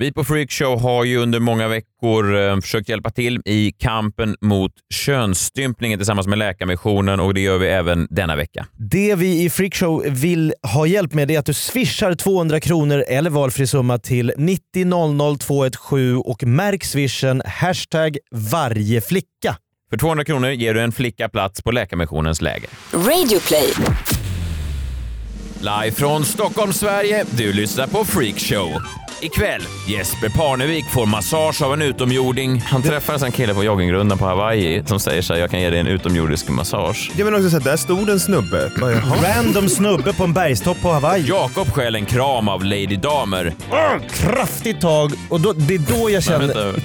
Vi 0.00 0.12
på 0.12 0.24
Freakshow 0.24 0.80
har 0.80 1.04
ju 1.04 1.16
under 1.16 1.40
många 1.40 1.68
veckor 1.68 2.36
eh, 2.36 2.60
försökt 2.60 2.88
hjälpa 2.88 3.10
till 3.10 3.40
i 3.44 3.72
kampen 3.72 4.36
mot 4.40 4.72
könsstympningen 4.94 5.98
tillsammans 5.98 6.26
med 6.26 6.38
Läkarmissionen 6.38 7.20
och 7.20 7.34
det 7.34 7.40
gör 7.40 7.58
vi 7.58 7.68
även 7.68 8.06
denna 8.10 8.36
vecka. 8.36 8.66
Det 8.72 9.14
vi 9.14 9.44
i 9.44 9.50
Freakshow 9.50 10.04
vill 10.08 10.54
ha 10.62 10.86
hjälp 10.86 11.14
med 11.14 11.30
är 11.30 11.38
att 11.38 11.46
du 11.46 11.54
swishar 11.54 12.14
200 12.14 12.60
kronor 12.60 13.04
eller 13.08 13.30
valfri 13.30 13.66
summa 13.66 13.98
till 13.98 14.32
90 14.36 14.84
00 14.84 15.38
217 15.38 16.22
och 16.24 16.44
märk 16.44 16.84
swishen 16.84 17.42
hashtag 17.46 18.18
varje 18.30 19.00
flicka. 19.00 19.56
För 19.90 19.96
200 19.96 20.24
kronor 20.24 20.50
ger 20.50 20.74
du 20.74 20.80
en 20.80 20.92
flicka 20.92 21.28
plats 21.28 21.62
på 21.62 21.70
Läkarmissionens 21.70 22.40
läger. 22.40 22.70
Radioplay. 22.92 23.72
Live 25.60 25.92
från 25.92 26.24
Stockholm, 26.24 26.72
Sverige. 26.72 27.24
Du 27.30 27.52
lyssnar 27.52 27.86
på 27.86 28.04
Freakshow. 28.04 28.82
Ikväll, 29.20 29.62
Jesper 29.88 30.28
Parnevik 30.28 30.84
får 30.90 31.06
massage 31.06 31.62
av 31.62 31.72
en 31.72 31.82
utomjording. 31.82 32.60
Han 32.60 32.82
träffar 32.82 33.24
en 33.24 33.32
kille 33.32 33.54
på 33.54 33.64
joggingrundan 33.64 34.18
på 34.18 34.24
Hawaii 34.24 34.82
som 34.86 35.00
säger 35.00 35.22
så 35.22 35.32
här, 35.32 35.40
jag 35.40 35.50
kan 35.50 35.60
ge 35.60 35.70
dig 35.70 35.80
en 35.80 35.86
utomjordisk 35.86 36.48
massage. 36.48 37.10
Ja 37.16 37.24
men 37.24 37.34
också 37.34 37.50
så 37.50 37.56
här, 37.58 37.64
där 37.64 37.76
stod 37.76 38.08
en 38.10 38.20
snubbe. 38.20 38.72
Bara, 38.80 38.92
jaha. 38.92 39.36
Random 39.36 39.68
snubbe 39.68 40.12
på 40.12 40.24
en 40.24 40.32
bergstopp 40.32 40.80
på 40.82 40.92
Hawaii. 40.92 41.24
Jakob 41.28 41.72
stjäl 41.72 41.94
en 41.94 42.06
kram 42.06 42.48
av 42.48 42.64
Lady 42.64 42.96
Damer. 42.96 43.54
Kraftigt 44.10 44.80
tag 44.80 45.12
och 45.28 45.40
då, 45.40 45.52
det 45.52 45.74
är 45.74 45.78
då 45.78 46.10
jag 46.10 46.22
känner... 46.22 46.46
Vänta, 46.46 46.80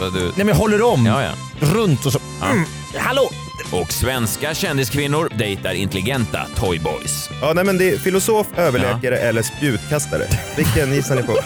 vad 0.00 0.12
du... 0.14 0.20
Nej 0.20 0.32
men 0.36 0.48
jag 0.48 0.54
håller 0.56 0.82
om 0.82 1.06
Ja, 1.06 1.22
ja. 1.22 1.30
runt 1.60 2.06
och 2.06 2.12
så... 2.12 2.18
Mm. 2.42 2.64
Hallå! 2.96 3.30
Och 3.72 3.92
svenska 3.92 4.54
kändiskvinnor 4.54 5.28
dejtar 5.38 5.72
intelligenta 5.72 6.46
toyboys. 6.54 7.30
Ja, 7.42 7.52
nej 7.54 7.64
men 7.64 7.78
det 7.78 7.90
är 7.90 7.98
filosof, 7.98 8.46
överläkare 8.56 9.16
eller 9.18 9.42
spjutkastare. 9.42 10.22
Vilken 10.56 10.94
gissar 10.94 11.14
ni 11.16 11.22
på? 11.22 11.38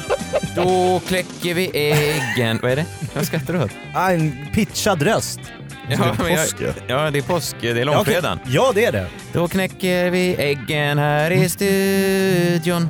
Då 0.56 1.00
kläcker 1.08 1.54
vi 1.54 1.70
äggen. 1.74 2.58
Vad 2.62 2.70
är 2.72 2.76
det? 2.76 2.84
Vad 3.14 3.26
skrattar 3.26 3.52
du 3.54 3.62
åt? 3.62 3.70
Ah, 3.94 4.10
en 4.10 4.46
pitchad 4.54 5.02
röst. 5.02 5.40
Ja, 5.88 5.88
det 5.88 5.94
är 5.94 5.98
men 6.22 6.32
jag- 6.32 6.38
påsk, 6.42 6.56
ja. 6.60 6.72
ja, 6.86 7.10
det 7.10 7.18
är 7.18 7.22
påsk. 7.22 7.56
Det 7.60 7.68
är 7.68 7.74
Ja, 7.74 7.80
okej. 7.80 7.84
långfredagen. 7.84 8.38
Ja, 8.46 8.72
det 8.74 8.84
är 8.84 8.92
det. 8.92 9.06
Då 9.32 9.48
knäcker 9.48 10.10
vi 10.10 10.34
äggen 10.38 10.98
här 10.98 11.30
i 11.30 11.48
studion. 11.48 12.88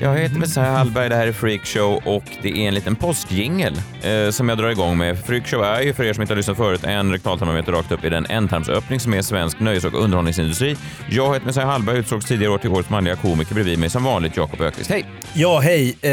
Jag 0.00 0.16
heter 0.18 0.36
Messiah 0.38 0.72
Hallberg, 0.76 1.08
det 1.08 1.14
här 1.16 1.26
är 1.26 1.32
Freakshow 1.32 2.00
och 2.04 2.22
det 2.42 2.48
är 2.48 2.68
en 2.68 2.74
liten 2.74 2.96
påskjingel 2.96 3.74
eh, 4.02 4.30
som 4.30 4.48
jag 4.48 4.58
drar 4.58 4.68
igång 4.68 4.98
med. 4.98 5.24
Freakshow 5.24 5.62
är 5.64 5.80
ju, 5.80 5.92
för 5.92 6.04
er 6.04 6.12
som 6.12 6.22
inte 6.22 6.32
har 6.34 6.36
lyssnat 6.36 6.56
förut, 6.56 6.84
en 6.84 7.12
rektaltarmometer 7.12 7.72
rakt 7.72 7.92
upp 7.92 8.04
i 8.04 8.08
den 8.08 8.26
ändtarmsöppning 8.28 9.00
som 9.00 9.14
är 9.14 9.22
svensk 9.22 9.60
nöjes 9.60 9.84
och 9.84 9.94
underhållningsindustri. 10.04 10.76
Jag 11.10 11.34
heter 11.34 11.46
Messiah 11.46 11.66
Hallberg, 11.68 11.98
utsågs 11.98 12.26
tidigare 12.26 12.52
år 12.52 12.58
till 12.58 12.70
årets 12.70 12.90
manliga 12.90 13.16
komiker 13.16 13.54
bredvid 13.54 13.78
mig 13.78 13.90
som 13.90 14.04
vanligt 14.04 14.36
Jakob 14.36 14.60
Öqvist. 14.60 14.90
Hej! 14.90 15.04
Ja, 15.34 15.58
hej. 15.58 15.96
Eh, 16.02 16.10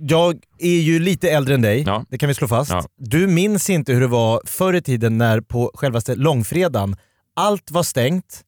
jag 0.00 0.34
är 0.58 0.80
ju 0.80 0.98
lite 0.98 1.30
äldre 1.30 1.54
än 1.54 1.62
dig, 1.62 1.82
Ja. 1.86 2.04
det 2.10 2.18
kan 2.18 2.28
vi 2.28 2.34
slå 2.34 2.48
fast. 2.48 2.70
Ja. 2.70 2.84
Du 2.98 3.26
minns 3.26 3.70
inte 3.70 3.92
hur 3.92 4.00
det 4.00 4.06
var 4.06 4.40
förr 4.46 4.74
i 4.74 4.82
tiden 4.82 5.18
när 5.18 5.40
på 5.40 5.70
självaste 5.74 6.14
långfredagen 6.14 6.96
allt 7.36 7.70
var 7.70 7.82
stängt, 7.82 8.40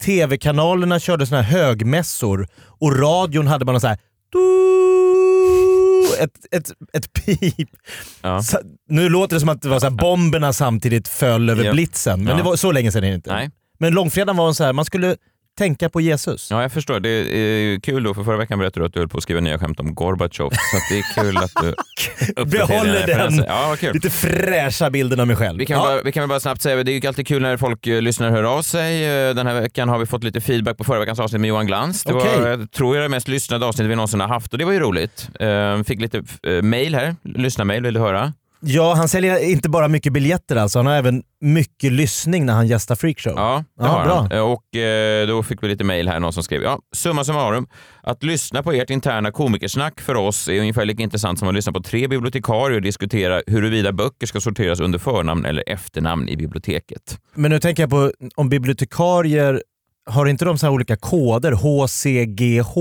tv-kanalerna 0.00 0.98
körde 1.00 1.26
såna 1.26 1.42
här 1.42 1.58
högmässor 1.58 2.48
och 2.80 2.98
radion 2.98 3.46
hade 3.46 3.64
man 3.64 3.80
så 3.80 3.86
här 3.86 3.98
ett, 6.18 6.46
ett, 6.50 6.72
ett 6.92 7.12
pip. 7.12 7.68
Ja. 8.22 8.42
Så, 8.42 8.58
nu 8.88 9.08
låter 9.08 9.36
det 9.36 9.40
som 9.40 9.48
att 9.48 9.62
det 9.62 9.68
var 9.68 9.80
så 9.80 9.86
här, 9.86 9.90
bomberna 9.96 10.52
samtidigt 10.52 11.08
föll 11.08 11.50
över 11.50 11.64
Ja. 11.64 11.72
blitzen, 11.72 12.18
men 12.24 12.28
Ja. 12.28 12.36
det 12.36 12.42
var 12.42 12.56
så 12.56 12.72
länge 12.72 12.92
sedan 12.92 13.04
är 13.04 13.08
det 13.08 13.14
inte. 13.14 13.32
Nej. 13.34 13.50
Men 13.78 13.92
långfredagen 13.92 14.36
var 14.36 14.48
en 14.48 14.54
så 14.54 14.64
här, 14.64 14.72
man 14.72 14.84
skulle 14.84 15.16
tänka 15.60 15.88
på 15.88 16.00
Jesus. 16.00 16.50
Ja, 16.50 16.62
jag 16.62 16.72
förstår. 16.72 17.00
Det 17.00 17.08
är 17.10 17.80
kul 17.80 18.02
då, 18.02 18.14
för 18.14 18.24
förra 18.24 18.36
veckan 18.36 18.58
berättade 18.58 18.80
du 18.80 18.86
att 18.86 18.92
du 18.94 18.98
höll 19.00 19.08
på 19.08 19.16
att 19.16 19.22
skriva 19.22 19.40
nya 19.40 19.58
skämt 19.58 19.80
om 19.80 19.94
Gorbatjov, 19.94 20.50
så 20.50 20.76
det 20.90 20.98
är 20.98 21.14
kul 21.22 21.36
att 21.36 21.50
du 21.62 21.74
Behåller 22.44 22.92
referenser. 23.06 23.36
den 23.42 23.46
Ja, 23.48 23.76
kul. 23.80 23.94
lite 23.94 24.10
fräscha 24.10 24.90
bilden 24.90 25.20
av 25.20 25.26
mig 25.26 25.36
själv. 25.36 25.58
Vi 25.58 25.66
kan, 25.66 25.76
ja. 25.76 25.82
bara, 25.82 26.02
vi 26.02 26.12
kan 26.12 26.20
väl 26.20 26.28
bara 26.28 26.40
snabbt 26.40 26.62
säga, 26.62 26.82
det 26.84 26.92
är 26.92 27.00
ju 27.00 27.08
alltid 27.08 27.26
kul 27.26 27.42
när 27.42 27.56
folk 27.56 27.86
eh, 27.86 28.02
lyssnar 28.02 28.30
hör 28.30 28.42
av 28.44 28.62
sig. 28.62 29.04
Eh, 29.28 29.34
Den 29.34 29.46
här 29.46 29.60
veckan 29.60 29.88
har 29.88 29.98
vi 29.98 30.06
fått 30.06 30.24
lite 30.24 30.40
feedback 30.40 30.76
på 30.76 30.84
förra 30.84 30.98
veckans 31.00 31.20
avsnitt 31.20 31.40
med 31.40 31.48
Johan 31.48 31.66
Glans. 31.66 32.04
Det 32.04 32.12
Okej. 32.14 32.40
var, 32.40 32.48
jag 32.48 32.70
tror 32.72 32.96
jag, 32.96 33.04
det 33.04 33.08
mest 33.08 33.28
lyssnade 33.28 33.66
avsnittet 33.66 33.90
vi 33.90 33.96
någonsin 33.96 34.20
har 34.20 34.28
haft 34.28 34.52
och 34.52 34.58
det 34.58 34.64
var 34.64 34.72
ju 34.72 34.80
roligt. 34.80 35.28
Eh, 35.40 35.82
Fick 35.82 36.00
lite 36.00 36.22
eh, 36.46 36.62
mail 36.62 36.94
här, 36.94 37.16
lyssna-mail, 37.24 37.82
vill 37.82 37.94
du 37.94 38.00
höra? 38.00 38.32
Ja, 38.62 38.94
han 38.94 39.08
säljer 39.08 39.50
inte 39.50 39.68
bara 39.68 39.88
mycket 39.88 40.12
biljetter 40.12 40.56
alltså, 40.56 40.78
han 40.78 40.86
har 40.86 40.94
även 40.94 41.22
mycket 41.40 41.92
lyssning 41.92 42.46
när 42.46 42.52
han 42.52 42.66
gästar 42.66 42.94
Freakshow. 42.94 43.32
Ja, 43.36 43.64
det 43.78 43.84
Ja, 43.84 43.88
har 43.90 44.04
bra. 44.04 44.26
han. 44.30 44.40
Och 44.52 44.76
eh, 44.76 45.26
då 45.28 45.42
fick 45.42 45.62
vi 45.62 45.68
lite 45.68 45.84
mail 45.84 46.08
här, 46.08 46.20
någon 46.20 46.32
som 46.32 46.42
skrev, 46.42 46.62
ja, 46.62 46.78
summa 46.96 47.24
summarum, 47.24 47.66
att 48.02 48.22
lyssna 48.22 48.62
på 48.62 48.72
ert 48.72 48.90
interna 48.90 49.30
komikersnack 49.32 50.00
för 50.00 50.14
oss 50.14 50.48
är 50.48 50.60
ungefär 50.60 50.84
lika 50.84 51.02
intressant 51.02 51.38
som 51.38 51.48
att 51.48 51.54
lyssna 51.54 51.72
på 51.72 51.82
tre 51.82 52.08
bibliotekarier 52.08 52.76
och 52.76 52.82
diskutera 52.82 53.42
huruvida 53.46 53.92
böcker 53.92 54.26
ska 54.26 54.40
sorteras 54.40 54.80
under 54.80 54.98
förnamn 54.98 55.44
eller 55.44 55.64
efternamn 55.66 56.28
i 56.28 56.36
biblioteket. 56.36 57.18
Men 57.34 57.50
nu 57.50 57.60
tänker 57.60 57.82
jag 57.82 57.90
på 57.90 58.12
om 58.36 58.48
bibliotekarier, 58.48 59.62
har 60.10 60.26
inte 60.26 60.44
de 60.44 60.58
så 60.58 60.66
här 60.66 60.72
olika 60.72 60.96
koder? 60.96 61.52
HCGH, 61.52 62.74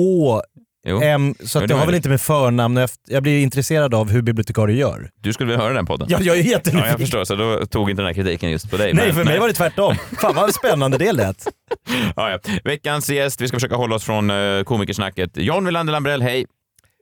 Jo, 0.88 1.02
M, 1.04 1.36
så 1.40 1.58
Ja, 1.58 1.62
att 1.64 1.68
det 1.68 1.74
är 1.74 1.78
har 1.78 1.86
väl 1.86 1.96
inte 1.96 2.10
med 2.10 2.22
förnamn 2.22 2.78
och 2.78 2.84
efter, 2.84 3.14
Jag 3.14 3.24
blir 3.24 3.40
intresserad 3.44 3.94
av 3.94 4.10
hur 4.12 4.22
bibliotekarier 4.22 4.78
gör. 4.78 5.10
du 5.22 5.34
skulle 5.34 5.48
vilja 5.50 5.62
höra 5.64 5.74
den 5.74 5.86
podden? 5.86 6.08
Ja, 6.12 6.18
jag 6.22 6.38
är 6.38 6.44
Ja, 6.44 6.50
jättenyfiken. 6.50 6.90
jag 6.90 7.00
förstår, 7.00 7.24
så 7.26 7.36
då 7.36 7.66
tog 7.66 7.90
inte 7.90 8.02
den 8.02 8.08
här 8.08 8.14
kritiken 8.14 8.52
just 8.52 8.72
på 8.72 8.78
dig. 8.78 8.94
Nej, 8.94 9.06
men- 9.06 9.16
för 9.16 9.24
mig 9.24 9.40
var 9.40 9.48
det 9.48 9.54
tvärtom. 9.54 9.96
Fan 10.22 10.36
vad 10.36 10.54
spännande 10.54 10.98
det 10.98 11.12
lät. 11.12 11.48
ja, 12.16 12.30
ja. 12.30 12.40
Veckans 12.64 13.10
gäst, 13.10 13.42
vi 13.42 13.48
ska 13.48 13.56
försöka 13.58 13.76
hålla 13.76 13.96
oss 13.96 14.04
från 14.04 14.30
uh, 14.30 14.64
komikersnacket. 14.64 15.32
John 15.38 15.66
Wilander 15.66 15.92
Lambrell, 15.94 16.22
hej! 16.22 16.46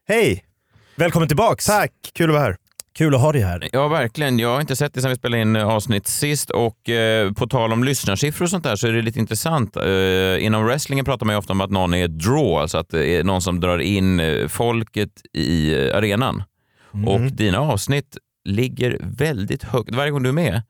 Hej! 0.08 0.44
Välkommen 0.96 1.28
tillbaks. 1.28 1.66
Tack, 1.66 1.92
kul 2.14 2.30
att 2.30 2.34
vara 2.36 2.44
här. 2.44 2.56
Kul 2.98 3.16
att 3.16 3.22
ha 3.22 3.32
dig 3.32 3.42
här. 3.42 3.70
Ja, 3.74 3.88
verkligen. 3.88 4.40
Jag 4.40 4.50
har 4.54 4.62
inte 4.62 4.76
sett 4.76 4.94
det 4.94 5.02
sedan 5.02 5.10
vi 5.10 5.16
spelade 5.16 5.42
in 5.42 5.56
eh, 5.56 5.68
avsnitt 5.68 6.08
sist 6.08 6.50
och 6.50 6.90
eh, 6.90 7.32
på 7.34 7.48
tal 7.48 7.74
om 7.74 7.84
lyssnarsiffror 7.84 8.46
och 8.46 8.50
sånt 8.50 8.64
där 8.64 8.76
så 8.76 8.88
är 8.88 8.92
det 8.92 9.02
lite 9.02 9.20
intressant. 9.20 9.78
Eh, 9.78 10.46
inom 10.46 10.66
wrestlingen 10.66 11.06
pratar 11.06 11.26
man 11.26 11.36
ju 11.36 11.40
ofta 11.40 11.54
om 11.54 11.62
att 11.62 11.72
någon 11.72 11.94
är 11.94 12.08
draw, 12.08 12.62
alltså 12.62 12.78
att 12.78 12.90
det 12.90 13.08
är 13.08 13.24
någon 13.24 13.42
som 13.42 13.60
drar 13.60 13.80
in 13.80 14.20
eh, 14.20 14.48
folket 14.48 15.10
i 15.34 15.74
eh, 15.88 15.98
arenan. 15.98 16.44
Och 17.06 17.22
dina 17.22 17.60
avsnitt 17.60 18.18
ligger 18.46 18.98
väldigt 19.02 19.64
högt. 19.64 19.96
Varje 19.96 20.12
gång 20.12 20.24
du 20.24 20.30
är 20.30 20.34
med 20.34 20.62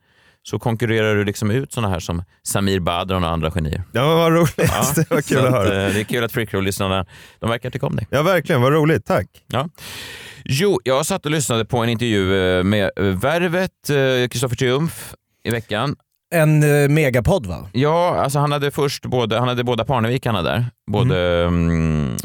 så 0.43 0.59
konkurrerar 0.59 1.15
du 1.15 1.25
liksom 1.25 1.51
ut 1.51 1.71
såna 1.73 1.89
här 1.89 1.99
som 1.99 2.23
Samir 2.43 2.79
Badran 2.79 3.23
och 3.23 3.29
andra 3.29 3.51
genier. 3.51 3.83
Ja, 3.91 4.15
vad 4.15 4.31
roligt. 4.33 4.55
det 4.95 5.09
var 5.09 5.21
kul 5.21 5.45
att 5.45 5.51
höra. 5.51 5.87
eh, 5.87 5.93
det 5.93 5.99
är 5.99 6.03
kul 6.03 6.23
att 6.23 6.31
Freakrow-lyssnarna, 6.31 7.05
de 7.39 7.49
verkar 7.49 7.69
tycka 7.69 7.85
om 7.85 7.95
dig. 7.95 8.07
Ja, 8.09 8.23
verkligen. 8.23 8.61
Vad 8.61 8.73
roligt. 8.73 9.05
Tack. 9.05 9.27
Ja. 9.47 9.69
Jo, 10.49 10.79
jag 10.83 11.05
satt 11.05 11.25
och 11.25 11.31
lyssnade 11.31 11.65
på 11.65 11.77
en 11.77 11.89
intervju 11.89 12.57
eh, 12.57 12.63
med 12.63 12.91
eh, 12.95 13.03
Värvet, 13.03 13.89
eh, 13.89 14.27
Kristoffer 14.29 14.55
Triumf 14.55 15.13
i 15.43 15.49
veckan. 15.51 15.95
En 16.35 16.59
megapodd 16.93 17.45
va? 17.45 17.69
Ja, 17.73 18.15
alltså 18.23 18.39
han 18.39 18.51
hade 18.51 18.71
först 18.71 19.05
både, 19.05 19.39
han 19.39 19.47
hade 19.47 19.63
båda 19.63 19.85
Parnevikarna 19.85 20.41
där, 20.41 20.65
både 20.91 21.43
mm, 21.43 22.17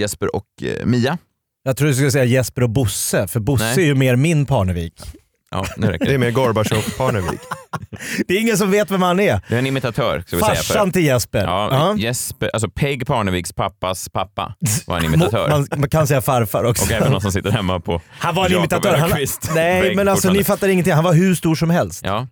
Jesper 0.00 0.36
och 0.36 0.46
eh, 0.62 0.86
Mia. 0.86 1.18
Jag 1.62 1.76
tror 1.76 1.88
du 1.88 1.94
skulle 1.94 2.10
säga 2.10 2.24
Jesper 2.24 2.62
och 2.62 2.70
Bosse, 2.70 3.28
för 3.28 3.40
Bosse 3.40 3.64
Nej. 3.64 3.84
är 3.84 3.86
ju 3.86 3.94
mer 3.94 4.16
min 4.16 4.46
Parnevik. 4.46 5.00
Ja, 5.50 5.66
nu 5.76 5.86
räcker 5.86 6.04
Det 6.04 6.10
är 6.10 6.12
det. 6.12 6.18
med 6.18 6.34
Gorbatjov 6.34 6.82
Parnevik. 6.98 7.40
Det 8.28 8.34
är 8.34 8.40
ingen 8.40 8.56
som 8.58 8.70
vet 8.70 8.90
vem 8.90 9.02
han 9.02 9.20
är. 9.20 9.40
Det 9.48 9.54
är 9.54 9.58
en 9.58 9.66
imitatör, 9.66 10.22
ska 10.26 10.36
vi 10.36 10.42
säga. 10.42 10.54
Farsan 10.54 10.92
till 10.92 11.04
Jesper. 11.04 11.44
Ja, 11.44 11.68
Ja. 11.72 11.94
Jesper, 11.96 12.50
alltså 12.52 12.70
Peg 12.70 13.06
Parneviks 13.06 13.52
pappas 13.52 14.08
pappa 14.08 14.54
var 14.86 14.98
en 14.98 15.04
imitatör. 15.14 15.48
Man, 15.48 15.66
man 15.76 15.88
kan 15.90 16.06
säga 16.06 16.22
farfar 16.22 16.64
också. 16.64 16.84
Och 16.84 16.92
även 16.92 17.12
någon 17.12 17.20
som 17.20 17.32
sitter 17.32 17.50
hemma 17.50 17.80
på 17.80 18.00
Han 18.18 18.34
var 18.34 18.46
en 18.46 18.52
imitatör. 18.52 18.96
Han, 18.96 19.10
nej 19.54 19.94
men 19.96 20.08
alltså 20.08 20.32
ni 20.32 20.44
fattar 20.44 20.68
ingenting. 20.68 20.92
Han 20.92 21.04
var 21.04 21.12
hur 21.14 21.34
stor 21.34 21.54
som 21.54 21.70
helst. 21.70 22.00
Ja, 22.04 22.26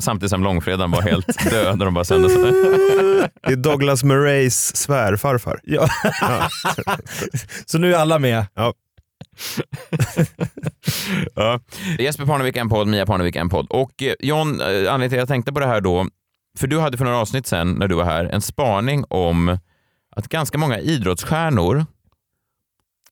samtidigt 0.00 0.30
som 0.30 0.42
långfredagen 0.44 0.90
var 0.90 1.02
helt 1.02 1.44
död 1.50 1.72
och 1.72 1.84
de 1.84 1.94
bara 1.94 2.04
sände 2.04 2.28
så. 2.30 2.38
Det 3.46 3.52
är 3.52 3.56
Douglas 3.56 4.04
Murrays 4.04 4.76
svärfarfar. 4.76 5.60
Ja. 5.62 5.88
Så 7.66 7.78
nu 7.78 7.94
är 7.94 7.98
alla 7.98 8.18
med. 8.18 8.46
Ja. 8.54 8.72
Jesper 11.98 12.26
Parnevik 12.26 12.56
en 12.56 12.68
podd, 12.68 12.88
Mia 12.88 13.06
Parnevik 13.06 13.36
en 13.36 13.48
podd. 13.48 13.66
Och 13.70 14.02
eh, 14.02 14.14
John, 14.20 14.60
eh, 14.60 14.66
anledningen 14.66 15.10
till 15.10 15.18
att 15.18 15.22
jag 15.22 15.28
tänkte 15.28 15.52
på 15.52 15.60
det 15.60 15.66
här 15.66 15.80
då, 15.80 16.06
för 16.58 16.66
du 16.66 16.80
hade 16.80 16.96
för 16.96 17.04
några 17.04 17.18
avsnitt 17.18 17.46
sen 17.46 17.72
när 17.72 17.88
du 17.88 17.94
var 17.94 18.04
här 18.04 18.24
en 18.24 18.40
spaning 18.40 19.04
om 19.08 19.58
att 20.16 20.28
ganska 20.28 20.58
många 20.58 20.78
idrottsstjärnor 20.78 21.86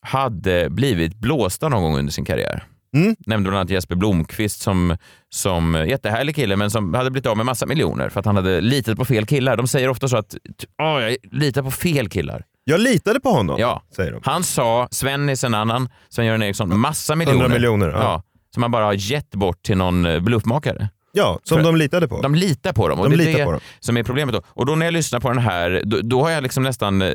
hade 0.01 0.71
blivit 0.71 1.17
blåsta 1.17 1.69
någon 1.69 1.83
gång 1.83 1.99
under 1.99 2.13
sin 2.13 2.25
karriär. 2.25 2.67
Mm. 2.95 3.17
Nämnde 3.27 3.51
bland 3.51 3.61
annat 3.61 3.71
Jesper 3.71 3.95
Blomqvist 3.95 4.61
som, 4.61 4.97
som 5.29 5.85
jättehärlig 5.89 6.37
kille 6.37 6.57
men 6.57 6.71
som 6.71 6.95
hade 6.95 7.11
blivit 7.11 7.27
av 7.27 7.37
med 7.37 7.47
massa 7.47 7.67
miljoner 7.67 8.09
för 8.09 8.21
att 8.21 8.27
han 8.27 8.37
hade 8.37 8.61
litat 8.61 8.99
på 8.99 9.05
fel 9.05 9.27
killar. 9.27 9.57
De 9.57 9.69
säger 9.69 9.89
ofta 9.89 10.09
så 10.09 10.17
att 10.17 10.37
Åh, 10.83 11.03
jag 11.03 11.17
litar 11.23 11.63
på 11.63 11.71
fel 11.71 12.09
killar. 12.09 12.45
Jag 12.65 12.81
litade 12.81 13.21
på 13.21 13.31
honom, 13.31 13.57
Ja. 13.61 13.83
säger 13.97 14.13
de. 14.13 14.21
Han 14.25 14.43
sa, 14.43 14.89
Svennis 14.91 15.45
en 15.45 15.55
annan, 15.55 15.89
Sven-Göran 16.09 16.43
Eriksson, 16.43 16.79
massa 16.81 17.15
miljoner. 17.15 17.41
100 17.41 17.55
miljoner, 17.55 17.89
ja. 17.89 17.99
ja. 18.03 18.23
Som 18.55 18.63
han 18.63 18.73
bara 18.73 18.85
har 18.85 18.93
gett 18.93 19.31
bort 19.31 19.63
till 19.63 19.77
någon 19.77 20.05
eh, 20.07 20.21
bluffmakare. 20.21 20.89
Ja, 21.15 21.39
som 21.45 21.59
För- 21.59 21.65
de 21.65 21.77
litade 21.77 22.09
på. 22.09 22.21
De 22.23 22.35
litar 22.35 22.73
på 22.73 22.89
dem 22.89 23.01
och 23.01 23.11
De 23.11 23.17
det 23.17 23.33
är 23.33 23.39
det 23.39 23.45
på 23.45 23.53
dem. 23.53 23.61
som 23.81 23.97
är 23.97 24.03
problemet. 24.03 24.35
Då. 24.35 24.43
Och 24.47 24.67
då 24.67 24.75
när 24.75 24.87
jag 24.87 24.93
lyssnar 24.93 25.21
på 25.21 25.29
den 25.29 25.39
här, 25.39 25.83
då, 25.85 26.01
då 26.03 26.23
har 26.23 26.31
jag 26.31 26.43
liksom 26.43 26.63
nästan, 26.63 27.03
eh, 27.03 27.13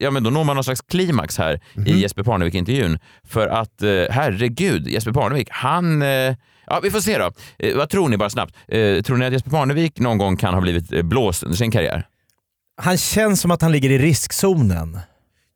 ja 0.00 0.10
men 0.10 0.22
då 0.22 0.30
når 0.30 0.44
man 0.44 0.56
någon 0.56 0.64
slags 0.64 0.80
klimax 0.80 1.38
här 1.38 1.60
Mhm. 1.74 1.86
i 1.86 1.98
Jesper 2.00 2.22
Parnevik-intervjun. 2.22 2.98
För 3.24 3.46
att 3.48 3.82
eh, 3.82 3.88
herregud, 4.10 4.88
Jesper 4.88 5.12
Parnevik, 5.12 5.48
han 5.50 6.02
Ja, 6.66 6.80
vi 6.82 6.90
får 6.90 7.00
se 7.00 7.18
då. 7.18 7.30
Vad 7.76 7.90
tror 7.90 8.08
ni 8.08 8.16
bara 8.16 8.30
snabbt? 8.30 8.54
Tror 9.04 9.16
ni 9.16 9.26
att 9.26 9.32
Jesper 9.32 9.50
Parnevik 9.50 9.98
någon 9.98 10.18
gång 10.18 10.36
kan 10.36 10.54
ha 10.54 10.60
blivit 10.60 11.04
blåst 11.04 11.42
under 11.42 11.56
sin 11.56 11.70
karriär? 11.70 12.06
Han 12.82 12.98
känns 12.98 13.40
som 13.40 13.50
att 13.50 13.62
han 13.62 13.72
ligger 13.72 13.90
i 13.90 13.98
riskzonen. 13.98 14.98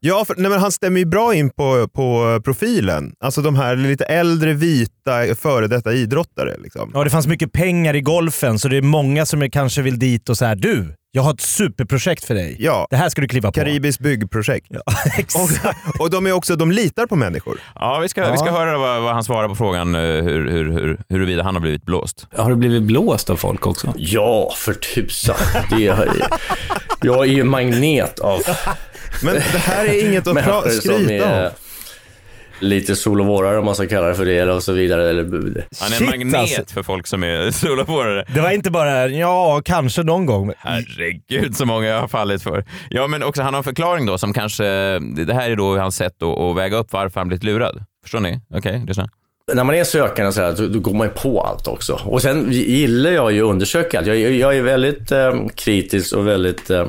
Ja, 0.07 0.25
för, 0.25 0.35
nej, 0.39 0.51
men 0.51 0.61
han 0.61 0.73
stämmer 0.73 0.99
ju 0.99 1.07
bra 1.07 1.35
in 1.35 1.51
på, 1.51 1.89
på 1.89 2.41
profilen. 2.45 3.13
Alltså 3.25 3.41
de 3.43 3.55
här 3.57 3.77
lite 3.77 4.05
äldre, 4.05 4.53
vita, 4.53 5.35
före 5.39 5.67
detta 5.67 5.93
idrottare. 5.93 6.57
Liksom. 6.59 6.91
Ja, 6.95 7.05
det 7.05 7.11
fanns 7.11 7.27
mycket 7.27 7.53
pengar 7.53 7.95
i 7.97 8.01
golfen 8.01 8.59
så 8.59 8.69
det 8.69 8.77
är 8.77 8.83
många 8.83 9.27
som 9.27 9.43
är- 9.43 9.49
kanske 9.49 9.83
vill 9.83 9.99
dit 9.99 10.29
och 10.29 10.37
så 10.39 10.45
här. 10.45 10.57
Du, 10.57 10.95
jag 11.13 11.23
har 11.23 11.35
ett 11.35 11.41
superprojekt 11.41 12.25
för 12.25 12.35
dig. 12.35 12.57
Ja, 12.59 12.87
Det 12.91 12.97
här 12.97 13.09
ska 13.09 13.21
du 13.21 13.29
kliva 13.29 13.49
på. 13.49 13.53
Karibiskt 13.53 14.01
byggprojekt. 14.01 14.67
Exakt. 15.19 15.65
Och, 15.95 16.01
och 16.01 16.11
de 16.11 16.27
är 16.27 16.33
också, 16.33 16.57
de 16.57 16.71
litar 16.71 17.07
på 17.07 17.17
människor. 17.17 17.61
Ja, 17.75 17.99
vi 18.03 18.09
ska, 18.09 18.31
vi 18.31 18.39
ska 18.39 18.51
höra 18.51 18.79
vad, 18.79 19.03
vad 19.03 19.15
han 19.15 19.25
svarar 19.25 19.49
på 19.49 19.55
frågan 19.55 19.95
eh, 19.95 20.01
hur, 20.01 20.51
hur, 20.51 20.73
hur, 20.73 20.99
huruvida 21.09 21.43
han 21.43 21.55
har 21.55 21.61
blivit 21.63 21.83
blåst. 21.85 22.27
Har 22.37 22.51
du 22.51 22.57
blivit 22.57 22.83
blåst 22.83 23.31
av 23.31 23.37
folk 23.37 23.67
också? 23.67 23.95
Ja, 23.97 24.53
för 24.57 24.75
tusan. 24.75 25.37
Det 25.71 25.87
är, 25.87 26.09
jag 27.03 27.19
är 27.27 27.33
ju 27.33 27.45
magnet 27.45 28.19
av 28.19 28.41
Men 29.23 29.35
det 29.35 29.41
här 29.59 29.85
är 29.87 30.09
inget 30.09 30.27
att 30.27 30.37
pra- 30.47 30.69
skryta 30.69 31.45
om. 31.45 31.51
lite 32.61 32.97
sol 32.97 33.21
och 33.21 33.27
vårare 33.27 33.59
om 33.59 33.65
man 33.65 33.75
ska 33.75 33.87
kalla 33.87 34.07
det 34.09 34.15
för 34.15 34.25
det 34.25 34.39
eller 34.39 34.55
och 34.55 34.63
så 34.63 34.73
vidare. 34.73 35.11
Eller, 35.11 35.23
Han 35.25 35.33
är 35.33 35.57
en 35.87 35.93
Shit, 35.93 36.09
magnet 36.11 36.35
alltså. 36.41 36.63
för 36.75 36.83
folk 36.83 37.07
som 37.07 37.25
är 37.25 37.51
solopårare. 37.51 38.25
Det 38.35 38.41
var 38.41 38.51
inte 38.51 38.71
bara, 38.71 39.09
ja, 39.09 39.63
kanske 39.65 40.03
någon 40.03 40.27
gång. 40.27 40.53
Herregud 40.59 41.57
så 41.57 41.67
många 41.67 41.87
jag 41.87 42.01
har 42.01 42.09
fallit 42.09 42.43
för. 42.43 42.65
Ja, 42.91 43.07
men 43.07 43.23
också 43.23 43.43
han 43.43 43.55
har 43.55 43.59
en 43.59 43.65
förklaring 43.65 44.07
då 44.07 44.19
som 44.19 44.33
kanske, 44.33 44.65
det 45.27 45.35
här 45.35 45.51
är 45.51 45.57
då 45.57 45.79
hans 45.79 45.97
sätt 45.97 46.23
att, 46.23 46.39
att 46.39 46.57
väga 46.57 46.77
upp 46.77 46.93
varför 46.93 47.21
han 47.21 47.29
blivit 47.29 47.45
lurad. 47.45 47.85
Förstår 48.03 48.21
ni? 48.21 48.41
Okej, 48.55 48.83
lyssna. 48.87 49.09
när 49.55 49.65
man 49.65 49.75
är 49.75 49.85
sökande 49.85 50.33
så 50.33 50.41
här, 50.43 50.53
då, 50.59 50.67
då 50.67 50.79
går 50.81 50.95
man 50.95 51.07
ju 51.07 51.13
på 51.13 51.41
allt 51.43 51.69
också. 51.69 52.01
Och 52.05 52.23
sen 52.23 52.53
gillar 52.53 53.11
jag 53.11 53.33
ju 53.33 53.43
att 53.45 53.51
undersöka 53.51 53.99
allt. 53.99 54.07
Jag, 54.07 54.17
jag 54.19 54.57
är 54.57 54.63
väldigt 54.63 55.13
eh, 55.13 55.33
kritisk 55.55 56.15
och 56.17 56.27
väldigt... 56.29 56.71
Eh, 56.71 56.87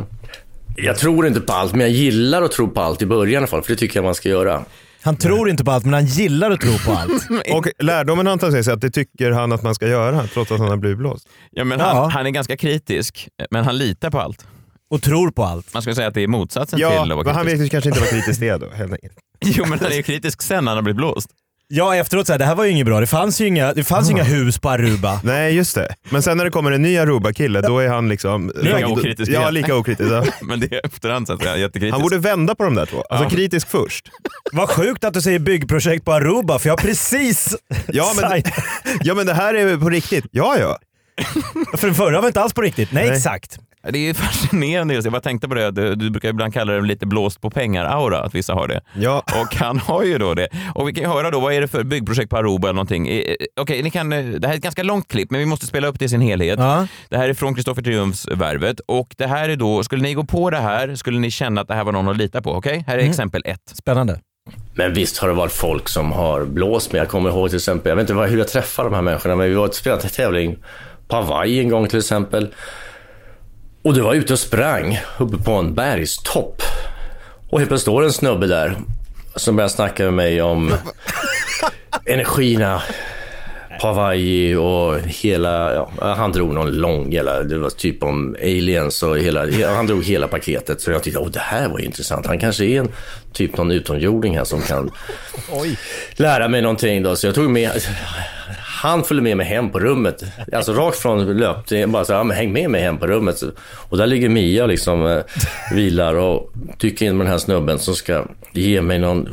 jag 0.76 0.98
tror 0.98 1.28
inte 1.28 1.42
på 1.42 1.54
allt, 1.54 1.72
men 1.72 1.82
jag 1.82 1.90
gillar 1.90 2.42
att 2.42 2.52
tro 2.52 2.70
på 2.70 2.82
allt 2.82 3.02
i 3.02 3.06
början 3.06 3.34
i 3.34 3.38
alla 3.38 3.48
fall, 3.48 3.62
för 3.64 3.70
det 3.74 3.76
tycker 3.80 3.98
jag 3.98 4.04
man 4.04 4.16
ska 4.16 4.30
göra. 4.30 4.66
Han 5.02 5.16
tror 5.18 5.50
inte 5.50 5.64
på 5.64 5.72
allt, 5.72 5.84
men 5.86 5.94
han 5.94 6.06
gillar 6.06 6.52
att 6.52 6.62
tro 6.62 6.72
på 6.86 6.92
allt. 7.00 7.28
Och 7.54 7.68
lärdomen 7.84 8.28
han 8.28 8.40
tar 8.40 8.52
sig 8.52 8.60
är 8.60 8.72
att 8.76 8.82
det 8.82 8.90
tycker 8.90 9.32
han 9.32 9.52
att 9.52 9.64
man 9.64 9.76
ska 9.76 9.88
göra, 9.88 10.28
trots 10.28 10.52
att 10.52 10.60
han 10.60 10.68
har 10.70 10.78
blivit 10.78 10.98
blåst. 10.98 11.28
Ja, 11.52 11.64
men 11.64 11.80
Ja. 11.80 11.86
Han, 11.86 12.12
han 12.12 12.26
är 12.26 12.30
ganska 12.30 12.58
kritisk, 12.58 13.28
men 13.52 13.66
han 13.66 13.78
litar 13.78 14.10
på 14.10 14.20
allt. 14.20 14.46
Och 14.90 15.02
tror 15.02 15.32
på 15.32 15.44
allt. 15.44 15.74
Man 15.74 15.82
skulle 15.82 15.96
säga 15.96 16.08
att 16.08 16.14
det 16.14 16.22
är 16.22 16.28
motsatsen 16.28 16.80
Ja, 16.80 16.90
till 16.90 17.12
att 17.12 17.18
vara 17.18 17.26
men 17.26 17.36
han 17.36 17.46
kritisk. 17.46 17.62
vet 17.62 17.66
ju 17.66 17.70
kanske 17.70 17.90
inte 17.90 18.00
vad 18.00 18.10
kritiskt 18.10 18.42
är 18.42 18.60
då. 18.60 18.70
helt 18.76 18.92
enkelt. 18.94 19.14
Jo, 19.46 19.66
men 19.66 19.80
han 19.80 19.92
är 19.92 19.96
ju 19.96 20.04
kritisk 20.04 20.42
sen 20.42 20.64
när 20.66 20.72
han 20.72 20.78
har 20.78 20.84
blivit 20.84 20.98
blåst. 20.98 21.30
Ja, 21.68 21.96
efteråt 21.96 22.28
så 22.28 22.34
här, 22.34 22.40
det 22.40 22.46
här 22.46 22.56
var 22.56 22.64
ju 22.64 22.72
inget 22.72 22.86
bra. 22.86 23.00
Det 23.00 23.08
fanns 23.08 23.42
ju 23.42 23.48
inga, 23.48 23.74
det 23.74 23.84
fanns 23.84 24.08
ju 24.10 24.12
inga 24.12 24.24
hus 24.24 24.58
på 24.60 24.70
Aruba. 24.70 25.20
Nej, 25.24 25.56
just 25.56 25.76
det. 25.76 25.96
Men 26.10 26.22
sen 26.24 26.38
när 26.38 26.46
det 26.46 26.52
kommer 26.52 26.72
en 26.72 26.82
ny 26.82 26.98
Aruba-kille, 26.98 27.62
då 27.62 27.80
är 27.80 27.88
han 27.90 28.10
liksom... 28.10 28.52
Lika 28.56 28.88
okritisk 28.88 29.32
Ja, 29.32 29.50
lika 29.50 29.76
okritisk. 29.76 30.12
Ja. 30.12 30.26
Men 30.42 30.60
det 30.60 30.74
är 30.76 30.86
efterhand 30.86 31.28
så 31.28 31.34
att 31.34 31.42
säga 31.42 31.58
jättekritisk. 31.58 31.94
Han 31.94 32.02
borde 32.02 32.18
vända 32.18 32.56
på 32.56 32.64
de 32.64 32.76
där 32.76 32.86
två. 32.86 33.02
Alltså 33.10 33.26
Ja. 33.26 33.30
kritisk 33.30 33.68
först. 33.70 34.10
Vad 34.52 34.70
sjukt 34.70 35.04
att 35.04 35.14
du 35.14 35.22
säger 35.22 35.40
byggprojekt 35.40 36.06
på 36.06 36.14
Aruba, 36.14 36.60
för 36.60 36.70
jag 36.70 36.74
har 36.74 36.84
precis 36.84 37.56
Ja 37.88 38.14
men, 38.16 38.44
ja, 39.02 39.14
men 39.14 39.26
det 39.26 39.34
här 39.34 39.54
är 39.54 39.78
på 39.78 39.90
riktigt. 39.90 40.26
Ja, 40.32 40.58
ja. 40.60 40.78
För 41.78 41.88
den 41.88 41.96
förra 41.96 42.22
var 42.22 42.28
inte 42.28 42.42
alls 42.42 42.54
på 42.54 42.62
riktigt. 42.62 42.92
Nej, 42.92 43.08
Nej. 43.08 43.18
exakt. 43.18 43.60
Det 43.90 44.10
är 44.10 44.14
fascinerande 44.24 44.94
just. 44.94 45.06
Jag 45.06 45.12
bara 45.12 45.22
tänkte 45.22 45.48
på 45.48 45.54
det, 45.56 45.72
du, 45.72 45.96
du 45.96 46.10
brukar 46.10 46.30
ibland 46.30 46.54
kalla 46.54 46.74
det 46.74 46.82
lite 46.82 47.06
blåst 47.06 47.42
på 47.42 47.50
pengar-aura, 47.50 48.20
att 48.20 48.36
vissa 48.36 48.54
har 48.54 48.68
det. 48.68 48.82
ja. 48.94 49.24
Och 49.42 49.56
han 49.56 49.80
har 49.80 50.04
ju 50.04 50.18
då 50.18 50.34
det. 50.34 50.48
Och 50.76 50.88
vi 50.88 50.94
kan 50.94 51.04
ju 51.04 51.10
höra 51.10 51.32
då, 51.32 51.40
vad 51.40 51.54
är 51.54 51.62
det 51.62 51.68
för 51.68 51.84
byggprojekt 51.84 52.30
på 52.30 52.38
Aruba 52.38 52.68
eller 52.68 52.74
någonting? 52.76 53.24
Okej, 53.60 53.84
ni 53.84 53.92
kan, 53.92 54.14
eh, 54.14 54.26
det 54.26 54.48
här 54.48 54.54
är 54.54 54.58
ett 54.58 54.64
ganska 54.64 54.84
långt 54.84 55.08
klipp, 55.08 55.32
men 55.32 55.40
vi 55.40 55.46
måste 55.46 55.66
spela 55.68 55.88
upp 55.88 56.00
det 56.00 56.06
i 56.06 56.10
sin 56.10 56.22
helhet. 56.22 56.60
Ja. 56.60 56.88
Det 57.10 57.18
här 57.18 57.30
är 57.30 57.34
från 57.34 57.56
Kristoffer 57.56 57.82
Triumfs 57.82 58.28
Värvet 58.32 58.80
och 58.80 59.16
det 59.18 59.28
här 59.28 59.50
är 59.50 59.56
då, 59.56 59.84
skulle 59.84 60.02
ni 60.04 60.14
gå 60.14 60.24
på 60.24 60.50
det 60.50 60.58
här, 60.60 60.96
skulle 60.96 61.20
ni 61.20 61.32
känna 61.32 61.62
att 61.62 61.68
det 61.68 61.74
här 61.74 61.84
var 61.84 61.92
någon 61.92 62.08
att 62.08 62.18
lita 62.18 62.42
på? 62.42 62.52
Okej, 62.52 62.84
här 62.88 62.98
är 62.98 63.10
exempel 63.10 63.42
ett. 63.46 63.62
Spännande. 63.74 64.20
Men 64.74 64.94
visst 64.94 65.18
har 65.18 65.28
det 65.28 65.34
varit 65.34 65.52
folk 65.52 65.90
som 65.90 66.12
har 66.12 66.46
blåst 66.46 66.92
mig. 66.92 67.00
Jag 67.00 67.10
kommer 67.10 67.30
ihåg 67.30 67.50
till 67.50 67.58
exempel, 67.58 67.90
jag 67.90 67.96
vet 67.96 68.10
inte 68.10 68.22
hur 68.24 68.38
jag 68.38 68.48
träffade 68.48 68.90
de 68.90 68.96
här 68.96 69.02
människorna, 69.02 69.36
men 69.36 69.50
vi 69.50 69.56
var 69.56 69.68
och 69.68 69.76
spelade 69.76 70.04
en 70.04 70.10
tävling 70.10 70.58
på 71.08 71.16
Hawaii 71.16 71.60
en 71.60 71.70
gång 71.70 71.88
till 71.88 72.00
exempel. 72.00 72.54
Och 73.86 73.94
du 73.94 74.02
var 74.02 74.14
ute 74.14 74.34
och 74.34 74.40
sprang 74.40 75.00
uppe 75.18 75.38
på 75.38 75.52
en 75.52 75.74
bergstopp. 75.74 76.62
Och 77.50 77.60
helt 77.60 77.70
plötsligt 77.70 77.82
står 77.82 78.04
en 78.04 78.14
snubbe 78.14 78.48
där 78.48 78.78
som 79.36 79.56
börjar 79.56 79.70
snacka 79.70 80.04
med 80.04 80.14
mig 80.14 80.42
om 80.42 80.74
energierna 82.06 82.82
på 83.82 83.88
Hawaii 83.88 84.56
och 84.56 85.00
hela, 85.00 85.74
ja, 85.74 86.14
han 86.18 86.32
drog 86.32 86.54
någon 86.54 86.72
lång, 86.72 87.12
hela, 87.12 87.44
det 87.44 87.58
var 87.58 87.70
typ 87.70 88.04
om 88.04 88.36
aliens 88.42 89.04
och 89.04 89.18
hela, 89.20 89.68
han 89.76 89.88
drog 89.88 90.04
hela 90.04 90.28
paketet. 90.28 90.82
Så 90.82 90.92
jag 90.92 91.04
tyckte, 91.04 91.20
åh 91.20 91.30
det 91.30 91.40
här 91.40 91.68
var 91.68 91.80
ju 91.80 91.86
intressant. 91.86 92.26
Han 92.26 92.40
kanske 92.40 92.66
är 92.66 92.80
en 92.80 92.92
typ 93.34 93.58
någon 93.58 93.72
utomjording 93.72 94.38
här 94.38 94.44
som 94.44 94.62
kan 94.62 94.92
lära 96.16 96.48
mig 96.48 96.62
någonting 96.62 97.04
då. 97.04 97.16
Så 97.16 97.28
jag 97.28 97.36
tog 97.36 97.50
med, 97.50 97.72
han 98.86 99.04
följde 99.04 99.24
med 99.24 99.38
mig 99.38 99.46
hem 99.46 99.70
på 99.70 99.80
rummet. 99.80 100.24
Alltså 100.54 100.74
rakt 100.74 100.98
från 100.98 101.38
löp, 101.38 101.68
det 101.68 101.82
är 101.82 101.88
bara 101.88 102.06
så 102.06 102.14
här, 102.14 102.20
ja, 102.20 102.24
men 102.24 102.38
häng 102.38 102.54
med 102.54 102.70
mig 102.70 102.82
hem 102.82 102.98
på 102.98 103.08
rummet. 103.08 103.44
Och 103.90 103.98
där 103.98 104.08
ligger 104.08 104.30
Mia 104.30 104.66
liksom, 104.66 105.06
eh, 105.08 105.22
vilar 105.72 106.14
och 106.16 106.52
dyker 106.80 107.06
in 107.06 107.18
med 107.18 107.26
den 107.26 107.32
här 107.32 107.38
snubben 107.40 107.80
som 107.80 107.96
ska 107.96 108.26
ge 108.52 108.82
mig 108.82 109.00
någon 109.00 109.30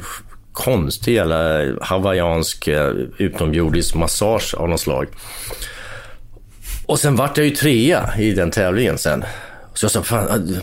konstig 0.52 1.14
jävla 1.14 1.60
hawaiiansk 1.80 2.68
eh, 2.68 2.90
utomjordisk 3.18 3.94
massage 3.94 4.54
av 4.54 4.68
något 4.68 4.80
slag. 4.80 5.06
Och 6.86 6.98
sen 6.98 7.16
vart 7.16 7.36
jag 7.36 7.46
ju 7.46 7.50
trea 7.56 8.10
i 8.18 8.32
den 8.32 8.50
tävlingen 8.50 8.98
sen. 8.98 9.24
Så 9.74 9.84
jag 9.84 9.90
sa, 9.90 10.02
fan, 10.02 10.60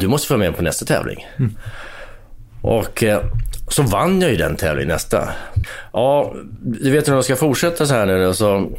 du- 0.00 0.08
måste 0.08 0.28
följa 0.28 0.50
med 0.50 0.56
på 0.56 0.62
nästa 0.62 0.84
tävling. 0.84 1.26
Och 2.62 3.02
eh, 3.04 3.20
så 3.72 3.82
vann 3.82 4.20
jag 4.20 4.30
ju 4.30 4.36
den 4.36 4.56
tävlingen 4.56 4.88
nästa. 4.88 5.28
Ja, 5.92 6.34
du 6.60 6.90
vet 6.90 7.08
hur 7.08 7.14
jag 7.14 7.24
ska 7.24 7.36
fortsätta 7.36 7.86
så 7.86 7.94
här 7.94 8.06
nu 8.06 8.34
så 8.34 8.70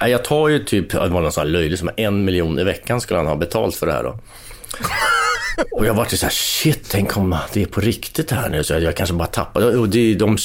jag 0.00 0.24
tar 0.24 0.48
ju 0.48 0.58
typ, 0.58 0.90
det 0.90 1.08
var 1.08 1.20
någon 1.20 1.32
sån 1.32 1.40
här 1.40 1.48
löjlig 1.48 1.78
som 1.78 1.90
en 1.96 2.24
miljon 2.24 2.58
i 2.58 2.64
veckan 2.64 3.00
skulle 3.00 3.18
han 3.18 3.26
ha 3.26 3.36
betalt 3.36 3.76
för 3.76 3.86
det 3.86 3.92
här 3.92 4.02
då. 4.02 4.18
Och 5.72 5.86
jag 5.86 5.94
vart 5.94 6.12
ju 6.12 6.16
så 6.16 6.26
här, 6.26 6.30
shit, 6.30 6.88
tänk 6.90 7.16
om 7.16 7.36
det 7.52 7.62
är 7.62 7.66
på 7.66 7.80
riktigt 7.80 8.30
här 8.30 8.48
nu, 8.48 8.64
så 8.64 8.72
jag, 8.72 8.82
jag 8.82 8.96
kanske 8.96 9.14
bara 9.14 9.28
tappar. 9.28 9.78
Och 9.78 9.88
det, 9.88 10.14
de, 10.14 10.36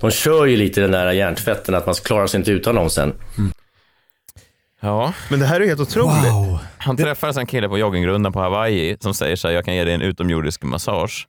de 0.00 0.10
kör 0.10 0.46
ju 0.46 0.56
lite 0.56 0.80
den 0.80 0.90
där 0.90 1.12
hjärntvätten 1.12 1.74
att 1.74 1.86
man 1.86 1.94
klarar 1.94 2.26
sig 2.26 2.38
inte 2.38 2.50
utan 2.50 2.74
dem 2.74 2.90
sen. 2.90 3.12
Ja, 4.80 5.12
Men 5.28 5.40
det 5.40 5.46
här 5.46 5.60
är 5.60 5.66
helt 5.66 5.80
otroligt. 5.80 6.32
Wow. 6.32 6.58
han 6.78 6.96
träffar 6.96 7.38
en 7.38 7.46
kille 7.46 7.68
på 7.68 7.78
joggingrundan 7.78 8.32
på 8.32 8.40
Hawaii 8.40 8.96
som 9.00 9.14
säger 9.14 9.36
så 9.36 9.48
här, 9.48 9.54
jag 9.54 9.64
kan 9.64 9.74
ge 9.74 9.84
dig 9.84 9.94
en 9.94 10.02
utomjordisk 10.02 10.62
massage. 10.62 11.26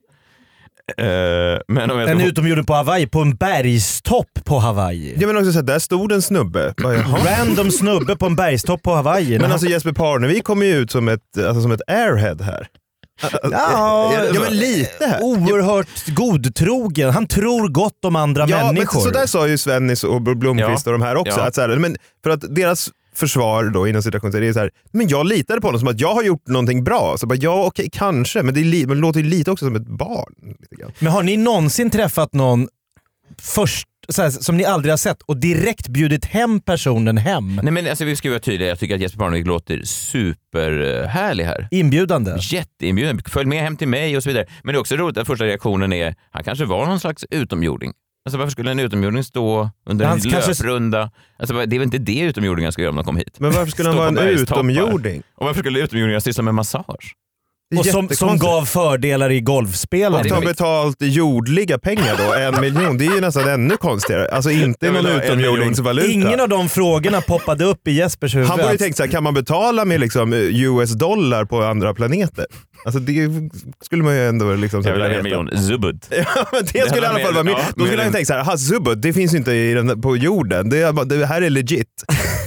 Eh, 0.97 1.59
men 1.67 1.91
om 1.91 1.99
jag 1.99 2.09
En 2.09 2.21
utomjording 2.21 2.65
på 2.65 2.73
Hawaii, 2.73 3.07
på 3.07 3.19
en 3.21 3.35
bergstopp 3.35 4.45
på 4.45 4.59
Hawaii. 4.59 5.15
Ja, 5.19 5.27
men 5.27 5.37
också 5.37 5.51
så 5.51 5.57
här, 5.57 5.63
där 5.65 5.79
stod 5.79 6.11
en 6.11 6.21
snubbe. 6.21 6.73
Random 7.25 7.71
snubbe 7.71 8.15
på 8.15 8.25
en 8.25 8.35
bergstopp 8.35 8.83
på 8.83 8.93
Hawaii. 8.95 9.39
Men 9.39 9.51
alltså 9.51 9.67
Jesper 9.67 9.91
Parnevik 9.91 10.43
kommer 10.43 10.65
ju 10.65 10.75
ut 10.75 10.91
som 10.91 11.07
ett, 11.07 11.21
alltså, 11.37 11.61
som 11.61 11.71
ett 11.71 11.81
airhead 11.87 12.41
här. 12.41 12.67
ja, 13.51 14.13
Ja 14.33 14.41
men 14.41 14.57
lite 14.57 15.05
här. 15.05 15.21
Oerhört 15.21 16.05
godtrogen. 16.07 17.09
Han 17.09 17.27
tror 17.27 17.67
gott 17.67 18.05
om 18.05 18.15
andra 18.15 18.45
Ja, 18.49 18.57
men 18.57 18.65
människor. 18.75 19.01
så 19.01 19.09
där 19.09 19.25
sa 19.25 19.47
ju 19.47 19.57
Svennis 19.57 20.03
och 20.03 20.21
Blomqvist 20.21 20.85
Ja. 20.85 20.91
och 20.93 20.99
de 20.99 21.05
här 21.05 21.15
också. 21.15 21.39
Ja. 21.39 21.47
Att 21.47 21.55
så 21.55 21.61
här, 21.61 21.67
men 21.67 21.95
för 22.23 22.29
att 22.29 22.55
deras 22.55 22.89
försvar 23.19 23.63
då 23.63 23.87
inom 23.87 24.01
situationen 24.03 24.43
är 24.43 24.53
så 24.53 24.59
här, 24.59 24.71
men 24.91 25.07
jag 25.07 25.25
litade 25.25 25.61
på 25.61 25.67
honom 25.67 25.79
som 25.79 25.87
att 25.87 25.99
jag 25.99 26.13
har 26.13 26.23
gjort 26.23 26.47
någonting 26.47 26.83
bra. 26.83 27.15
Så 27.17 27.27
bara, 27.27 27.35
ja 27.35 27.65
okej, 27.65 27.89
kanske, 27.91 28.43
men 28.43 28.53
det, 28.53 28.59
li- 28.63 28.85
men 28.87 28.97
det 28.97 29.01
låter 29.01 29.19
ju 29.19 29.29
lite 29.29 29.51
också 29.51 29.65
som 29.65 29.75
ett 29.75 29.87
barn. 29.87 30.33
Men 30.99 31.11
har 31.11 31.23
ni 31.23 31.37
någonsin 31.37 31.89
träffat 31.89 32.33
någon 32.33 32.67
först, 33.41 33.87
så 34.09 34.21
här, 34.21 34.29
som 34.29 34.57
ni 34.57 34.65
aldrig 34.65 34.91
har 34.91 34.97
sett 34.97 35.21
och 35.21 35.37
direkt 35.37 35.87
bjudit 35.87 36.25
hem 36.25 36.59
personen 36.59 37.17
hem? 37.17 37.59
Nej 37.63 37.71
men 37.73 37.87
alltså 37.87 38.05
vi 38.05 38.15
ska 38.15 38.29
vara 38.29 38.39
tydliga, 38.39 38.69
jag 38.69 38.79
tycker 38.79 38.95
att 38.95 39.01
Jesper 39.01 39.19
Parnevik 39.19 39.47
låter 39.47 39.81
superhärlig 39.83 41.43
här. 41.43 41.67
Inbjudande? 41.71 42.37
Jätteinbjuden, 42.39 43.21
följ 43.27 43.45
med 43.45 43.63
hem 43.63 43.77
till 43.77 43.87
mig 43.87 44.17
och 44.17 44.23
så 44.23 44.29
vidare. 44.29 44.45
Men 44.63 44.73
det 44.73 44.77
är 44.77 44.79
också 44.79 44.95
roligt 44.95 45.17
att 45.17 45.27
första 45.27 45.45
reaktionen 45.45 45.93
är, 45.93 46.15
han 46.31 46.43
kanske 46.43 46.65
var 46.65 46.85
någon 46.85 46.99
slags 46.99 47.25
utomjording. 47.31 47.91
Alltså 48.29 48.37
varför 48.37 48.51
skulle 48.51 48.71
en 48.71 48.79
utomjording 48.79 49.23
stå 49.23 49.69
under 49.85 50.05
en 50.05 50.11
Han 50.11 50.19
kanske- 50.19 50.63
löprunda? 50.63 51.11
Alltså, 51.39 51.53
det 51.65 51.75
är 51.75 51.79
väl 51.79 51.81
inte 51.81 51.97
det 51.97 52.19
utomjordingar 52.19 52.71
ska 52.71 52.81
göra 52.81 52.89
om 52.89 52.95
de 52.95 53.05
kom 53.05 53.17
hit? 53.17 53.39
Men 53.39 53.51
varför 53.51 53.71
skulle 53.71 53.89
han 53.89 53.97
vara 53.97 54.07
en 54.07 54.17
utomjording? 54.17 55.23
Och 55.35 55.45
varför 55.45 55.59
skulle 55.61 55.79
utomjordingar 55.79 56.19
syssla 56.19 56.43
med 56.43 56.55
massage? 56.55 57.13
Och 57.77 57.85
som, 57.85 58.09
som 58.09 58.37
gav 58.37 58.65
fördelar 58.65 59.29
i 59.29 59.41
golfspelande. 59.41 60.29
Och 60.29 60.41
ta 60.41 60.47
betalt 60.47 60.97
jordliga 60.99 61.79
pengar 61.79 62.15
då, 62.17 62.33
en 62.33 62.61
miljon. 62.73 62.97
Det 62.97 63.05
är 63.05 63.15
ju 63.15 63.21
nästan 63.21 63.49
ännu 63.49 63.77
konstigare. 63.77 64.29
Alltså 64.29 64.51
inte 64.51 64.91
någon 64.91 65.05
utomjordingsvaluta. 65.05 66.07
Ingen 66.07 66.39
av 66.39 66.49
de 66.49 66.69
frågorna 66.69 67.21
poppade 67.21 67.65
upp 67.65 67.87
i 67.87 67.91
Jespers 67.91 68.35
huvud. 68.35 68.47
Han 68.47 68.57
borde 68.57 68.71
ju 68.71 68.77
tänkt 68.77 68.97
såhär, 68.97 69.09
kan 69.09 69.23
man 69.23 69.33
betala 69.33 69.85
med 69.85 69.99
liksom 69.99 70.33
US-dollar 70.33 71.45
på 71.45 71.63
andra 71.63 71.93
planeter? 71.93 72.45
Alltså 72.85 72.99
det 72.99 73.29
skulle 73.85 74.03
man 74.03 74.15
ju 74.15 74.27
ändå 74.27 74.53
liksom 74.53 74.81
Jag 74.81 74.93
vill 74.93 75.01
ha 75.01 75.09
en 75.09 75.23
miljon 75.23 75.49
zubud. 75.57 76.05
Ja, 76.11 76.45
men 76.51 76.61
det 76.73 76.89
skulle 76.89 77.05
i 77.05 77.09
alla 77.09 77.19
fall 77.19 77.33
vara 77.33 77.43
min. 77.43 77.53
Ja, 77.53 77.63
Då 77.75 77.85
skulle 77.85 78.03
han 78.03 78.11
tänkt 78.11 78.27
såhär, 78.27 78.39
aha 78.39 78.57
Zubud, 78.57 78.97
det 78.97 79.13
finns 79.13 79.33
ju 79.33 79.37
inte 79.37 79.51
i 79.51 79.73
den, 79.73 80.01
på 80.01 80.17
jorden. 80.17 80.69
Det, 80.69 81.05
det 81.05 81.25
här 81.25 81.41
är 81.41 81.49
legit. 81.49 81.87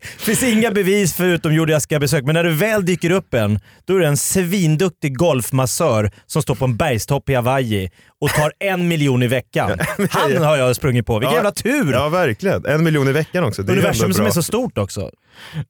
finns 0.18 0.42
inga 0.42 0.70
bevis 0.70 1.14
för 1.14 1.24
utomjordiska 1.24 1.98
besök, 2.00 2.24
men 2.24 2.34
när 2.34 2.44
du 2.44 2.52
väl 2.54 2.86
dyker 2.86 3.10
upp 3.10 3.34
en, 3.34 3.60
då 3.84 3.96
är 3.96 4.00
det 4.00 4.06
en 4.06 4.16
svinduktig 4.16 5.16
golfmassör 5.16 6.10
som 6.26 6.42
står 6.42 6.54
på 6.54 6.64
en 6.64 6.76
bergstopp 6.76 7.28
i 7.30 7.34
Hawaii 7.34 7.90
och 8.20 8.30
tar 8.30 8.52
en 8.58 8.88
miljon 8.88 9.22
i 9.22 9.26
veckan. 9.26 9.70
Han 10.10 10.36
har 10.36 10.56
jag 10.56 10.76
sprungit 10.76 11.06
på. 11.06 11.18
Vilken 11.18 11.30
Ja. 11.32 11.36
jävla 11.36 11.50
tur! 11.52 11.92
Ja 11.92 12.08
verkligen. 12.08 12.66
En 12.66 12.84
miljon 12.84 13.08
i 13.08 13.12
veckan 13.12 13.44
också. 13.44 13.62
Det 13.62 13.72
är 13.72 13.76
Universum 13.76 14.04
ändå 14.04 14.14
som 14.16 14.26
är 14.26 14.30
så 14.30 14.42
stort 14.42 14.78
också. 14.78 15.10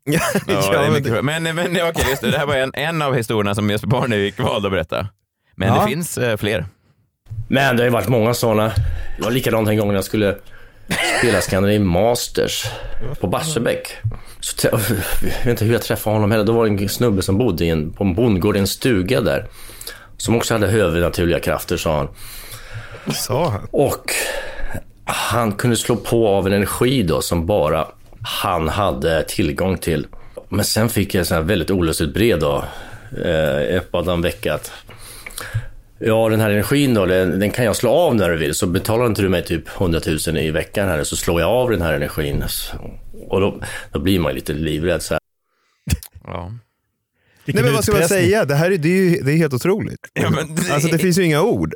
ja, 0.04 0.20
Ja, 0.34 0.42
det 0.46 1.08
är 1.10 1.22
men 1.22 1.42
men, 1.42 1.54
men 1.54 1.66
okej, 1.88 2.04
just 2.10 2.22
det. 2.22 2.30
Det 2.30 2.38
här 2.38 2.46
var 2.46 2.56
en, 2.56 2.70
en 2.74 3.02
av 3.02 3.14
historierna 3.14 3.54
som 3.54 3.70
Jesper 3.70 3.88
Parnevik 3.88 4.38
valde 4.38 4.68
att 4.68 4.72
berätta. 4.72 5.08
Men 5.56 5.68
Ja. 5.68 5.80
det 5.82 5.88
finns 5.90 6.18
eh, 6.18 6.36
fler. 6.36 6.66
Men 7.48 7.76
det 7.76 7.82
har 7.82 7.84
ju 7.86 7.92
varit 7.92 8.08
många 8.08 8.34
sådana. 8.34 8.72
Det 9.18 9.24
var 9.24 9.30
likadant 9.30 9.68
en 9.68 9.76
gång 9.76 9.88
när 9.88 9.94
jag 9.94 10.04
skulle 10.04 10.36
spela 11.18 11.40
Scandinavian 11.40 11.86
Masters 11.86 12.64
på 13.20 13.26
Barsebäck. 13.26 13.96
Så 14.40 14.66
jag 14.66 14.78
vet 15.22 15.46
inte 15.46 15.64
hur 15.64 15.72
jag 15.72 15.82
träffade 15.82 16.16
honom 16.16 16.30
heller. 16.30 16.44
Då 16.44 16.52
var 16.52 16.66
det 16.66 16.82
en 16.82 16.88
snubbe 16.88 17.22
som 17.22 17.38
bodde 17.38 17.64
i 17.64 17.68
en, 17.68 17.92
på 17.92 18.04
en 18.04 18.14
bondgård 18.14 18.56
i 18.56 18.58
en 18.58 18.66
stuga 18.66 19.20
där. 19.20 19.46
Som 20.16 20.36
också 20.36 20.54
hade 20.54 20.66
övernaturliga 20.66 21.40
krafter 21.40 21.76
sa 21.76 21.96
han. 21.96 22.08
sa 23.14 23.48
han. 23.48 23.66
Och 23.70 24.12
han 25.04 25.52
kunde 25.52 25.76
slå 25.76 25.96
på 25.96 26.28
av 26.28 26.46
en 26.46 26.52
energi 26.52 27.02
då 27.02 27.22
som 27.22 27.46
bara 27.46 27.88
han 28.22 28.68
hade 28.68 29.24
tillgång 29.24 29.78
till. 29.78 30.06
Men 30.48 30.64
sen 30.64 30.88
fick 30.88 31.14
jag 31.14 31.22
ett 31.22 31.30
väldigt 31.30 31.70
olustigt 31.70 32.14
brev 32.14 32.38
då. 32.38 32.64
Eh, 33.24 33.76
ett 33.76 33.92
vecka 34.22 34.58
Ja, 36.00 36.28
den 36.28 36.40
här 36.40 36.50
energin 36.50 36.94
då, 36.94 37.06
den, 37.06 37.38
den 37.38 37.50
kan 37.50 37.64
jag 37.64 37.76
slå 37.76 37.90
av 37.90 38.14
när 38.14 38.30
du 38.30 38.36
vill. 38.36 38.54
Så 38.54 38.66
betalar 38.66 39.06
inte 39.06 39.22
du 39.22 39.28
mig 39.28 39.44
typ 39.44 39.80
100 39.80 40.00
000 40.26 40.38
i 40.38 40.50
veckan 40.50 40.88
här 40.88 41.04
så 41.04 41.16
slår 41.16 41.40
jag 41.40 41.50
av 41.50 41.70
den 41.70 41.82
här 41.82 41.92
energin. 41.92 42.44
Och 43.28 43.40
då, 43.40 43.60
då 43.92 43.98
blir 43.98 44.18
man 44.18 44.34
lite 44.34 44.52
livrädd 44.52 45.02
så 45.02 45.14
här. 45.14 45.20
Ja. 46.24 46.52
Vilken 47.48 47.62
Nej 47.62 47.70
men 47.70 47.74
vad 47.74 47.84
ska 47.84 47.92
man 47.92 48.08
säga? 48.08 48.44
Det 48.44 48.54
här 48.54 48.70
är, 48.70 48.78
det 48.78 48.88
är, 48.88 49.10
ju, 49.10 49.20
det 49.22 49.32
är 49.32 49.36
helt 49.36 49.54
otroligt. 49.54 49.98
Ja, 50.12 50.30
men 50.30 50.54
det- 50.54 50.72
Alltså 50.74 50.88
det 50.88 50.98
finns 50.98 51.18
ju 51.18 51.22
inga 51.24 51.42
ord. 51.42 51.74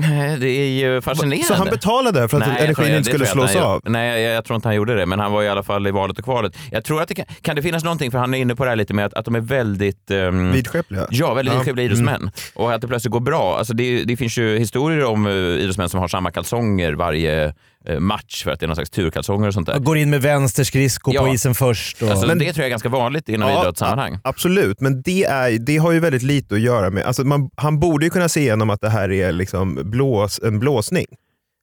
Nej, 0.00 0.36
det 0.38 0.48
är 0.48 0.68
ju 0.68 1.00
fascinerande. 1.00 1.44
Så 1.46 1.54
han 1.54 1.66
betalade 1.70 2.28
för 2.28 2.40
att 2.40 2.46
Nej, 2.46 2.56
jag 2.58 2.64
energin 2.64 2.84
tror- 2.86 2.96
inte 2.96 3.04
skulle 3.10 3.24
jag 3.24 3.32
slås 3.32 3.54
han 3.54 3.62
av? 3.62 3.80
Nej, 3.84 4.22
jag, 4.22 4.32
jag 4.36 4.44
tror 4.44 4.54
inte 4.56 4.68
han 4.68 4.76
gjorde 4.76 4.94
det, 4.94 5.06
men 5.06 5.18
han 5.20 5.32
var 5.32 5.42
i 5.42 5.48
alla 5.48 5.62
fall 5.62 5.86
i 5.86 5.90
valet 5.90 6.18
och 6.18 6.24
kvalet. 6.24 6.56
Jag 6.70 6.84
tror 6.84 7.02
att 7.02 7.08
det 7.08 7.14
kan, 7.14 7.24
kan 7.42 7.56
det 7.56 7.62
finnas 7.62 7.84
någonting, 7.84 8.10
för 8.10 8.18
han 8.18 8.34
är 8.34 8.38
inne 8.38 8.56
på 8.56 8.64
det 8.64 8.70
här 8.70 8.76
lite 8.76 8.94
med 8.94 9.06
att, 9.06 9.14
att 9.14 9.24
de 9.24 9.34
är 9.34 9.40
väldigt... 9.40 10.10
Um, 10.10 10.52
Vidskepliga? 10.52 11.06
Ja, 11.10 11.34
väldigt 11.34 11.52
Ja. 11.54 11.58
vidskepliga 11.58 11.84
idrottsmän. 11.86 12.30
Och 12.54 12.72
att 12.72 12.80
det 12.80 12.88
plötsligt 12.88 13.12
går 13.12 13.20
bra. 13.20 13.58
Alltså 13.58 13.74
det, 13.74 14.04
det 14.04 14.16
finns 14.16 14.38
ju 14.38 14.58
historier 14.58 15.04
om 15.04 15.26
uh, 15.26 15.32
idrottsmän 15.60 15.88
som 15.88 16.00
har 16.00 16.08
samma 16.08 16.30
kalsonger 16.30 16.92
varje 16.92 17.54
match 17.98 18.44
för 18.44 18.50
att 18.50 18.60
det 18.60 18.64
är 18.64 18.68
någon 18.68 18.76
slags 18.76 18.90
turkalsonger 18.90 19.48
och 19.48 19.54
sånt 19.54 19.66
där. 19.66 19.78
Går 19.78 19.96
in 19.98 20.10
med 20.10 20.22
vänster 20.22 20.64
skridsko 20.64 21.10
på 21.10 21.16
Ja. 21.16 21.34
isen 21.34 21.54
först. 21.54 22.02
Och... 22.02 22.08
Alltså, 22.10 22.26
Men- 22.26 22.38
det 22.38 22.52
tror 22.52 22.62
jag 22.62 22.66
är 22.66 22.70
ganska 22.70 22.88
vanligt 22.88 23.28
inom 23.28 23.48
Ja, 23.50 23.60
idrottssammanhang. 23.60 24.18
Absolut, 24.24 24.80
men 24.80 25.02
det, 25.02 25.24
är, 25.24 25.58
det 25.58 25.76
har 25.76 25.92
ju 25.92 26.00
väldigt 26.00 26.22
lite 26.22 26.54
att 26.54 26.60
göra 26.60 26.90
med... 26.90 27.02
Alltså 27.04 27.24
man, 27.24 27.50
han 27.56 27.80
borde 27.80 28.06
ju 28.06 28.10
kunna 28.10 28.28
se 28.28 28.40
igenom 28.40 28.70
att 28.70 28.80
det 28.80 28.88
här 28.90 29.12
är 29.12 29.32
liksom 29.32 29.90
blås, 29.90 30.40
en 30.42 30.58
blåsning. 30.58 31.06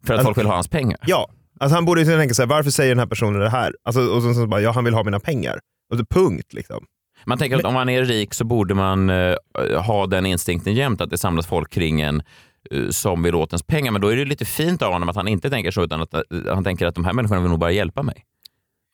För 0.07 0.13
att 0.13 0.23
folk 0.23 0.37
vill 0.37 0.45
ha 0.45 0.53
hans 0.53 0.67
pengar. 0.67 0.97
Ja, 1.05 1.29
alltså 1.59 1.75
han 1.75 1.85
borde 1.85 2.01
ju 2.01 2.17
tänka 2.17 2.33
sig 2.33 2.45
varför 2.47 2.71
säger 2.71 2.89
den 2.91 2.99
här 2.99 3.05
personen 3.07 3.39
det 3.39 3.49
här? 3.49 3.73
Alltså, 3.83 4.01
och 4.01 4.21
så, 4.23 4.33
så 4.33 4.47
bara, 4.47 4.61
ja 4.61 4.71
han 4.71 4.83
vill 4.83 4.93
ha 4.93 5.03
mina 5.03 5.19
pengar. 5.19 5.59
Och 5.91 5.97
så 5.97 6.05
punkt 6.05 6.53
liksom. 6.53 6.85
Man 7.25 7.37
tänker 7.37 7.57
att 7.57 7.63
om 7.65 7.73
man 7.73 7.89
är 7.89 8.05
rik 8.05 8.33
så 8.33 8.43
borde 8.43 8.73
man 8.73 9.09
eh, 9.09 9.35
ha 9.85 10.07
den 10.07 10.25
instinkten 10.25 10.73
jämt, 10.73 11.01
att 11.01 11.09
det 11.09 11.17
samlas 11.17 11.47
folk 11.47 11.73
kring 11.73 12.01
en 12.01 12.15
eh, 12.19 12.23
som 12.89 13.23
vill 13.23 13.35
åt 13.35 13.53
ens 13.53 13.63
pengar. 13.63 13.91
Men 13.91 14.01
då 14.01 14.07
är 14.07 14.15
det 14.15 14.25
lite 14.25 14.45
fint 14.45 14.81
av 14.81 14.93
honom 14.93 15.09
att 15.09 15.15
han 15.15 15.27
inte 15.27 15.49
tänker 15.49 15.71
så, 15.71 15.83
utan 15.83 16.01
att 16.01 16.13
eh, 16.13 16.21
han 16.47 16.63
tänker 16.63 16.85
att 16.85 16.95
de 16.95 17.05
här 17.05 17.13
människorna 17.13 17.41
vill 17.41 17.49
nog 17.49 17.59
bara 17.59 17.71
hjälpa 17.71 18.03
mig. 18.03 18.25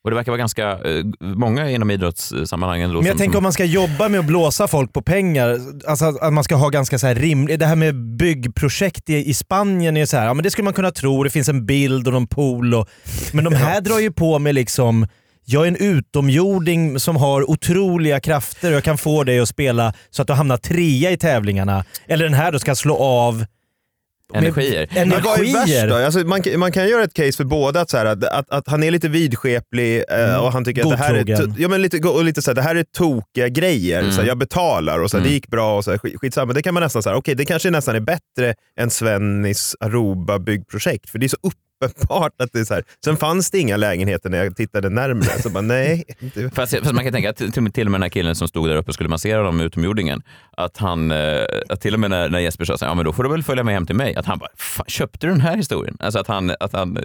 Och 0.04 0.12
det 0.12 0.16
verkar 0.16 0.32
vara 0.32 0.40
ganska 0.40 0.72
eh, 0.72 1.06
många 1.20 1.70
inom 1.70 1.92
idrottssammanhangen. 1.92 2.90
Men 2.90 2.98
jag 2.98 3.08
som, 3.08 3.18
tänker 3.18 3.34
som, 3.34 3.38
om 3.38 3.44
man 3.44 3.54
ska 3.54 3.66
jobba 3.66 4.10
med 4.10 4.20
att 4.20 4.26
blåsa 4.26 4.68
folk 4.68 4.94
på 4.94 5.02
pengar, 5.02 5.60
alltså 5.88 6.06
att 6.06 6.34
man 6.34 6.44
ska 6.44 6.56
ha 6.56 6.70
ganska 6.70 7.00
så 7.00 7.08
här 7.08 7.16
rimligt, 7.16 7.60
det 7.60 7.66
här 7.66 7.76
med 7.76 7.96
byggprojekt 8.18 9.10
i, 9.10 9.30
i 9.30 9.34
Spanien 9.34 9.98
är 9.98 10.06
så 10.06 10.18
här, 10.18 10.26
ja 10.26 10.34
men 10.34 10.44
det 10.44 10.52
skulle 10.52 10.64
man 10.64 10.74
kunna 10.74 10.92
tro, 10.92 11.24
det 11.24 11.30
finns 11.30 11.50
en 11.50 11.66
bild 11.66 12.08
och 12.08 12.14
någon 12.14 12.28
pool 12.28 12.74
och, 12.74 12.90
men 13.34 13.44
de 13.44 13.54
här 13.56 13.82
drar 13.82 14.00
ju 14.00 14.12
på 14.12 14.40
med 14.40 14.56
liksom 14.56 15.08
jag 15.50 15.64
är 15.64 15.68
en 15.68 15.76
utomjording 15.76 17.00
som 17.00 17.16
har 17.16 17.50
otroliga 17.50 18.20
krafter 18.20 18.70
och 18.70 18.76
jag 18.76 18.84
kan 18.84 18.98
få 18.98 19.24
dig 19.24 19.40
att 19.40 19.50
spela 19.50 19.94
så 20.10 20.22
att 20.22 20.28
du 20.28 20.34
hamnar 20.34 20.58
trea 20.58 21.12
i 21.12 21.18
tävlingarna. 21.18 21.86
Eller 22.08 22.24
den 22.24 22.34
här 22.34 22.52
då 22.52 22.60
ska 22.60 22.76
slå 22.76 22.98
av 22.98 23.46
Energier. 24.34 24.88
Men 24.94 25.10
vad 25.10 25.40
är 25.40 25.54
värst 25.54 25.90
då? 25.90 25.96
Alltså, 25.96 26.20
man, 26.20 26.42
man 26.58 26.72
kan 26.72 26.88
göra 26.88 27.04
ett 27.04 27.14
case 27.14 27.32
för 27.32 27.44
båda, 27.44 27.82
att, 27.82 27.90
så 27.90 27.98
här, 27.98 28.06
att, 28.06 28.24
att, 28.24 28.50
att 28.50 28.68
han 28.68 28.84
är 28.84 28.92
lite 28.92 29.10
vidskeplig 29.10 30.04
eh, 30.10 30.36
och 30.36 30.52
han 30.52 30.66
tycker 30.66 30.84
att 30.84 30.90
det 30.90 30.98
här 30.98 31.14
är, 31.14 31.54
ja, 31.58 31.68
men 31.68 31.82
lite, 31.82 32.08
och 32.08 32.24
lite 32.24 32.42
så 32.42 32.52
här, 32.52 32.56
det 32.56 32.62
här 32.62 32.76
är 32.76 32.84
tokiga 32.84 33.50
grejer. 33.50 34.12
Så 34.12 34.22
här, 34.22 34.28
jag 34.28 34.38
betalar 34.38 35.00
och 35.00 35.12
så 35.12 35.18
det 35.20 35.30
gick 35.30 35.48
bra 35.48 35.78
och 35.78 35.84
så 35.84 35.92
här, 35.92 35.98
skit, 35.98 36.16
skitsamma. 36.22 36.54
Det 36.54 36.62
kan 36.62 36.74
man 36.74 36.84
nästan 36.84 37.04
säga, 37.04 37.16
okej 37.16 37.36
det 37.36 37.46
kanske 37.46 37.70
nästan 37.70 37.96
är 37.96 38.00
bättre 38.00 38.56
än 38.80 38.90
Svennis 38.90 39.76
Aruba 39.80 40.40
byggprojekt. 40.40 41.10
För 41.10 41.20
det 41.20 41.26
är 41.26 41.28
så 41.28 41.38
uppenbart 41.86 42.34
att 42.42 42.50
det 42.54 42.60
är 42.60 42.64
så 42.64 42.74
här. 42.74 42.84
Sen 43.06 43.18
fanns 43.18 43.52
det 43.52 43.60
inga 43.60 43.78
lägenheter 43.78 44.30
när 44.30 44.44
jag 44.44 44.56
tittade 44.56 44.90
närmare. 44.90 45.42
Så 45.42 45.50
bara, 45.50 45.62
nej. 45.62 46.04
Fast, 46.54 46.78
fast 46.78 46.94
man 46.94 47.04
kan 47.04 47.14
tänka 47.14 47.30
att 47.30 47.38
till, 47.38 47.72
till 47.72 47.88
och 47.88 47.92
med 47.92 48.00
den 48.00 48.02
här 48.02 48.10
killen 48.10 48.36
som 48.36 48.48
stod 48.48 48.70
där 48.70 48.76
uppe 48.76 48.88
och 48.88 48.94
skulle 48.94 49.10
massera 49.10 49.44
dem 49.44 49.58
med 49.58 49.66
utomjordingen, 49.66 50.22
att 50.58 50.78
han, 50.78 51.12
eh, 51.12 51.44
att 51.70 51.82
till 51.82 51.94
och 51.94 52.00
med 52.00 52.10
när, 52.10 52.30
när 52.30 52.40
Jesper 52.40 52.66
sa 52.66 52.78
så 52.78 52.86
här, 52.86 52.92
ja 52.92 52.96
men 52.96 53.06
då 53.06 53.14
får 53.14 53.24
du 53.24 53.30
väl 53.30 53.44
följa 53.44 53.64
med 53.64 53.74
hem 53.74 53.86
till 53.86 53.96
mig, 53.96 54.16
att 54.16 54.26
han 54.26 54.40
bara, 54.40 54.50
köpte 54.88 55.28
du 55.28 55.32
den 55.32 55.42
här 55.42 55.58
historien? 55.58 55.98
Alltså 56.00 56.20
att 56.20 56.28
han, 56.28 56.56
att 56.60 56.74
han 56.74 56.98
eh, 56.98 57.04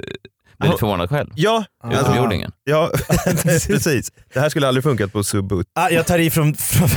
blev 0.63 0.71
lite 0.73 0.81
förvånad 0.81 1.09
själv. 1.11 1.31
ja, 1.35 1.65
Utomjordingen. 1.93 2.53
ja 2.65 2.91
precis. 3.43 4.13
Det 4.35 4.41
här 4.41 4.49
skulle 4.49 4.69
aldrig 4.69 4.85
funkat 4.85 5.13
på 5.13 5.25
Subut. 5.25 5.67
Ah, 5.75 5.89
jag 5.91 6.07
tar 6.07 6.19
i 6.19 6.31
från... 6.31 6.55
från 6.55 6.89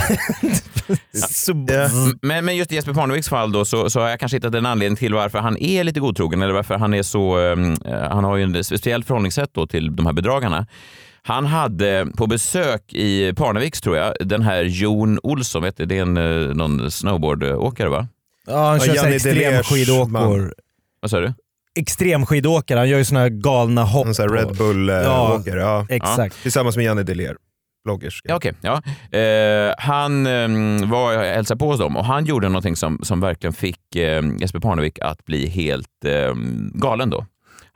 Sub- 1.14 1.72
Ja. 1.72 1.90
Men, 2.22 2.46
men 2.46 2.56
just 2.56 2.72
i 2.72 2.76
Jesper 2.76 2.94
Parneviks 2.94 3.30
fall 3.30 3.52
då, 3.52 3.66
så, 3.66 3.90
så 3.90 4.00
har 4.00 4.10
jag 4.10 4.20
kanske 4.20 4.38
hittat 4.38 4.56
en 4.56 4.66
anledning 4.66 4.98
till 4.98 5.14
varför 5.14 5.40
han 5.40 5.58
är 5.58 5.84
lite 5.84 6.00
godtrogen 6.00 6.42
eller 6.42 6.54
varför 6.54 6.76
han 6.78 6.94
är 6.94 7.04
så, 7.04 7.38
um, 7.38 7.78
han 8.10 8.24
har 8.24 8.38
ju 8.38 8.44
en 8.44 8.64
speciellt 8.64 9.08
förhållningssätt 9.08 9.50
då 9.54 9.68
till 9.68 9.96
de 9.96 10.06
här 10.06 10.14
bedragarna. 10.14 10.68
Han 11.22 11.46
hade 11.46 12.08
på 12.18 12.28
besök 12.28 12.94
i 12.94 13.34
Parneviks 13.34 13.82
tror 13.82 13.98
jag, 13.98 14.14
den 14.20 14.42
här 14.42 14.64
Jon 14.64 15.20
Olsson, 15.24 15.64
vet 15.64 15.78
du, 15.78 15.86
det 15.86 15.98
är 15.98 16.02
en, 16.02 16.18
eh, 16.18 16.56
någon 16.56 16.92
snowboardåkare 16.92 17.90
va? 17.90 18.08
Ja, 18.48 18.68
han 18.68 18.78
Ja, 18.80 18.86
kör 18.86 18.94
Delers 19.04 19.26
extremskidåkor. 19.26 20.54
Vad 21.02 21.12
sa 21.12 21.20
du? 21.20 21.34
Extremskidåkare, 21.76 22.80
han 22.80 22.90
gör 22.90 22.98
ju 22.98 23.06
såna 23.06 23.20
här 23.20 23.30
galna 23.30 23.84
hopp. 23.84 24.08
En 24.08 24.16
sån 24.16 24.30
här 24.30 24.36
Red 24.36 24.58
Bull-åkare. 24.58 25.60
Ja. 25.60 25.86
Exakt. 25.90 26.42
Tillsammans 26.42 26.76
med 26.76 26.86
Janne 26.86 27.04
Deler, 27.04 27.36
bloggerska. 27.86 28.30
Ja, 28.30 28.36
okej. 28.36 28.54
ja. 28.62 28.82
Eh, 29.20 29.74
han 29.78 30.28
eh, 30.28 30.90
var 30.90 31.24
hälsade 31.24 31.60
på 31.60 31.72
hos 31.72 31.80
dem 31.80 31.98
och 31.98 32.06
han 32.06 32.26
gjorde 32.26 32.50
någonting 32.50 32.76
som, 32.76 33.00
som 33.04 33.20
verkligen 33.20 33.54
fick 33.54 33.96
eh, 33.96 34.22
Jesper 34.40 34.60
Parnevik 34.60 35.00
att 35.00 35.26
bli 35.26 35.48
helt 35.48 36.06
eh, 36.06 36.34
galen 36.74 37.10
då. 37.10 37.26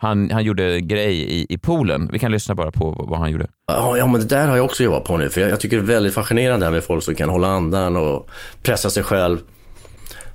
Han, 0.02 0.32
han 0.32 0.44
gjorde 0.44 0.80
grej 0.82 1.16
i, 1.16 1.46
i 1.50 1.58
poolen. 1.58 2.10
Vi 2.12 2.20
kan 2.20 2.32
lyssna 2.32 2.56
bara 2.56 2.72
på 2.72 3.06
vad 3.10 3.20
han 3.20 3.32
gjorde. 3.32 3.48
Ja, 3.68 3.98
ja, 3.98 4.08
men 4.08 4.22
det 4.22 4.28
där 4.28 4.48
har 4.48 4.56
jag 4.56 4.66
också 4.66 4.84
jobbat 4.84 5.04
på 5.04 5.18
nu. 5.18 5.30
För 5.30 5.42
jag, 5.42 5.50
jag 5.50 5.60
tycker 5.60 5.78
det 5.78 5.84
är 5.84 5.88
väldigt 5.88 6.14
fascinerande 6.14 6.66
här 6.66 6.74
med 6.74 6.84
folk 6.84 7.04
som 7.04 7.16
kan 7.16 7.30
hålla 7.30 7.48
andan 7.48 7.98
och 7.98 8.30
pressa 8.64 8.90
sig 8.90 9.04
själv. 9.04 9.38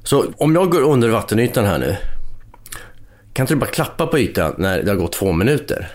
Så 0.02 0.24
om 0.36 0.54
jag 0.54 0.70
går 0.70 0.80
under 0.82 1.08
vattenytan 1.08 1.64
här 1.64 1.78
nu. 1.78 1.96
Kan 3.34 3.44
inte 3.44 3.54
du 3.54 3.60
bara 3.60 3.70
klappa 3.70 4.06
på 4.06 4.18
ytan 4.18 4.54
när 4.58 4.82
det 4.82 4.90
har 4.90 4.96
gått 4.96 5.12
två 5.12 5.32
minuter? 5.32 5.88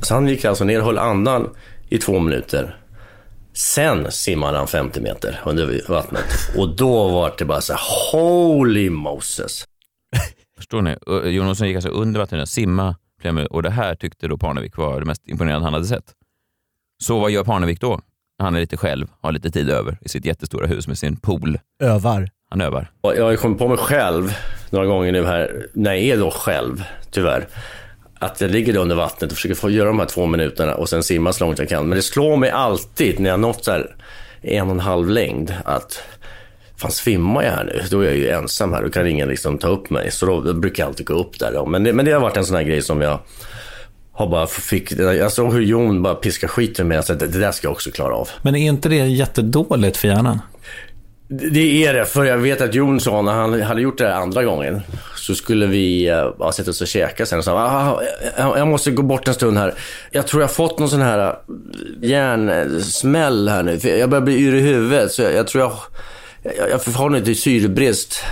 Så 0.00 0.14
han 0.14 0.28
gick 0.28 0.44
alltså 0.44 0.64
ner 0.64 0.78
och 0.78 0.86
höll 0.86 0.98
andan 0.98 1.50
i 1.88 1.98
två 1.98 2.18
minuter. 2.18 2.76
Sen 3.52 4.12
simmade 4.12 4.58
han 4.58 4.66
50 4.66 5.00
meter 5.00 5.40
under 5.44 5.88
vattnet. 5.88 6.24
Och 6.56 6.76
då 6.76 7.08
var 7.08 7.34
det 7.38 7.44
bara 7.44 7.60
så 7.60 7.72
här, 7.72 7.80
holy 8.12 8.90
Moses. 8.90 9.64
Förstår 10.56 10.82
ni? 10.82 10.96
Och 11.06 11.30
Jonasson 11.30 11.68
gick 11.68 11.76
alltså 11.76 11.90
under 11.90 12.20
vattnet, 12.20 12.48
simma 12.48 12.96
flera 13.20 13.32
minuter 13.32 13.54
och 13.54 13.62
det 13.62 13.70
här 13.70 13.94
tyckte 13.94 14.28
då 14.28 14.38
Parnevik 14.38 14.76
var 14.76 15.00
det 15.00 15.06
mest 15.06 15.28
imponerande 15.28 15.66
han 15.66 15.74
hade 15.74 15.86
sett. 15.86 16.12
Så 17.02 17.18
vad 17.18 17.30
gör 17.30 17.44
Parnevik 17.44 17.80
då? 17.80 18.00
Han 18.38 18.54
är 18.54 18.60
lite 18.60 18.76
själv, 18.76 19.06
har 19.20 19.32
lite 19.32 19.50
tid 19.50 19.70
över 19.70 19.98
i 20.00 20.08
sitt 20.08 20.24
jättestora 20.26 20.66
hus 20.66 20.88
med 20.88 20.98
sin 20.98 21.16
pool. 21.16 21.58
Övar. 21.82 22.28
Han 22.50 22.60
övar. 22.60 22.90
Och 23.00 23.16
Jag 23.16 23.24
har 23.24 23.36
kommit 23.36 23.58
på 23.58 23.68
mig 23.68 23.76
själv 23.76 24.34
några 24.74 24.86
gånger 24.86 25.12
nu 25.12 25.24
här, 25.24 25.66
när 25.72 25.94
jag 25.94 26.02
är 26.02 26.16
då 26.16 26.30
själv, 26.30 26.84
tyvärr. 27.10 27.48
att 28.18 28.40
jag 28.40 28.50
ligger 28.50 28.76
under 28.76 28.96
vattnet 28.96 29.30
och 29.30 29.36
försöker 29.36 29.54
få 29.54 29.70
göra 29.70 29.88
de 29.88 29.98
här 29.98 30.06
två 30.06 30.26
minuterna 30.26 30.74
och 30.74 30.88
sen 30.88 31.02
simma 31.02 31.32
så 31.32 31.44
långt 31.44 31.58
jag 31.58 31.68
kan. 31.68 31.88
Men 31.88 31.96
det 31.96 32.02
slår 32.02 32.36
mig 32.36 32.50
alltid 32.50 33.20
när 33.20 33.30
jag 33.30 33.40
nått 33.40 33.64
så 33.64 33.70
här 33.70 33.96
en 34.42 34.66
och 34.66 34.74
en 34.74 34.80
halv 34.80 35.08
längd 35.08 35.54
att 35.64 36.02
fan 36.76 36.90
svimmar 36.90 37.42
jag 37.42 37.50
här 37.50 37.64
nu? 37.64 37.82
Då 37.90 38.00
är 38.00 38.04
jag 38.04 38.16
ju 38.16 38.28
ensam 38.28 38.72
här, 38.72 38.82
då 38.82 38.90
kan 38.90 39.06
ingen 39.06 39.28
liksom 39.28 39.58
ta 39.58 39.68
upp 39.68 39.90
mig. 39.90 40.10
Så 40.10 40.26
då, 40.26 40.40
då 40.40 40.54
brukar 40.54 40.82
jag 40.82 40.88
alltid 40.88 41.06
gå 41.06 41.14
upp 41.14 41.38
där. 41.38 41.52
Då. 41.52 41.66
Men, 41.66 41.84
det, 41.84 41.92
men 41.92 42.04
det 42.04 42.12
har 42.12 42.20
varit 42.20 42.36
en 42.36 42.44
sån 42.44 42.56
här 42.56 42.62
grej 42.62 42.82
som 42.82 43.00
jag 43.00 43.18
har 44.12 44.26
bara 44.26 44.46
fick, 44.46 44.92
jag 44.92 45.32
såg 45.32 45.52
hur 45.52 45.60
Jon 45.60 46.02
bara 46.02 46.14
piskar 46.14 46.48
skiten 46.48 46.86
ur 46.86 46.88
mig. 46.88 47.02
Det, 47.08 47.14
det 47.14 47.38
där 47.38 47.52
ska 47.52 47.66
jag 47.66 47.72
också 47.72 47.90
klara 47.90 48.14
av. 48.14 48.28
Men 48.42 48.56
är 48.56 48.68
inte 48.68 48.88
det 48.88 48.96
jättedåligt 48.96 49.96
för 49.96 50.08
hjärnan? 50.08 50.38
Det 51.52 51.86
är 51.86 51.94
det, 51.94 52.04
för 52.04 52.24
jag 52.24 52.38
vet 52.38 52.60
att 52.60 52.74
Jon 52.74 53.00
sa 53.00 53.22
när 53.22 53.32
han 53.32 53.62
hade 53.62 53.80
gjort 53.80 53.98
det 53.98 54.14
andra 54.14 54.44
gången 54.44 54.80
så 55.16 55.34
skulle 55.34 55.66
vi 55.66 56.10
uh, 56.12 56.38
bara 56.38 56.52
sätta 56.52 56.70
oss 56.70 56.80
och 56.80 56.86
käka 56.86 57.26
sen 57.26 57.38
och 57.38 57.44
sa 57.44 57.52
ah, 57.52 58.02
jag, 58.36 58.58
jag 58.58 58.68
måste 58.68 58.90
gå 58.90 59.02
bort 59.02 59.28
en 59.28 59.34
stund 59.34 59.58
här. 59.58 59.74
Jag 60.10 60.26
tror 60.26 60.42
jag 60.42 60.48
har 60.48 60.54
fått 60.54 60.78
någon 60.78 60.88
sån 60.88 61.00
här 61.00 61.36
hjärnsmäll 62.02 63.48
här 63.48 63.62
nu. 63.62 63.78
För 63.78 63.88
jag 63.88 64.10
börjar 64.10 64.22
bli 64.22 64.34
yr 64.34 64.54
i 64.54 64.60
huvudet 64.60 65.12
så 65.12 65.22
jag, 65.22 65.32
jag 65.32 65.46
tror 65.46 65.62
jag, 65.62 65.72
jag, 66.58 66.70
jag 66.70 66.92
har 66.92 67.08
nog 67.10 67.20
lite 67.20 67.34
syrebrist. 67.34 68.24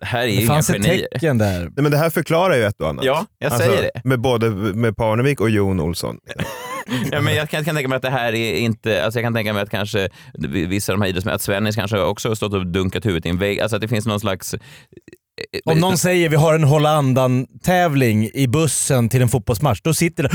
Det 0.00 0.06
här 0.06 0.22
är 0.22 0.26
ju 0.26 0.40
Det 0.40 0.46
fanns 0.46 0.70
ett 0.70 0.82
tecken 0.82 1.38
där. 1.38 1.60
Nej, 1.60 1.70
men 1.74 1.90
det 1.90 1.98
här 1.98 2.10
förklarar 2.10 2.56
ju 2.56 2.64
ett 2.64 2.80
och 2.80 2.88
annat. 2.88 3.04
Ja, 3.04 3.26
jag 3.38 3.52
Alltså, 3.52 3.68
säger 3.68 3.82
det. 3.82 4.00
Med 4.04 4.20
både 4.20 4.50
med 4.50 4.96
Parnevik 4.96 5.40
och 5.40 5.50
Jon 5.50 5.80
Olsson. 5.80 6.16
Ja, 7.12 7.20
men 7.20 7.34
jag 7.34 7.50
kan, 7.50 7.64
kan 7.64 7.74
tänka 7.74 7.88
mig 7.88 7.96
att 7.96 8.02
det 8.02 8.10
här 8.10 8.34
är 8.34 8.54
inte, 8.54 9.04
alltså 9.04 9.18
jag 9.18 9.24
kan 9.24 9.34
tänka 9.34 9.52
mig 9.52 9.62
att 9.62 9.70
kanske 9.70 10.08
vissa 10.48 10.92
av 10.92 10.98
de 10.98 11.02
här 11.02 11.08
idrottsmännen, 11.08 11.34
att 11.34 11.42
Svennis 11.42 11.76
kanske 11.76 12.00
också 12.00 12.28
har 12.28 12.34
stått 12.34 12.54
och 12.54 12.66
dunkat 12.66 13.06
huvudet 13.06 13.26
i 13.26 13.28
en 13.28 13.38
vägg, 13.38 13.60
alltså 13.60 13.76
att 13.76 13.82
det 13.82 13.88
finns 13.88 14.06
någon 14.06 14.20
slags 14.20 14.54
eh, 15.52 15.72
Om 15.72 15.78
någon 15.80 15.98
säger 15.98 16.28
vi 16.28 16.36
har 16.36 16.54
en 16.54 16.64
hålla 16.64 16.90
andan-tävling 16.90 18.30
i 18.34 18.46
bussen 18.46 19.08
till 19.08 19.22
en 19.22 19.28
fotbollsmatch, 19.28 19.80
då 19.82 19.94
sitter 19.94 20.22
det, 20.22 20.28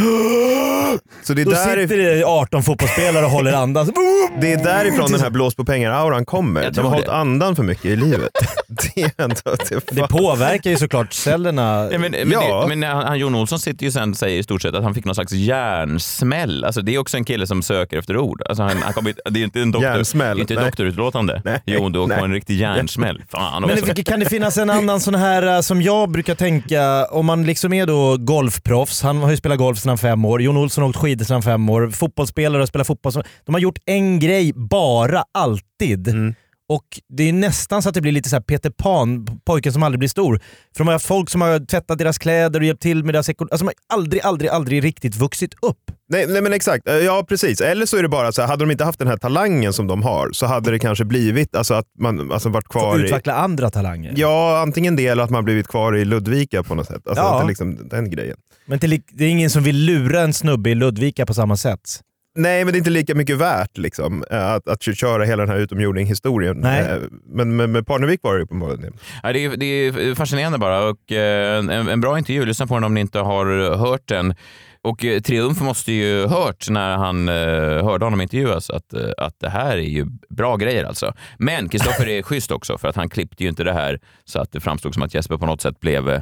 Så 1.24 1.33
det 1.33 1.41
är, 1.41 1.45
då 1.45 1.51
där, 1.51 1.81
sitter 1.81 1.97
det 1.97 2.25
18 2.25 2.63
fotbollsspelare 2.63 3.25
och 3.25 3.31
håller 3.31 3.53
andan. 3.53 3.85
det 4.41 4.51
är 4.53 4.63
därifrån 4.63 5.12
den 5.12 5.21
här 5.21 5.29
blås 5.29 5.55
på 5.55 5.65
pengar-auran 5.65 6.25
kommer. 6.25 6.71
De 6.71 6.81
har 6.85 6.91
hållit 6.91 7.07
andan 7.07 7.55
för 7.55 7.63
mycket 7.63 7.85
i 7.85 7.95
livet. 7.95 8.29
det 8.67 9.01
är 9.03 9.12
ändå... 9.17 9.35
Det, 9.69 9.95
Det 9.95 10.07
påverkar 10.07 10.69
ju 10.69 10.77
såklart 10.77 11.13
cellerna. 11.13 11.89
Ja, 11.91 12.00
men, 12.00 12.12
men, 12.12 12.31
Ja. 12.31 12.62
det, 12.69 12.75
men 12.75 12.83
han, 12.91 13.05
han 13.05 13.19
Jon 13.19 13.35
Olsson 13.35 13.59
sitter 13.59 13.85
ju 13.85 13.91
sen 13.91 14.12
och 14.12 14.17
säger 14.17 14.39
i 14.39 14.43
stort 14.43 14.62
sett 14.62 14.75
att 14.75 14.83
han 14.83 14.93
fick 14.95 15.05
någon 15.05 15.15
slags 15.15 15.31
hjärnsmäll. 15.31 16.63
Alltså, 16.65 16.81
det 16.81 16.95
är 16.95 17.00
också 17.00 17.17
en 17.17 17.25
kille 17.25 17.47
som 17.47 17.62
söker 17.63 17.97
efter 18.00 18.17
ord. 18.17 18.41
Alltså, 18.50 18.63
han, 18.63 18.77
han 18.83 18.93
kommer, 18.93 19.13
det 19.29 19.39
är 19.39 19.43
inte 19.43 19.62
en 19.62 19.71
doktor, 19.71 19.89
Hjärnsmäll, 19.91 20.38
det 20.38 20.39
är 20.39 20.41
inte 20.41 20.53
ett 20.53 20.59
doktorutlåtande. 20.65 21.41
Nej, 21.45 21.62
Jo, 21.65 21.89
nej. 21.89 22.17
på 22.19 22.25
en 22.25 22.33
riktig 22.33 22.55
hjärnsmäll. 22.57 23.24
Fan 23.29 23.62
Men 23.62 23.77
det- 23.95 24.03
kan 24.03 24.19
det 24.19 24.25
finnas 24.25 24.57
en 24.57 24.69
annan 24.69 24.95
sån 25.02 25.16
här 25.16 25.56
eh, 25.56 25.62
som 25.62 25.82
jag 25.82 26.12
brukar 26.12 26.36
tänka, 26.36 27.06
om 27.06 27.25
man 27.25 27.46
liksom 27.46 27.74
är 27.74 27.86
då 27.86 28.18
golfproffs, 28.18 29.02
han 29.02 29.18
har 29.18 29.32
ju 29.32 29.38
spelat 29.38 29.58
golf 29.58 29.80
sedan 29.80 29.98
fem 29.98 30.25
år, 30.25 30.42
Jon 30.42 30.58
Olsson 30.58 30.82
har 30.82 30.90
åkt 30.90 30.98
skidor 31.00 31.25
sedan 31.25 31.42
fem 31.44 31.70
år, 31.70 31.90
fotbollsspelare 31.90 32.62
har 32.62 32.66
spelat 32.66 32.88
fotboll. 32.88 33.14
De 33.46 33.56
har 33.56 33.60
gjort 33.60 33.80
en 33.86 34.20
grej 34.20 34.54
bara, 34.56 35.24
alltid. 35.34 36.08
Mm. 36.08 36.36
Och 36.69 36.86
det 37.17 37.24
är 37.29 37.34
nästan 37.34 37.81
så 37.84 37.89
att 37.89 37.95
det 37.95 38.01
blir 38.01 38.12
lite 38.12 38.29
så 38.29 38.36
här 38.36 38.43
Peter 38.43 38.69
Pan, 38.69 39.27
pojken 39.45 39.74
som 39.74 39.84
aldrig 39.84 40.00
blir 40.00 40.10
stor. 40.10 40.38
För 40.75 40.77
de 40.84 40.88
har 40.88 40.93
haft 40.93 41.05
folk 41.05 41.29
som 41.29 41.41
har 41.41 41.65
tvättat 41.65 41.98
deras 41.98 42.17
kläder 42.17 42.60
och 42.60 42.65
hjälpt 42.65 42.81
till 42.81 43.03
med 43.03 43.15
deras 43.15 43.29
ekonomi. 43.29 43.50
Alltså 43.51 43.65
de 43.65 43.74
har 43.89 43.98
aldrig, 43.98 44.22
aldrig, 44.22 44.50
aldrig 44.51 44.84
riktigt 44.84 45.15
vuxit 45.15 45.53
upp. 45.62 45.77
Nej, 46.10 46.25
nej 46.27 46.41
men 46.41 46.53
exakt, 46.53 46.88
Eh, 46.89 46.95
ja 46.95 47.25
precis. 47.29 47.62
Eller 47.62 47.86
så 47.86 47.98
är 47.98 48.01
det 48.03 48.10
bara 48.10 48.31
så 48.31 48.41
här, 48.41 48.48
hade 48.48 48.63
de 48.65 48.72
inte 48.72 48.84
haft 48.84 49.00
den 49.00 49.07
här 49.07 49.17
talangen 49.17 49.74
som 49.74 49.88
de 49.88 50.03
har 50.03 50.29
så 50.31 50.45
hade 50.45 50.72
det 50.72 50.79
kanske 50.79 51.05
blivit 51.05 51.55
alltså 51.55 51.74
att 51.74 51.86
man 52.00 52.31
alltså 52.31 52.50
varit 52.50 52.65
Få 52.74 52.79
kvar 52.79 53.00
i... 53.00 53.03
utveckla 53.03 53.34
andra 53.34 53.69
talanger. 53.69 54.13
Ja, 54.17 54.60
antingen 54.62 54.95
det 54.95 55.07
eller 55.07 55.24
att 55.24 55.29
man 55.29 55.43
blivit 55.45 55.67
kvar 55.67 55.95
i 55.98 56.05
Ludvika 56.05 56.63
på 56.63 56.75
något 56.75 56.88
sätt. 56.88 57.07
Alltså 57.07 57.24
Ja. 57.24 57.43
liksom, 57.48 57.88
den 57.89 58.10
grejen. 58.10 58.38
Men 58.65 58.79
det 58.79 59.25
är 59.25 59.29
ingen 59.29 59.50
som 59.50 59.63
vill 59.63 59.77
lura 59.86 60.22
en 60.22 60.34
snubbe 60.34 60.69
i 60.69 60.75
Ludvika 60.75 61.25
på 61.25 61.34
samma 61.34 61.57
sätt. 61.57 62.00
Nej, 62.38 62.65
men 62.65 62.72
det 62.72 62.75
är 62.75 62.80
inte 62.80 62.89
lika 62.89 63.15
mycket 63.15 63.38
värt 63.38 63.77
liksom, 63.77 64.24
eh, 64.32 64.51
att, 64.51 64.68
att 64.68 64.84
köra 64.84 65.24
hela 65.24 65.46
den 65.46 65.56
här 65.56 65.60
utomjording-historien. 65.60 66.58
Nej. 66.58 66.82
Eh, 66.82 66.98
Men 67.25 67.56
med, 67.56 67.70
med 67.70 67.88
Parnevik 67.88 68.20
var 68.24 68.36
det 68.38 68.44
uppenbarligen 68.44 68.82
det. 68.82 68.92
Ja, 69.24 69.34
det, 69.34 69.46
är, 69.46 69.58
det 69.58 69.65
är 69.65 70.15
fascinerande 70.15 70.58
bara 70.58 70.89
och 70.89 71.12
eh, 71.12 71.60
en, 71.60 71.70
en 71.70 72.01
bra 72.01 72.18
intervju. 72.18 72.46
Lyssna 72.46 72.68
på 72.68 72.74
den 72.74 72.84
om 72.84 72.94
ni 72.94 73.01
inte 73.01 73.20
har 73.20 73.75
hört 73.75 74.08
den. 74.08 74.36
Och 74.81 75.00
Triumf 75.00 75.62
måste 75.62 75.92
ju 75.92 76.27
hört 76.27 76.70
när 76.70 76.98
han 76.98 77.27
hörde 77.27 78.05
honom 78.05 78.22
intervjuas 78.22 78.70
att, 78.70 78.94
att 79.18 79.40
det 79.40 79.50
här 79.50 79.77
är 79.77 79.81
ju 79.81 80.05
bra 80.29 80.55
grejer 80.55 80.86
alltså. 80.86 81.14
Men 81.38 81.70
Kristoffer 81.70 82.07
är 82.09 82.22
schysst 82.22 82.51
också 82.51 82.77
för 82.77 82.88
att 82.88 82.96
han 82.96 83.09
klippte 83.09 83.44
ju 83.44 83.50
inte 83.50 83.64
det 83.64 83.74
här 83.74 84.00
så 84.25 84.40
att 84.40 84.51
det 84.51 84.59
framstod 84.59 84.94
som 84.94 85.03
att 85.03 85.14
Jesper 85.14 85.38
på 85.38 85.46
något 85.46 85.62
sätt 85.62 85.79
blev 85.79 86.22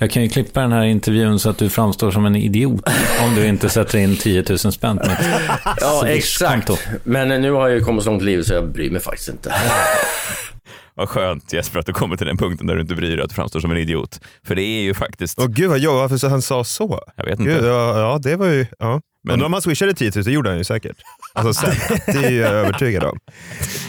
Jag 0.00 0.10
kan 0.10 0.22
ju 0.22 0.28
klippa 0.28 0.60
den 0.60 0.72
här 0.72 0.84
intervjun 0.84 1.38
så 1.38 1.50
att 1.50 1.58
du 1.58 1.70
framstår 1.70 2.10
som 2.10 2.26
en 2.26 2.36
idiot 2.36 2.88
om 3.24 3.34
du 3.34 3.46
inte 3.46 3.68
sätter 3.68 3.98
in 3.98 4.16
10 4.16 4.44
000 4.48 4.58
spänn 4.58 4.98
på 4.98 5.08
mitt 5.08 5.18
Ja, 5.80 6.06
exakt. 6.06 6.70
Men 7.04 7.28
nu 7.42 7.50
har 7.50 7.68
jag 7.68 7.78
ju 7.78 7.84
kommit 7.84 8.04
så 8.04 8.10
långt 8.10 8.22
i 8.22 8.24
livet 8.24 8.46
så 8.46 8.54
jag 8.54 8.68
bryr 8.68 8.90
mig 8.90 9.00
faktiskt 9.00 9.28
inte. 9.28 9.54
Vad 10.94 11.08
skönt 11.08 11.52
Jesper 11.52 11.78
att 11.78 11.86
du 11.86 11.92
kommer 11.92 12.16
till 12.16 12.26
den 12.26 12.36
punkten 12.36 12.66
där 12.66 12.74
du 12.74 12.80
inte 12.80 12.94
bryr 12.94 13.16
dig 13.16 13.24
att 13.24 13.28
du 13.28 13.34
framstår 13.34 13.60
som 13.60 13.70
en 13.70 13.76
idiot. 13.76 14.20
För 14.46 14.54
det 14.54 14.62
är 14.62 14.82
ju 14.82 14.94
faktiskt, 14.94 15.38
Åh 15.38 15.46
gud 15.46 15.68
vad 15.70 15.78
jobbigt, 15.78 16.00
varför 16.00 16.16
så 16.16 16.28
han 16.28 16.42
sa 16.42 16.64
så? 16.64 17.00
jag 17.16 17.24
vet 17.24 17.40
inte. 17.40 17.52
Gud, 17.52 17.64
ja, 17.64 17.98
ja, 18.00 18.18
det 18.22 18.36
var 18.36 18.46
ju... 18.46 18.66
Ja. 18.78 19.00
Men- 19.24 19.42
om 19.44 19.52
han 19.52 19.62
swishade 19.62 19.94
10 19.94 20.12
000, 20.14 20.24
det 20.24 20.30
gjorde 20.30 20.48
han 20.48 20.58
ju 20.58 20.64
säkert. 20.64 20.96
Alltså 21.34 21.66
det 22.06 22.12
är 22.26 22.30
jag 22.30 22.50
övertygad 22.50 23.04
om. 23.04 23.18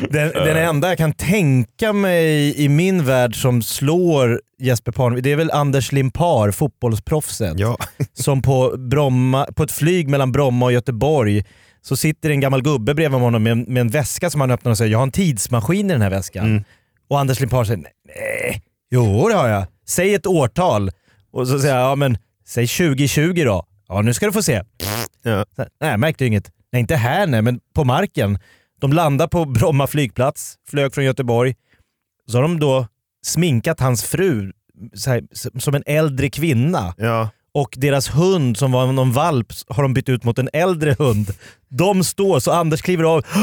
Den, 0.10 0.30
den 0.32 0.58
enda 0.58 0.88
jag 0.90 0.98
kan 0.98 1.14
tänka 1.14 1.94
mig 1.94 2.54
i 2.64 2.70
min 2.70 3.06
värld 3.06 3.42
som 3.42 3.62
slår 3.62 4.42
Jesper 4.60 4.92
Parnevik, 4.92 5.24
det 5.24 5.32
är 5.32 5.36
väl 5.36 5.52
Anders 5.52 5.92
Limpar, 5.92 6.52
fotbollsproffset. 6.52 7.60
Ja. 7.60 7.78
Som 8.14 8.42
på, 8.42 8.78
Bromma, 8.78 9.46
på 9.56 9.64
ett 9.64 9.72
flyg 9.72 10.08
mellan 10.10 10.32
Bromma 10.32 10.66
och 10.66 10.72
Göteborg 10.72 11.44
så 11.82 11.98
sitter 11.98 12.30
en 12.30 12.40
gammal 12.40 12.62
gubbe 12.62 12.94
bredvid 12.94 13.20
honom 13.20 13.44
med, 13.44 13.52
en- 13.52 13.66
med 13.68 13.82
en 13.82 13.90
väska 13.90 14.30
som 14.30 14.42
han 14.42 14.52
öppnar 14.52 14.72
och 14.72 14.78
säger 14.78 14.92
“Jag 14.92 15.00
har 15.00 15.04
en 15.04 15.12
tidsmaskin 15.12 15.90
i 15.90 15.94
den 15.94 16.02
här 16.02 16.10
väskan”. 16.10 16.46
Mm. 16.46 16.64
Och 17.10 17.20
Anders 17.20 17.40
Limpar 17.40 17.64
säger 17.64 17.84
“Nej, 18.08 18.62
jo 18.92 19.28
det 19.30 19.36
har 19.36 19.48
jag. 19.48 19.66
Säg 19.88 20.14
ett 20.14 20.28
årtal”. 20.28 20.92
Och 21.34 21.48
så 21.48 21.60
säger 21.60 21.76
jag 21.76 21.84
“Ja 21.92 21.96
men, 21.96 22.18
säg 22.48 22.68
2020 22.68 23.44
då”. 23.46 23.66
“Ja 23.88 24.02
nu 24.02 24.14
ska 24.14 24.26
du 24.26 24.32
få 24.32 24.44
se”. 24.44 24.62
Ja. 25.24 25.46
Så 25.56 25.66
Nej, 25.82 25.90
jag 25.92 26.00
märkte 26.00 26.26
inget. 26.26 26.52
Nej, 26.72 26.80
inte 26.80 26.96
här 26.96 27.28
nej, 27.28 27.42
men 27.42 27.60
på 27.74 27.84
marken. 27.84 28.40
De 28.82 28.94
landar 28.94 29.28
på 29.28 29.46
Bromma 29.46 29.88
flygplats, 29.88 30.56
flög 30.70 30.94
från 30.94 31.06
Göteborg. 31.06 31.56
Så 32.28 32.38
har 32.38 32.42
de 32.42 32.60
då 32.60 32.88
sminkat 33.26 33.80
hans 33.80 34.04
fru 34.04 34.52
här, 35.08 35.24
som 35.60 35.76
en 35.76 35.84
äldre 35.86 36.30
kvinna. 36.30 36.94
Ja. 36.98 37.30
Och 37.52 37.74
deras 37.78 38.10
hund 38.10 38.58
som 38.58 38.72
var 38.72 38.92
någon 38.92 39.12
valp 39.12 39.54
har 39.68 39.84
de 39.84 39.94
bytt 39.94 40.10
ut 40.10 40.24
mot 40.24 40.40
en 40.40 40.50
äldre 40.54 40.96
hund. 41.00 41.34
De 41.70 42.04
står, 42.04 42.40
så 42.40 42.52
Anders 42.52 42.82
kliver 42.82 43.04
av. 43.04 43.22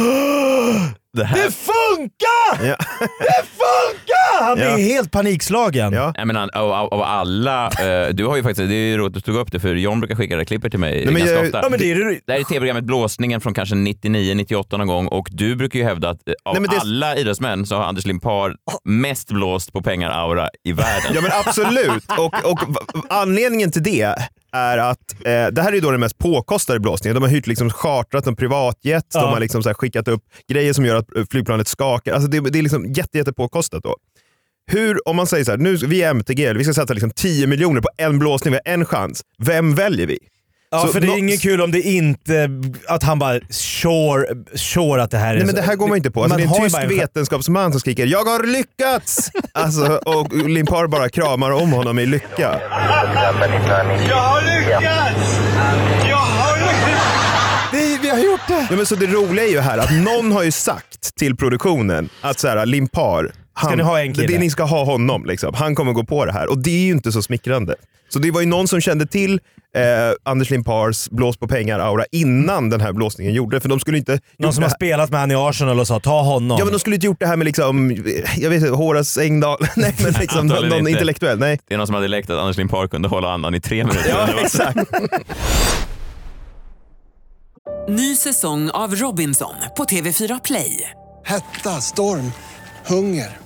Det 1.12 1.24
här, 1.24 1.36
Det 1.36 1.50
funkar! 1.52 2.35
Ja. 2.62 2.76
Det 3.18 3.42
funkar! 3.56 4.44
Han 4.44 4.58
Ja. 4.58 4.76
helt 4.76 5.10
panikslagen. 5.10 5.92
Ja. 5.92 6.12
Nej, 6.16 6.24
men, 6.26 6.36
av, 6.36 6.50
av, 6.54 6.94
av 6.94 7.02
alla, 7.02 7.66
eh, 7.66 8.08
du 8.12 8.26
har 8.26 8.36
ju 8.36 8.42
faktiskt, 8.42 8.68
det 8.68 8.74
är 8.74 8.88
ju 8.88 8.96
roligt 8.98 9.16
att 9.16 9.24
du 9.24 9.32
tog 9.32 9.40
upp 9.40 9.52
det 9.52 9.60
för 9.60 9.74
John 9.74 10.00
brukar 10.00 10.16
skicka 10.16 10.36
det 10.36 10.44
klippet 10.44 10.70
till 10.72 10.80
mig 10.80 10.94
Nej, 10.94 11.04
men 11.04 11.14
ganska 11.14 11.34
jag- 11.34 11.44
ofta. 11.44 11.60
Ja, 11.62 11.68
men 11.68 11.78
det 11.78 11.90
är 11.90 11.94
det. 11.94 12.20
Det 12.26 12.32
här 12.32 12.40
är 12.40 12.44
tv-programmet 12.44 12.84
Blåsningen 12.84 13.40
från 13.40 13.54
kanske 13.54 13.74
99-98 13.74 14.76
någon 14.78 14.86
gång 14.86 15.06
och 15.06 15.28
du 15.30 15.56
brukar 15.56 15.78
ju 15.78 15.84
hävda 15.84 16.10
att 16.10 16.28
eh, 16.28 16.34
av 16.44 16.60
Nej, 16.60 16.78
alla 16.80 17.16
idrottsmän 17.16 17.66
så 17.66 17.76
har 17.76 17.84
Anders 17.84 18.06
Limpar 18.06 18.54
mest 18.84 19.28
blåst 19.30 19.72
på 19.72 19.82
pengar-aura 19.82 20.48
i 20.64 20.72
världen. 20.72 21.12
Ja 21.14 21.20
men 21.20 21.30
absolut. 21.46 22.04
Och, 22.18 22.50
och 22.50 22.58
anledningen 23.08 23.72
till 23.72 23.82
det 23.82 24.14
är 24.56 24.78
att 24.78 25.12
eh, 25.24 25.46
det 25.52 25.62
här 25.62 25.72
är 25.74 25.80
då 25.80 25.90
den 25.90 26.00
mest 26.00 26.18
påkostade 26.18 26.80
blåsningen. 26.80 27.14
De 27.14 27.22
har 27.22 27.30
hyrt 27.30 27.46
liksom 27.46 27.70
chartrat 27.70 28.26
en 28.26 28.36
privatjet, 28.36 29.04
Ja. 29.14 29.20
de 29.20 29.32
har 29.32 29.40
liksom 29.40 29.62
så 29.62 29.74
skickat 29.74 30.08
upp 30.08 30.22
grejer 30.48 30.72
som 30.72 30.84
gör 30.84 30.94
att 30.96 31.16
eh, 31.16 31.24
flygplanet 31.30 31.68
skakar. 31.68 32.12
Alltså 32.12 32.28
det, 32.30 32.40
det 32.50 32.58
är 32.58 32.62
liksom 32.62 32.92
jätte, 32.92 33.18
jätte 33.18 33.32
påkostat 33.32 33.82
då. 33.82 33.96
Hur, 34.70 35.08
om 35.08 35.16
man 35.16 35.26
säger 35.26 35.44
så 35.44 35.50
här, 35.50 35.58
nu, 35.58 35.76
vi 35.76 36.02
är 36.02 36.10
MTG, 36.10 36.52
vi 36.52 36.64
ska 36.64 36.74
sätta 36.74 36.92
liksom 36.92 37.10
10 37.10 37.46
miljoner 37.46 37.80
på 37.80 37.88
en 37.96 38.18
blåsning, 38.18 38.52
vi 38.52 38.60
har 38.64 38.72
en 38.74 38.84
chans. 38.84 39.22
Vem 39.38 39.74
väljer 39.74 40.06
vi? 40.06 40.18
Ja, 40.70 40.80
Så 40.80 40.88
för 40.88 41.00
det 41.00 41.06
är 41.06 41.18
inget 41.18 41.42
kul 41.42 41.60
om 41.62 41.70
det 41.70 41.80
inte, 41.80 42.48
att 42.88 43.02
han 43.02 43.18
bara 43.18 43.40
sure, 43.50 44.26
sure 44.54 45.02
att 45.02 45.10
det 45.10 45.18
här 45.18 45.34
är... 45.34 45.36
Nej 45.36 45.46
men 45.46 45.54
det 45.54 45.62
här 45.62 45.76
går 45.76 45.88
man 45.88 45.96
inte 45.96 46.10
på. 46.10 46.22
Alltså, 46.22 46.38
det 46.38 46.44
är 46.44 46.46
har 46.46 46.56
en 46.56 46.62
tysk 46.62 46.76
bara 46.76 46.82
en- 46.82 46.88
vetenskapsman 46.88 47.72
som 47.72 47.80
skriker 47.80 48.06
“Jag 48.06 48.24
har 48.24 48.46
lyckats!” 48.46 49.30
alltså, 49.52 50.00
och 50.04 50.32
Limpar 50.48 50.86
bara 50.86 51.08
kramar 51.08 51.50
om 51.50 51.72
honom 51.72 51.98
i 51.98 52.06
lycka. 52.06 52.60
Det, 57.72 57.98
vi 58.02 58.08
har 58.08 58.18
gjort 58.18 58.40
det! 58.48 58.66
Ja, 58.70 58.76
men 58.76 58.86
så 58.86 58.94
det 58.94 59.06
roliga 59.06 59.44
är 59.44 59.50
ju 59.50 59.60
här 59.60 59.78
att 59.78 59.92
någon 59.92 60.32
har 60.32 60.42
ju 60.42 60.50
sagt 60.50 61.14
till 61.16 61.36
produktionen 61.36 62.08
att 62.20 62.38
så 62.38 62.48
här, 62.48 62.66
Limpar, 62.66 63.32
han, 63.56 63.78
ni 63.78 63.84
ha 63.84 64.00
en 64.00 64.14
kille? 64.14 64.26
Det, 64.26 64.38
ni 64.38 64.50
ska 64.50 64.64
ha 64.64 64.84
honom. 64.84 65.24
Liksom. 65.24 65.54
Han 65.54 65.74
kommer 65.74 65.92
gå 65.92 66.04
på 66.04 66.24
det 66.24 66.32
här 66.32 66.50
och 66.50 66.58
det 66.58 66.70
är 66.70 66.84
ju 66.84 66.92
inte 66.92 67.12
så 67.12 67.22
smickrande. 67.22 67.74
Så 68.08 68.18
det 68.18 68.30
var 68.30 68.40
ju 68.40 68.46
någon 68.46 68.68
som 68.68 68.80
kände 68.80 69.06
till 69.06 69.40
eh, 69.76 69.82
Anders 70.22 70.50
Limpars 70.50 71.08
blås 71.10 71.36
på 71.36 71.48
pengar-aura 71.48 72.04
innan 72.12 72.70
den 72.70 72.80
här 72.80 72.92
blåsningen 72.92 73.34
gjorde 73.34 73.60
För 73.60 73.68
de 73.68 73.80
skulle 73.80 73.98
inte... 73.98 74.20
Någon 74.38 74.52
som 74.52 74.62
har 74.62 74.70
spelat 74.70 75.10
med 75.10 75.20
han 75.20 75.30
i 75.30 75.34
Arsenal 75.34 75.80
och 75.80 75.86
sa 75.86 76.00
ta 76.00 76.22
honom. 76.22 76.58
Ja 76.58 76.64
men 76.64 76.72
de 76.72 76.78
skulle 76.78 76.96
inte 76.96 77.06
gjort 77.06 77.20
det 77.20 77.26
här 77.26 77.36
med 77.36 77.44
liksom, 77.44 77.96
jag 78.36 78.50
vet 78.50 78.62
inte, 78.62 78.74
Horace 78.74 79.22
Engdahl. 79.22 79.58
Nej 79.76 79.94
men 80.02 80.12
liksom 80.20 80.46
någon, 80.46 80.68
någon 80.68 80.78
inte. 80.78 80.90
intellektuell. 80.90 81.38
Nej. 81.38 81.60
Det 81.68 81.74
är 81.74 81.78
någon 81.78 81.86
som 81.86 81.94
hade 81.94 82.08
läckt 82.08 82.30
att 82.30 82.38
Anders 82.38 82.56
Limpar 82.56 82.88
kunde 82.88 83.08
hålla 83.08 83.32
andan 83.32 83.54
i 83.54 83.60
tre 83.60 83.84
minuter. 83.84 84.08
Ja 84.08 84.28
exakt. 84.42 84.78
Ny 87.88 88.16
säsong 88.16 88.70
av 88.70 88.94
Robinson 88.94 89.54
på 89.76 89.84
TV4 89.84 90.40
Play. 90.44 90.90
Hetta, 91.24 91.80
storm, 91.80 92.32
hunger. 92.86 93.45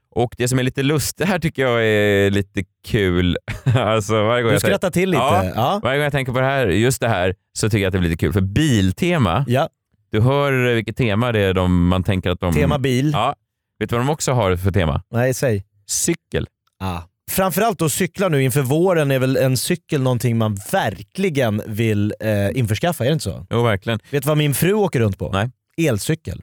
Och 0.15 0.33
det 0.37 0.47
som 0.47 0.59
är 0.59 0.63
lite 0.63 0.83
lustigt 0.83 1.27
här 1.27 1.39
tycker 1.39 1.61
jag 1.61 1.85
är 1.85 2.29
lite 2.29 2.63
kul. 2.87 3.37
alltså, 3.75 4.23
varje 4.23 4.43
gång 4.43 4.51
Du 4.53 4.59
skrattar 4.59 4.91
till 4.91 5.09
lite. 5.09 5.21
Ja, 5.21 5.45
Ja. 5.55 5.79
Varje 5.83 5.97
gång 5.97 6.03
jag 6.03 6.11
tänker 6.13 6.33
på 6.33 6.39
det 6.39 6.45
här, 6.45 6.67
just 6.67 7.01
det 7.01 7.07
här 7.09 7.35
så 7.53 7.69
tycker 7.69 7.81
jag 7.83 7.87
att 7.87 7.93
det 7.93 7.99
blir 7.99 8.09
lite 8.09 8.19
kul. 8.19 8.33
För 8.33 8.41
Biltema, 8.41 9.45
Ja. 9.47 9.69
du 10.11 10.21
hör 10.21 10.73
vilket 10.73 10.97
tema 10.97 11.31
det 11.31 11.39
är 11.39 11.53
de, 11.53 11.87
man 11.87 12.03
tänker 12.03 12.29
att 12.29 12.39
de... 12.39 12.53
Tema 12.53 12.79
bil. 12.79 13.11
Ja. 13.13 13.35
Vet 13.79 13.89
du 13.89 13.95
vad 13.95 14.05
de 14.05 14.09
också 14.09 14.31
har 14.31 14.55
för 14.55 14.71
tema? 14.71 15.03
Nej, 15.11 15.33
säg. 15.33 15.63
Cykel. 15.87 16.47
Ah. 16.79 17.01
Framförallt 17.31 17.79
då 17.79 17.89
cykla 17.89 18.27
nu 18.29 18.43
inför 18.43 18.61
våren 18.61 19.11
är 19.11 19.19
väl 19.19 19.37
en 19.37 19.57
cykel 19.57 20.01
någonting 20.01 20.37
man 20.37 20.57
verkligen 20.71 21.61
vill 21.67 22.13
eh, 22.19 22.57
införskaffa, 22.59 23.03
är 23.03 23.07
det 23.07 23.13
inte 23.13 23.23
så? 23.23 23.45
Jo, 23.49 23.63
verkligen. 23.63 23.99
Vet 24.09 24.23
du 24.23 24.27
vad 24.27 24.37
min 24.37 24.53
fru 24.53 24.73
åker 24.73 24.99
runt 24.99 25.17
på? 25.17 25.29
Nej. 25.31 25.49
Elcykel. 25.89 26.41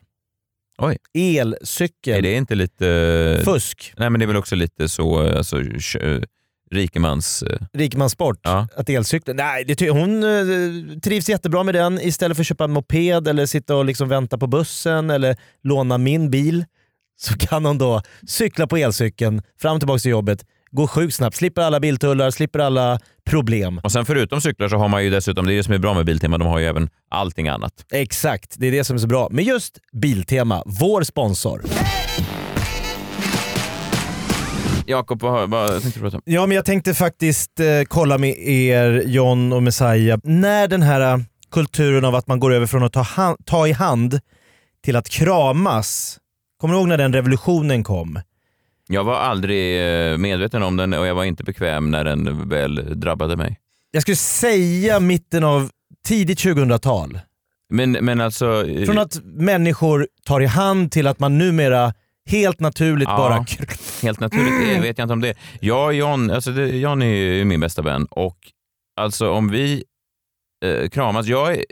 Oj. 0.79 0.97
Elcykel. 1.13 2.17
Är 2.17 2.21
det 2.21 2.33
inte 2.35 2.55
lite... 2.55 3.41
Fusk. 3.45 3.93
Nej, 3.97 4.09
men 4.09 4.19
det 4.19 4.25
är 4.25 4.27
väl 4.27 4.35
också 4.37 4.55
lite 4.55 4.89
så, 4.89 5.19
alltså, 5.37 5.61
kö- 5.79 6.21
rikemans... 6.71 7.43
eh, 7.43 7.57
Rikemanssport. 7.73 8.39
Ja. 8.43 8.67
Att 8.75 8.89
elcykla. 8.89 9.33
Nej, 9.33 9.63
det 9.65 9.75
hon 9.89 10.23
eh, 10.23 10.99
trivs 11.03 11.29
jättebra 11.29 11.63
med 11.63 11.75
den. 11.75 11.99
Istället 12.01 12.37
för 12.37 12.41
att 12.43 12.47
köpa 12.47 12.63
en 12.63 12.71
moped 12.71 13.27
eller 13.27 13.45
sitta 13.45 13.75
och 13.75 13.85
liksom 13.85 14.09
vänta 14.09 14.37
på 14.37 14.47
bussen 14.47 15.09
eller 15.09 15.35
låna 15.63 15.97
min 15.97 16.29
bil 16.31 16.65
så 17.19 17.37
kan 17.37 17.65
hon 17.65 17.77
då 17.77 18.01
cykla 18.27 18.67
på 18.67 18.77
elcykeln 18.77 19.41
fram 19.61 19.73
och 19.75 19.79
tillbaka 19.81 19.99
till 19.99 20.11
jobbet. 20.11 20.45
Gå 20.71 20.87
sjukt 20.87 21.15
snabbt, 21.15 21.35
slipper 21.35 21.61
alla 21.61 21.79
biltullar, 21.79 22.31
slipper 22.31 22.59
alla 22.59 22.99
problem. 23.25 23.81
Och 23.83 23.91
sen 23.91 24.05
förutom 24.05 24.41
cyklar 24.41 24.67
så 24.67 24.77
har 24.77 24.87
man 24.87 25.03
ju 25.03 25.09
dessutom, 25.09 25.45
det 25.45 25.53
är 25.53 25.57
det 25.57 25.63
som 25.63 25.73
är 25.73 25.77
bra 25.77 25.93
med 25.93 26.05
Biltema, 26.05 26.37
de 26.37 26.47
har 26.47 26.59
ju 26.59 26.65
även 26.65 26.89
allting 27.09 27.47
annat. 27.47 27.73
Exakt, 27.91 28.55
det 28.57 28.67
är 28.67 28.71
det 28.71 28.83
som 28.83 28.95
är 28.95 28.99
så 28.99 29.07
bra. 29.07 29.27
Men 29.31 29.45
just 29.45 29.79
Biltema, 29.93 30.63
vår 30.65 31.03
sponsor. 31.03 31.61
Jakob, 34.85 35.21
vad, 35.21 35.49
vad 35.49 35.81
tänkte 35.81 35.99
du 35.99 36.03
prata 36.03 36.17
om? 36.17 36.23
Ja, 36.25 36.45
men 36.45 36.55
jag 36.55 36.65
tänkte 36.65 36.93
faktiskt 36.93 37.59
eh, 37.59 37.65
kolla 37.87 38.17
med 38.17 38.37
er, 38.47 39.03
John 39.05 39.53
och 39.53 39.63
Messiah. 39.63 40.19
När 40.23 40.67
den 40.67 40.81
här 40.81 41.13
eh, 41.13 41.17
kulturen 41.51 42.05
av 42.05 42.15
att 42.15 42.27
man 42.27 42.39
går 42.39 42.53
över 42.53 42.65
från 42.65 42.83
att 42.83 42.93
ta, 42.93 43.35
ta 43.45 43.67
i 43.67 43.71
hand 43.71 44.19
till 44.85 44.95
att 44.95 45.09
kramas. 45.09 46.17
Kommer 46.61 46.73
du 46.73 46.79
ihåg 46.79 46.87
när 46.87 46.97
den 46.97 47.13
revolutionen 47.13 47.83
kom? 47.83 48.19
Jag 48.91 49.03
var 49.03 49.15
aldrig 49.15 49.81
eh, 50.11 50.17
medveten 50.17 50.63
om 50.63 50.77
den 50.77 50.93
och 50.93 51.07
jag 51.07 51.15
var 51.15 51.23
inte 51.23 51.43
bekväm 51.43 51.91
när 51.91 52.03
den 52.03 52.49
väl 52.49 52.99
drabbade 52.99 53.35
mig. 53.37 53.59
Jag 53.91 54.01
skulle 54.01 54.15
säga 54.15 54.99
mitten 54.99 55.43
av 55.43 55.69
tidigt 56.07 56.39
2000-tal. 56.39 57.19
Men, 57.69 57.91
men 57.91 58.21
alltså... 58.21 58.67
eh, 58.67 58.85
Från 58.85 58.97
att 58.97 59.19
människor 59.23 60.07
tar 60.25 60.41
i 60.41 60.45
hand 60.45 60.91
till 60.91 61.07
att 61.07 61.19
man 61.19 61.37
numera 61.37 61.93
helt 62.29 62.59
naturligt 62.59 63.07
Ja. 63.09 63.17
bara... 63.17 63.45
Helt 64.01 64.19
naturligt 64.19 64.67
det 64.75 64.81
vet 64.81 64.97
jag 64.97 65.05
inte 65.05 65.13
om 65.13 65.21
det 65.21 65.33
Jag 65.59 65.85
och 65.85 65.93
John, 65.93 66.31
alltså 66.31 66.51
det, 66.51 66.67
John 66.67 67.01
är 67.01 67.15
ju 67.15 67.45
min 67.45 67.59
bästa 67.59 67.81
vän 67.81 68.05
och 68.11 68.37
alltså 69.01 69.29
om 69.31 69.49
vi 69.51 69.83
eh, 70.65 70.89
kramas, 70.89 71.25
jag 71.27 71.63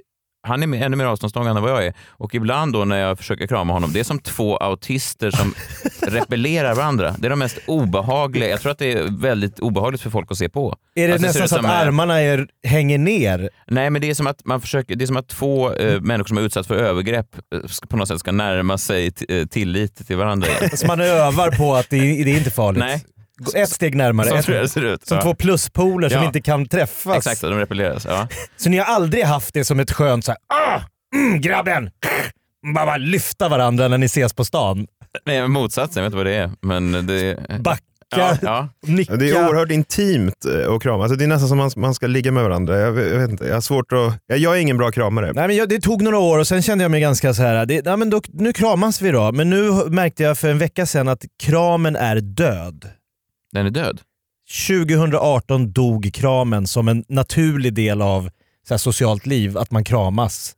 han 0.47 0.73
är 0.73 0.85
ännu 0.85 0.95
mer 0.97 1.05
avståndstagande 1.05 1.59
än 1.59 1.63
vad 1.63 1.71
jag 1.71 1.85
är 1.85 1.93
och 2.09 2.35
ibland 2.35 2.73
då 2.73 2.85
när 2.85 2.97
jag 2.97 3.17
försöker 3.17 3.47
krama 3.47 3.73
honom, 3.73 3.93
det 3.93 3.99
är 3.99 4.03
som 4.03 4.19
två 4.19 4.57
autister 4.57 5.31
som 5.31 5.53
repellerar 6.01 6.75
varandra. 6.75 7.15
Det 7.19 7.27
är 7.27 7.29
de 7.29 7.39
mest 7.39 7.57
obehagliga. 7.67 8.49
Jag 8.49 8.61
tror 8.61 8.71
att 8.71 8.79
det 8.79 8.91
är 8.93 9.19
väldigt 9.19 9.59
obehagligt 9.59 10.01
för 10.01 10.09
folk 10.09 10.31
att 10.31 10.37
se 10.37 10.49
på. 10.49 10.75
Är 10.95 11.07
det 11.07 11.13
Alltså, 11.13 11.27
nästan 11.27 11.43
ut 11.43 11.49
så 11.49 11.55
att 11.57 11.63
eh, 11.63 11.71
armarna 11.79 12.21
är, 12.21 12.47
hänger 12.63 12.97
ner? 12.97 13.49
Nej, 13.67 13.89
men 13.89 14.01
det 14.01 14.09
är 14.09 14.13
som 14.13 14.27
att 14.27 14.45
man 14.45 14.61
försöker, 14.61 14.95
det 14.95 15.05
är 15.05 15.07
som 15.07 15.17
att 15.17 15.27
två 15.27 15.73
eh, 15.73 16.01
människor 16.01 16.27
som 16.27 16.37
har 16.37 16.43
utsatts 16.43 16.67
för 16.67 16.75
övergrepp 16.75 17.35
eh, 17.55 17.87
på 17.89 17.97
något 17.97 18.07
sätt 18.07 18.19
ska 18.19 18.31
närma 18.31 18.77
sig 18.77 19.11
eh, 19.29 19.45
tillit 19.47 20.07
till 20.07 20.17
varandra. 20.17 20.47
Så 20.73 20.87
man 20.87 21.01
övar 21.01 21.51
på 21.51 21.75
att 21.75 21.89
det, 21.89 21.97
det 21.99 22.31
är 22.31 22.37
inte 22.37 22.51
farligt. 22.51 22.79
Nej. 22.79 23.03
Ett 23.55 23.69
steg 23.69 23.95
närmare. 23.95 24.27
Så 24.43 24.51
ett, 24.51 24.71
ser 24.71 24.85
ut. 24.85 25.07
som 25.07 25.17
Ja. 25.17 25.23
två 25.23 25.35
pluspoler 25.35 26.09
som 26.09 26.17
Ja. 26.21 26.25
inte 26.27 26.41
kan 26.41 26.67
träffas. 26.67 27.17
Exakt, 27.17 27.41
de 27.41 27.53
repelleras. 27.59 28.05
Ja. 28.05 28.27
Så 28.57 28.69
ni 28.69 28.77
har 28.77 28.85
aldrig 28.85 29.23
haft 29.23 29.53
det 29.53 29.65
som 29.65 29.79
ett 29.79 29.91
skönt 29.91 30.25
så 30.25 30.31
här, 30.31 30.39
ah, 30.47 30.81
mm, 31.15 31.41
grabben! 31.41 31.89
Bara, 32.75 32.85
bara 32.85 32.97
lyfta 32.97 33.49
varandra 33.49 33.87
när 33.87 33.97
ni 33.97 34.05
ses 34.05 34.33
på 34.33 34.45
stan. 34.45 34.87
Nej, 35.25 35.47
motsatsen, 35.47 36.03
jag 36.03 36.09
vet 36.09 36.13
inte 36.13 36.17
vad 36.17 36.25
det 36.25 36.35
är. 36.35 36.51
Men 36.61 37.07
det... 37.07 37.37
Backa, 37.59 37.81
Ja, 38.15 38.37
ja. 38.41 38.69
nicka. 38.87 39.15
Det 39.15 39.29
är 39.29 39.47
oerhört 39.47 39.71
intimt 39.71 40.45
eh, 40.45 40.73
att 40.73 40.81
krama. 40.83 41.03
Alltså 41.03 41.15
det 41.17 41.23
är 41.23 41.27
nästan 41.27 41.47
som 41.49 41.57
man, 41.57 41.71
man 41.75 41.93
ska 41.93 42.07
ligga 42.07 42.31
med 42.31 42.43
varandra. 42.43 42.77
Jag, 42.79 42.91
vet- 42.91 43.11
jag 43.11 43.19
vet 43.19 43.29
inte, 43.29 43.45
jag 43.45 43.53
har 43.53 43.61
svårt 43.61 43.91
att... 43.91 44.13
Jag, 44.27 44.37
jag 44.37 44.57
är 44.57 44.61
ingen 44.61 44.77
bra 44.77 44.91
kramare. 44.91 45.31
Nej, 45.33 45.47
men 45.47 45.55
jag, 45.55 45.69
det 45.69 45.79
tog 45.81 46.01
några 46.01 46.17
år 46.17 46.39
och 46.39 46.47
sen 46.47 46.61
kände 46.61 46.83
jag 46.83 46.91
mig 46.91 47.01
ganska 47.01 47.33
så 47.33 47.41
här. 47.41 47.65
Det, 47.65 47.85
nej, 47.85 47.97
men 47.97 48.09
då, 48.09 48.21
nu 48.33 48.53
kramas 48.53 49.01
vi 49.01 49.11
då. 49.11 49.31
Men 49.31 49.49
nu 49.49 49.71
märkte 49.71 50.23
jag 50.23 50.37
för 50.37 50.49
en 50.49 50.57
vecka 50.57 50.85
sedan 50.85 51.07
att 51.07 51.25
kramen 51.43 51.95
är 51.95 52.15
död. 52.15 52.85
Den 53.51 53.65
är 53.65 53.69
död. 53.69 54.01
2018 54.67 55.71
dog 55.71 56.09
kramen 56.13 56.67
som 56.67 56.87
en 56.87 57.03
naturlig 57.09 57.73
del 57.73 58.01
av 58.01 58.29
så 58.67 58.73
här, 58.73 58.77
socialt 58.77 59.25
liv, 59.25 59.57
att 59.57 59.71
man 59.71 59.83
kramas 59.83 60.53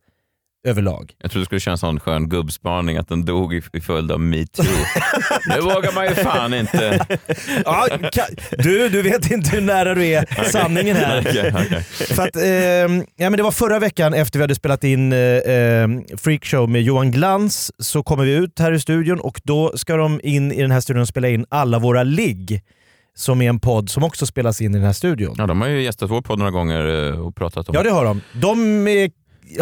överlag. 0.66 1.12
Jag 1.18 1.30
trodde 1.30 1.42
du 1.42 1.44
skulle 1.46 1.60
köra 1.60 1.72
en 1.72 1.78
sån 1.78 2.00
skön 2.00 2.28
gubbspaning 2.28 2.96
att 2.96 3.08
den 3.08 3.24
dog 3.24 3.54
i, 3.54 3.62
i 3.72 3.80
följd 3.80 4.12
av 4.12 4.20
metoo. 4.20 4.64
nu 5.48 5.60
vågar 5.60 5.92
man 5.94 6.04
ju 6.08 6.14
fan 6.14 6.54
inte. 6.54 7.06
Ja, 7.64 7.86
ka- 7.90 8.54
du, 8.58 8.88
du 8.88 9.02
vet 9.02 9.30
inte 9.30 9.50
hur 9.50 9.60
nära 9.60 9.94
du 9.94 10.06
är 10.06 10.44
sanningen 10.44 10.96
här. 10.96 11.20
Okej, 11.20 11.52
okej. 11.54 11.82
För 11.82 12.22
att, 12.22 12.36
ehm, 12.36 13.04
ja, 13.16 13.30
men 13.30 13.36
det 13.36 13.42
var 13.42 13.50
förra 13.50 13.78
veckan 13.78 14.14
efter 14.14 14.38
vi 14.38 14.42
hade 14.42 14.54
spelat 14.54 14.84
in 14.84 15.12
eh, 15.12 15.18
ehm, 15.46 16.04
Freakshow 16.18 16.68
med 16.68 16.82
Johan 16.82 17.10
Glans 17.10 17.72
så 17.78 18.02
kommer 18.02 18.24
vi 18.24 18.32
ut 18.34 18.58
här 18.58 18.72
i 18.72 18.80
studion 18.80 19.20
och 19.20 19.40
då 19.44 19.76
ska 19.76 19.96
de 19.96 20.20
in 20.24 20.52
i 20.52 20.62
den 20.62 20.70
här 20.70 20.80
studion 20.80 21.02
och 21.02 21.08
spela 21.08 21.28
in 21.28 21.46
alla 21.48 21.78
våra 21.78 22.02
ligg 22.02 22.62
som 23.14 23.42
är 23.42 23.48
en 23.48 23.60
podd 23.60 23.90
som 23.90 24.04
också 24.04 24.26
spelas 24.26 24.60
in 24.60 24.74
i 24.74 24.78
den 24.78 24.86
här 24.86 24.92
studion. 24.92 25.34
Ja, 25.38 25.46
de 25.46 25.60
har 25.60 25.68
ju 25.68 25.82
gästat 25.82 26.10
vår 26.10 26.22
podd 26.22 26.38
några 26.38 26.50
gånger 26.50 27.08
eh, 27.12 27.20
och 27.26 27.36
pratat 27.36 27.68
om 27.68 27.74
Ja 27.74 27.82
det 27.82 27.90
har 27.90 28.04
de. 28.04 28.20
De 28.34 28.86
är, 28.88 29.10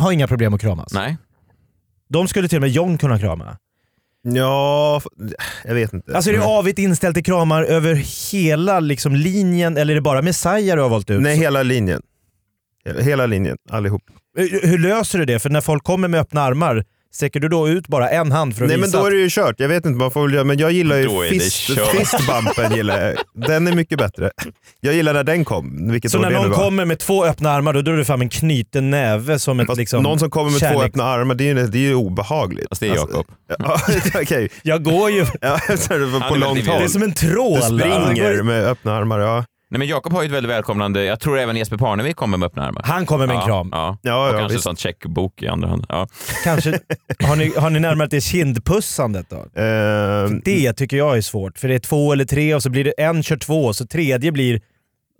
har 0.00 0.12
inga 0.12 0.26
problem 0.28 0.54
att 0.54 0.60
kramas. 0.60 0.92
Nej. 0.92 1.16
De 2.08 2.28
skulle 2.28 2.48
till 2.48 2.58
och 2.58 2.62
med 2.62 2.70
John 2.70 2.98
kunna 2.98 3.18
krama. 3.18 3.56
Ja, 4.22 5.00
jag 5.64 5.74
vet 5.74 5.92
inte. 5.92 6.14
Alltså 6.16 6.30
är 6.30 6.34
det 6.34 6.44
avigt 6.44 6.78
inställt 6.78 7.14
till 7.14 7.24
kramar 7.24 7.62
över 7.62 7.94
hela 8.32 8.80
liksom, 8.80 9.14
linjen 9.14 9.76
eller 9.76 9.90
är 9.92 9.94
det 9.94 10.00
bara 10.00 10.22
Messiah 10.22 10.76
du 10.76 10.82
har 10.82 10.88
valt 10.88 11.10
ut? 11.10 11.20
Nej, 11.22 11.36
hela 11.36 11.62
linjen. 11.62 12.02
Hela- 12.84 13.00
Hela 13.00 13.26
linjen, 13.26 13.56
allihop. 13.70 14.02
Hur 14.36 14.66
hur 14.68 14.78
löser 14.78 15.18
du 15.18 15.24
det? 15.24 15.38
För 15.38 15.50
när 15.50 15.60
folk 15.60 15.84
kommer 15.84 16.08
med 16.08 16.20
öppna 16.20 16.42
armar, 16.42 16.84
sträcker 17.12 17.40
du 17.40 17.48
då 17.48 17.68
ut 17.68 17.88
bara 17.88 18.10
en 18.10 18.32
hand 18.32 18.56
för 18.56 18.64
att 18.64 18.68
Nej 18.68 18.76
men 18.78 18.86
visa 18.86 19.00
då 19.00 19.06
är 19.06 19.10
det 19.10 19.16
ju 19.16 19.28
kört. 19.30 19.54
Jag 19.58 19.68
vet 19.68 19.86
inte, 19.86 19.98
man 19.98 20.10
får 20.10 20.22
väl 20.22 20.34
göra, 20.34 20.44
men 20.44 20.58
jag 20.58 20.72
gillar 20.72 20.96
ju 20.96 21.28
fist, 21.28 21.70
fistbumpen. 21.92 22.76
Gillar 22.76 23.00
jag. 23.06 23.16
Den 23.46 23.66
är 23.66 23.72
mycket 23.72 23.98
bättre. 23.98 24.30
Jag 24.80 24.94
gillar 24.94 25.12
när 25.14 25.24
den 25.24 25.44
kom. 25.44 25.92
Vilket 25.92 26.10
Så 26.10 26.18
när 26.18 26.30
någon 26.30 26.50
kommer 26.52 26.84
med 26.84 26.98
två 26.98 27.24
öppna 27.24 27.50
armar 27.50 27.72
då 27.72 27.82
drar 27.82 27.96
du 27.96 28.04
fram 28.04 28.20
en 28.22 28.28
knuten 28.28 28.90
näve 28.90 29.38
som 29.38 29.60
ett 29.60 29.66
Fast 29.66 29.78
liksom 29.78 30.02
någon 30.02 30.18
som 30.18 30.30
kommer 30.30 30.50
med 30.50 30.60
två 30.60 30.66
kärleks- 30.66 30.84
öppna 30.84 31.04
armar, 31.04 31.34
det 31.34 31.44
är 31.50 31.54
ju, 31.54 31.66
det 31.66 31.78
är 31.78 31.80
ju 31.80 31.94
obehagligt. 31.94 32.66
Fast 32.68 32.80
det 32.80 32.88
är 32.88 32.94
Jakob. 32.94 33.26
Alltså, 33.58 33.92
ja, 34.14 34.20
okej. 34.22 34.48
Jag 34.62 34.84
går 34.84 35.10
ju... 35.10 35.26
Ja, 35.40 35.58
på 35.68 35.94
är 35.94 36.38
långt 36.38 36.66
håll. 36.66 36.78
Det 36.78 36.84
är 36.84 36.88
som 36.88 37.02
en 37.02 37.12
trål. 37.14 37.60
Du 37.60 37.78
springer 37.78 38.42
med 38.42 38.64
öppna 38.64 38.96
armar, 38.96 39.18
ja. 39.18 39.44
Nej, 39.70 39.78
men 39.78 39.88
Jakob 39.88 40.12
har 40.12 40.22
ju 40.22 40.26
ett 40.26 40.32
väldigt 40.32 40.50
välkomnande, 40.50 41.04
jag 41.04 41.20
tror 41.20 41.38
även 41.38 41.56
Jesper 41.56 41.76
Parnevik 41.76 42.16
kommer 42.16 42.38
med 42.38 42.46
öppna 42.46 42.66
armar. 42.66 42.82
Han 42.84 43.06
kommer 43.06 43.26
med 43.26 43.34
en 43.34 43.40
ja, 43.40 43.46
kram. 43.46 43.68
Ja, 43.72 43.98
Ja, 44.02 44.22
och 44.28 44.34
ja, 44.34 44.38
kanske 44.38 44.54
visst. 44.56 44.66
en 44.66 44.70
sån 44.70 44.76
checkbok 44.76 45.42
i 45.42 45.48
andra 45.48 45.68
hand. 45.68 45.86
Ja. 45.88 46.08
Kanske, 46.44 46.70
har, 47.24 47.36
ni, 47.36 47.52
har 47.56 47.70
ni 47.70 47.80
närmat 47.80 48.12
er 48.12 48.20
kindpussandet 48.20 49.26
då? 49.30 49.62
Eh, 49.62 50.30
Det 50.44 50.72
tycker 50.72 50.96
jag 50.96 51.16
är 51.16 51.20
svårt, 51.20 51.58
för 51.58 51.68
det 51.68 51.74
är 51.74 51.78
två 51.78 52.12
eller 52.12 52.24
tre 52.24 52.54
och 52.54 52.62
så 52.62 52.70
blir 52.70 52.84
det 52.84 52.90
en 52.98 53.22
kör 53.22 53.36
två, 53.36 53.72
så 53.72 53.86
tredje 53.86 54.32
blir... 54.32 54.60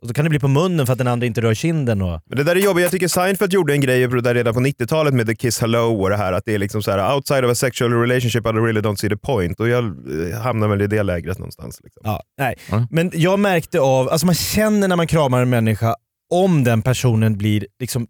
Och 0.02 0.08
så 0.08 0.14
kan 0.14 0.24
det 0.24 0.28
bli 0.30 0.38
på 0.38 0.48
munnen 0.48 0.86
för 0.86 0.92
att 0.92 0.98
den 0.98 1.06
andra 1.08 1.26
inte 1.26 1.40
rör 1.40 1.54
kinden. 1.54 2.02
Och, 2.02 2.20
Men 2.26 2.38
det 2.38 2.44
där 2.44 2.56
är 2.56 2.60
jobbigt. 2.60 2.82
Jag 2.82 2.90
tycker 2.90 3.08
Seinfeld 3.08 3.52
gjorde 3.52 3.72
en 3.72 3.80
grej 3.80 4.08
där 4.08 4.34
redan 4.34 4.54
på 4.54 4.60
90-talet 4.60 5.14
med 5.14 5.26
The 5.26 5.34
Kiss 5.36 5.60
Hello 5.60 6.02
och 6.02 6.10
det 6.10 6.16
här 6.16 6.32
att 6.32 6.44
det 6.46 6.54
är 6.54 6.58
liksom 6.58 6.82
så 6.82 6.90
här 6.90 7.14
outside 7.14 7.44
of 7.44 7.50
a 7.50 7.54
sexual 7.54 7.92
relationship 7.92 8.46
I 8.46 8.48
really 8.48 8.80
don't 8.80 8.96
see 8.96 9.08
the 9.08 9.16
point. 9.16 9.60
Och 9.60 9.68
jag 9.68 9.84
eh, 9.84 10.38
hamnar 10.40 10.68
väl 10.68 10.82
i 10.82 10.86
det 10.86 11.02
lägret 11.02 11.38
någonstans. 11.38 11.80
Liksom. 11.84 12.02
ja, 12.04 12.22
nej. 12.38 12.54
Mm. 12.72 12.86
Men 12.90 13.10
jag 13.14 13.38
märkte 13.38 13.80
av, 13.80 14.08
alltså 14.08 14.26
man 14.26 14.34
känner 14.34 14.88
när 14.88 14.96
man 14.96 15.06
kramar 15.06 15.42
en 15.42 15.50
människa 15.50 15.94
om 16.30 16.64
den 16.64 16.82
personen 16.82 17.38
blir 17.38 17.66
liksom 17.80 18.06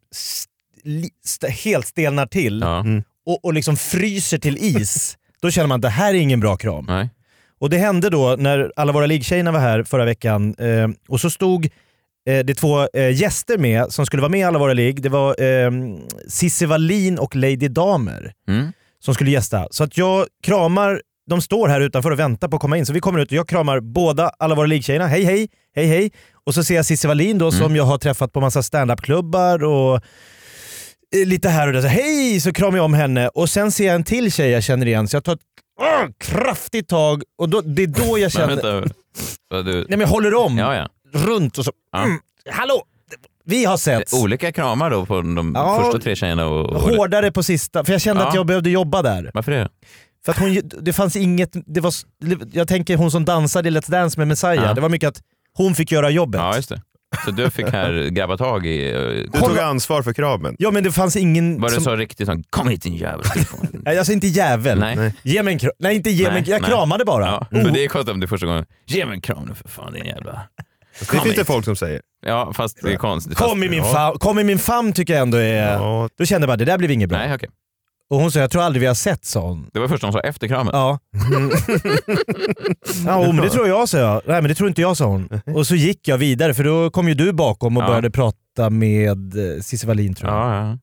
st- 1.24 1.48
helt 1.48 1.87
stelnar 1.87 2.27
till 2.27 2.61
Ja. 2.61 2.85
och, 3.27 3.44
och 3.44 3.55
liksom 3.55 3.77
fryser 3.77 4.38
till 4.38 4.57
is. 4.59 5.16
Då 5.42 5.51
känner 5.51 5.66
man 5.68 5.77
att 5.77 5.83
det 5.83 5.88
här 5.88 6.14
är 6.14 6.18
ingen 6.18 6.40
bra 6.40 6.57
kram. 6.57 6.85
Nej. 6.88 7.11
Och 7.59 7.71
det 7.71 7.79
hände 7.79 8.11
då 8.11 8.37
när 8.38 8.73
alla 8.77 8.92
våra 8.92 9.07
liggtjejerna 9.07 9.53
var 9.53 9.61
här 9.61 9.83
förra 9.83 10.05
veckan 10.05 10.55
eh, 10.59 10.88
och 11.09 11.21
så 11.21 11.31
stod 11.31 11.64
eh, 12.29 12.38
det 12.44 12.55
två 12.55 12.88
eh, 12.94 13.11
gäster 13.21 13.59
med 13.59 13.92
som 13.92 14.07
skulle 14.07 14.21
vara 14.23 14.31
med 14.31 14.40
i 14.40 14.42
alla 14.42 14.59
våra 14.59 14.73
ligg. 14.73 15.03
Det 15.03 15.09
var 15.09 15.42
eh, 15.42 15.71
Cissi 16.29 16.66
Wallin 16.66 17.18
och 17.18 17.37
Lady 17.37 17.68
Damer 17.68 18.33
Mm. 18.49 18.73
som 19.05 19.14
skulle 19.14 19.31
gästa. 19.31 19.66
Så 19.71 19.85
att 19.85 19.97
jag 19.99 20.27
kramar, 20.42 21.03
de 21.31 21.40
står 21.42 21.68
här 21.68 21.81
utanför 21.81 22.11
och 22.11 22.18
väntar 22.18 22.49
på 22.49 22.57
att 22.57 22.62
komma 22.62 22.77
in. 22.79 22.87
Så 22.87 22.92
vi 22.92 23.01
kommer 23.01 23.18
ut 23.21 23.29
och 23.29 23.37
jag 23.37 23.49
kramar 23.49 23.81
båda 23.81 24.31
alla 24.38 24.55
våra 24.55 24.66
liggtjejerna. 24.66 25.07
Hej 25.07 25.25
hej, 25.25 25.49
hej 25.75 25.87
hej. 25.87 26.11
Och 26.47 26.55
så 26.55 26.64
ser 26.64 26.75
jag 26.75 26.87
Cissi 26.87 27.09
Wallin 27.09 27.38
då 27.38 27.53
som 27.53 27.77
jag 27.77 27.85
har 27.85 27.99
träffat 27.99 28.33
på 28.33 28.40
massa 28.40 28.62
standupklubbar 28.62 29.64
och 29.64 29.94
eh, 31.16 31.27
lite 31.27 31.49
här 31.49 31.66
och 31.66 31.73
där. 31.73 31.81
Så, 31.83 31.87
hej! 31.88 32.40
Så 32.40 32.53
kramar 32.53 32.79
jag 32.79 32.85
om 32.85 32.94
henne 32.94 33.29
och 33.29 33.51
sen 33.51 33.73
ser 33.73 33.87
jag 33.87 33.94
en 33.94 34.05
till 34.05 34.33
tjej 34.33 34.51
jag 34.51 34.62
känner 34.62 34.87
igen 34.87 35.09
så 35.09 35.16
jag 35.16 35.25
tar 35.25 35.33
ett 35.33 35.40
åh, 35.79 36.05
kraftigt 36.19 36.88
tag 36.88 37.23
och 37.38 37.49
då, 37.49 37.61
det 37.61 37.83
är 37.83 37.87
då 37.87 38.19
jag 38.19 38.21
Men 38.21 38.31
känner... 38.31 38.49
vänta. 38.81 38.95
Så 39.53 39.62
Du, 39.62 39.73
Nej 39.75 39.85
men 39.88 40.01
jag 40.01 40.09
håller 40.09 40.35
om 40.35 40.59
ja, 40.59 40.75
ja. 40.77 40.88
runt 41.21 41.59
och 41.59 41.64
så... 41.64 41.73
Ja. 41.93 42.03
Mm, 42.05 42.19
hallå! 42.51 42.83
Vi 43.45 43.64
har 43.64 43.77
sett 43.77 44.12
Olika 44.12 44.53
kramar 44.53 44.91
då 44.91 45.07
på 45.07 45.14
de 45.23 45.53
Ja. 45.55 45.83
första 45.83 45.99
tre 46.01 46.17
tjejerna? 46.17 46.47
Och, 46.47 46.71
och 46.71 46.81
hårdare 46.81 47.33
på 47.33 47.43
sista, 47.43 47.85
för 47.85 47.93
jag 47.93 48.01
kände 48.01 48.23
Ja. 48.23 48.29
att 48.29 48.35
jag 48.35 48.47
behövde 48.47 48.71
jobba 48.71 49.03
där. 49.03 49.31
Varför 49.35 49.53
det? 49.53 49.69
För 50.25 50.33
att 50.33 50.38
hon, 50.38 50.61
det 50.81 50.93
fanns 50.93 51.17
inget, 51.17 51.51
det 51.67 51.81
var, 51.81 51.93
jag 52.53 52.69
tänker 52.69 52.97
hon 52.97 53.11
som 53.11 53.25
dansade 53.25 53.69
i 53.69 53.73
Let's 53.73 53.91
Dance 53.91 54.21
med 54.21 54.29
Messiah, 54.29 54.55
Ja. 54.64 54.75
det 54.75 54.81
var 54.81 54.88
mycket 54.88 55.09
att 55.09 55.21
hon 55.55 55.75
fick 55.75 55.93
göra 55.93 56.11
jobbet. 56.11 56.41
Ja, 56.41 56.57
just 56.57 56.69
det. 56.69 56.83
Så 57.25 57.31
du 57.31 57.51
fick 57.51 57.68
här 57.73 58.09
grabba 58.11 58.37
tag 58.37 58.66
i... 58.66 58.90
eh, 58.92 58.99
Du 59.01 59.29
tog 59.40 59.59
ansvar 59.59 60.03
för 60.03 60.12
kraven. 60.12 60.57
Ja 60.59 60.71
men 60.71 60.85
det 60.85 60.92
fanns 60.92 61.16
ingen 61.16 61.61
Var 61.61 61.68
det 61.68 61.75
som... 61.75 61.85
så 61.85 61.97
riktigt 61.97 62.27
sån, 62.27 62.42
kom 62.51 62.68
hit 62.68 62.83
din 62.83 62.94
jävel. 62.97 63.27
Nej, 63.73 63.99
Alltså 63.99 64.12
inte 64.12 64.27
jävel. 64.27 64.79
Nej. 64.79 64.97
Nej. 64.97 65.14
Ge 65.23 65.42
mig 65.42 65.53
en 65.53 65.59
kram. 65.59 65.73
Nej 65.79 65.97
inte 65.97 66.11
ge 66.11 66.25
Nej, 66.25 66.33
mig 66.33 66.51
Jag 66.51 66.61
nej. 66.62 66.71
kramade 66.71 67.05
bara. 67.05 67.27
Ja, 67.27 67.47
Oh. 67.53 67.62
för 67.64 67.71
det 67.71 67.85
är 67.85 67.88
konstigt 67.88 68.12
om 68.14 68.21
det 68.21 68.25
är 68.25 68.29
första 68.29 68.47
gången. 68.47 68.64
Ge 68.87 69.07
mig 69.07 69.14
en 69.14 69.21
kram 69.21 69.44
nu 69.49 69.55
för 69.55 69.68
fan 69.68 69.92
din 69.92 70.05
jävla... 70.07 70.40
Det 71.01 71.07
Kom 71.09 71.21
finns 71.21 71.37
det 71.37 71.44
folk 71.44 71.64
som 71.64 71.77
säger. 71.77 72.01
Ja, 72.27 72.53
fast 72.55 72.79
det 72.83 72.92
är 72.92 72.97
konstigt. 72.97 73.35
Kom, 73.38 73.62
i 73.62 73.68
min 73.68 73.79
Ja. 73.79 73.92
famn, 73.92 74.18
kom 74.18 74.38
i 74.38 74.44
min 74.44 74.59
famn 74.59 74.92
tycker 74.92 75.12
jag 75.12 75.23
ändå 75.23 75.38
är... 75.38 75.73
Ja. 75.73 76.09
Då 76.18 76.25
kände 76.25 76.42
jag 76.44 76.49
bara, 76.49 76.57
det 76.57 76.64
där 76.64 76.79
blev 76.79 76.90
inget 76.90 77.09
bra. 77.09 77.18
Nej, 77.18 77.35
okej. 77.35 77.49
Och 78.11 78.16
hon 78.21 78.33
sa, 78.33 78.38
jag 78.40 78.51
tror 78.51 78.62
aldrig 78.62 78.81
vi 78.81 78.87
har 78.87 78.94
sett 78.94 79.25
sån. 79.25 79.71
Det 79.73 79.79
var 79.81 79.88
första 79.88 80.07
hon 80.07 80.12
sa 80.12 80.21
efter 80.21 80.49
kramen. 80.49 80.71
Ja. 80.73 80.99
ja 83.07 83.33
men 83.33 83.37
det 83.37 83.51
tror 83.51 83.68
jag 83.68 83.88
sa 83.88 83.99
jag. 83.99 84.23
Nej 84.27 84.42
men 84.42 84.49
det 84.49 84.55
tror 84.55 84.68
inte 84.68 84.81
jag 84.81 84.97
sa 84.97 85.05
hon. 85.07 85.29
Och 85.55 85.66
så 85.66 85.75
gick 85.75 86.09
jag 86.09 86.18
vidare 86.18 86.55
för 86.55 86.64
då 86.64 86.90
kom 86.90 87.09
ju 87.09 87.14
du 87.14 87.33
bakom 87.33 87.77
och 87.77 87.83
Ja. 87.83 87.87
började 87.87 88.11
prata 88.11 88.71
med 88.71 89.37
eh, 89.57 89.61
Cissi 89.62 89.87
Wallin 89.87 90.14
tror 90.14 90.31
jag. 90.31 90.38
Ja, 90.40 90.66
ja. 90.68 90.79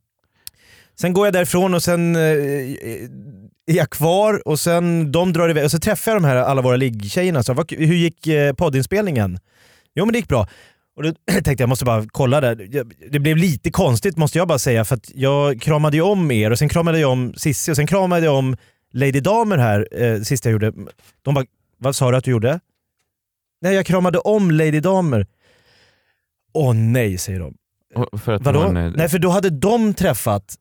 Sen 0.99 1.13
går 1.13 1.27
jag 1.27 1.33
därifrån 1.33 1.73
och 1.73 1.83
sen 1.83 2.15
eh, 2.15 2.21
är 3.67 3.75
jag 3.75 3.89
kvar 3.89 4.47
och 4.47 4.59
sen 4.59 5.11
de 5.11 5.33
drar 5.33 5.49
iväg 5.49 5.65
och 5.65 5.71
så 5.71 5.79
träffar 5.79 6.11
jag 6.11 6.21
de 6.21 6.27
här 6.27 6.35
alla 6.35 6.61
våra 6.61 6.75
liggtjejerna. 6.75 7.41
Hur 7.69 7.95
gick 7.95 8.27
eh, 8.27 8.53
poddinspelningen? 8.53 9.39
Jo 9.95 10.05
men 10.05 10.13
det 10.13 10.19
gick 10.19 10.27
bra. 10.27 10.47
Och 10.95 11.03
då 11.03 11.13
tänkte 11.31 11.51
jag, 11.51 11.59
jag 11.61 11.69
måste 11.69 11.85
bara 11.85 12.05
kolla 12.11 12.41
där. 12.41 12.85
Det 13.11 13.19
blev 13.19 13.37
lite 13.37 13.71
konstigt 13.71 14.17
måste 14.17 14.37
jag 14.37 14.47
bara 14.47 14.59
säga 14.59 14.85
för 14.85 14.95
att 14.95 15.11
jag 15.15 15.61
kramade 15.61 15.97
ju 15.97 16.03
om 16.03 16.31
er 16.31 16.51
och 16.51 16.59
sen 16.59 16.69
kramade 16.69 16.99
jag 16.99 17.11
om 17.11 17.33
Sissi 17.33 17.71
och 17.71 17.75
sen 17.75 17.87
kramade 17.87 18.25
jag 18.25 18.35
om 18.35 18.57
Lady 18.93 19.19
Damer 19.19 19.57
här 19.57 19.87
eh, 19.91 20.21
sist 20.21 20.45
jag 20.45 20.51
gjorde. 20.51 20.73
De 21.21 21.33
bara, 21.33 21.45
vad 21.77 21.95
sa 21.95 22.11
du 22.11 22.17
att 22.17 22.23
du 22.23 22.31
gjorde? 22.31 22.59
Nej 23.61 23.75
jag 23.75 23.85
kramade 23.85 24.19
om 24.19 24.51
Lady 24.51 24.79
Damer. 24.79 25.27
Åh 26.53 26.73
nej 26.73 27.17
säger 27.17 27.39
de. 27.39 27.55
Och 27.95 28.21
För 28.21 28.33
att 28.33 28.41
Vadå? 28.41 28.63
hon, 28.63 28.77
eh, 28.77 28.91
Nej 28.95 29.09
för 29.09 29.19
då 29.19 29.29
hade 29.29 29.49
de 29.49 29.93
träffat 29.93 30.55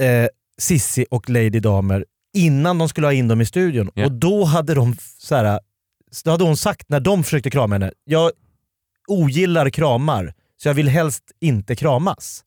eh, 0.00 0.28
Sissi 0.58 1.06
och 1.10 1.30
Lady 1.30 1.60
Damer 1.60 2.04
innan 2.34 2.78
de 2.78 2.88
skulle 2.88 3.06
ha 3.06 3.12
in 3.12 3.28
dem 3.28 3.40
i 3.40 3.46
studion. 3.46 3.90
Ja. 3.94 4.06
Och 4.06 4.12
då 4.12 4.44
hade 4.44 4.74
de 4.74 4.96
så 5.18 5.34
här, 5.34 5.60
då 6.24 6.30
hade 6.30 6.44
hon 6.44 6.56
sagt 6.56 6.88
när 6.88 7.00
de 7.00 7.24
försökte 7.24 7.50
krama 7.50 7.74
henne, 7.74 7.92
jag 8.04 8.30
ogillar 9.08 9.70
kramar 9.70 10.34
så 10.62 10.68
jag 10.68 10.74
vill 10.74 10.88
helst 10.88 11.24
inte 11.40 11.76
kramas. 11.76 12.42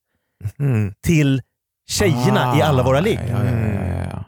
Mm. 0.60 0.94
Till 1.06 1.42
tjejerna 1.90 2.58
i 2.60 2.62
alla 2.62 2.84
våra 2.84 3.00
ligg. 3.00 3.20
Ah, 3.20 3.44
Ja, 3.44 3.46
ja, 3.46 4.08
ja. 4.12 4.24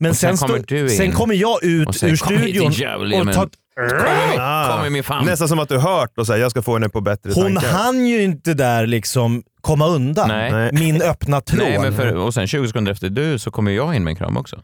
Men 0.00 0.14
sen 0.14 0.36
sen, 0.38 0.48
kommer 0.48 0.58
stå- 0.60 0.74
du 0.74 0.80
in 0.82 0.88
sen 0.90 1.12
kommer 1.12 1.34
jag 1.34 1.64
ut 1.64 1.88
och 1.88 1.94
säger, 1.94 2.12
ur 2.12 2.16
"Kom 2.16 2.36
studion 2.36 2.72
jävel, 2.72 3.12
ge 3.12 3.20
och 3.20 3.32
tar 3.32 3.48
Kom 3.88 4.38
Ah. 4.38 4.82
kom 4.84 5.02
famn. 5.02 5.26
Nästan 5.26 5.48
som 5.48 5.58
att 5.58 5.68
du 5.68 5.78
hört 5.78 6.18
och 6.18 6.26
säger 6.26 6.40
jag 6.42 6.50
ska 6.50 6.62
få 6.62 6.74
henne 6.74 6.88
på 6.88 7.00
bättre 7.00 7.32
Hon 7.34 7.54
tankar. 7.54 7.68
hann 7.68 8.06
ju 8.06 8.22
inte 8.22 8.54
där 8.54 8.86
liksom 8.86 9.42
komma 9.60 9.86
undan 9.86 10.28
Nej. 10.28 10.72
Min 10.72 11.02
öppna 11.02 11.40
tråd. 11.40 11.62
Nej, 11.68 11.78
men 11.78 11.94
för, 11.96 12.14
och 12.14 12.34
sen 12.34 12.46
20 12.46 12.66
sekunder 12.66 12.92
efter 12.92 13.08
du 13.08 13.38
så 13.38 13.50
kommer 13.50 13.70
jag 13.70 13.94
in 13.94 14.04
med 14.04 14.10
en 14.10 14.16
kram 14.16 14.36
också. 14.36 14.56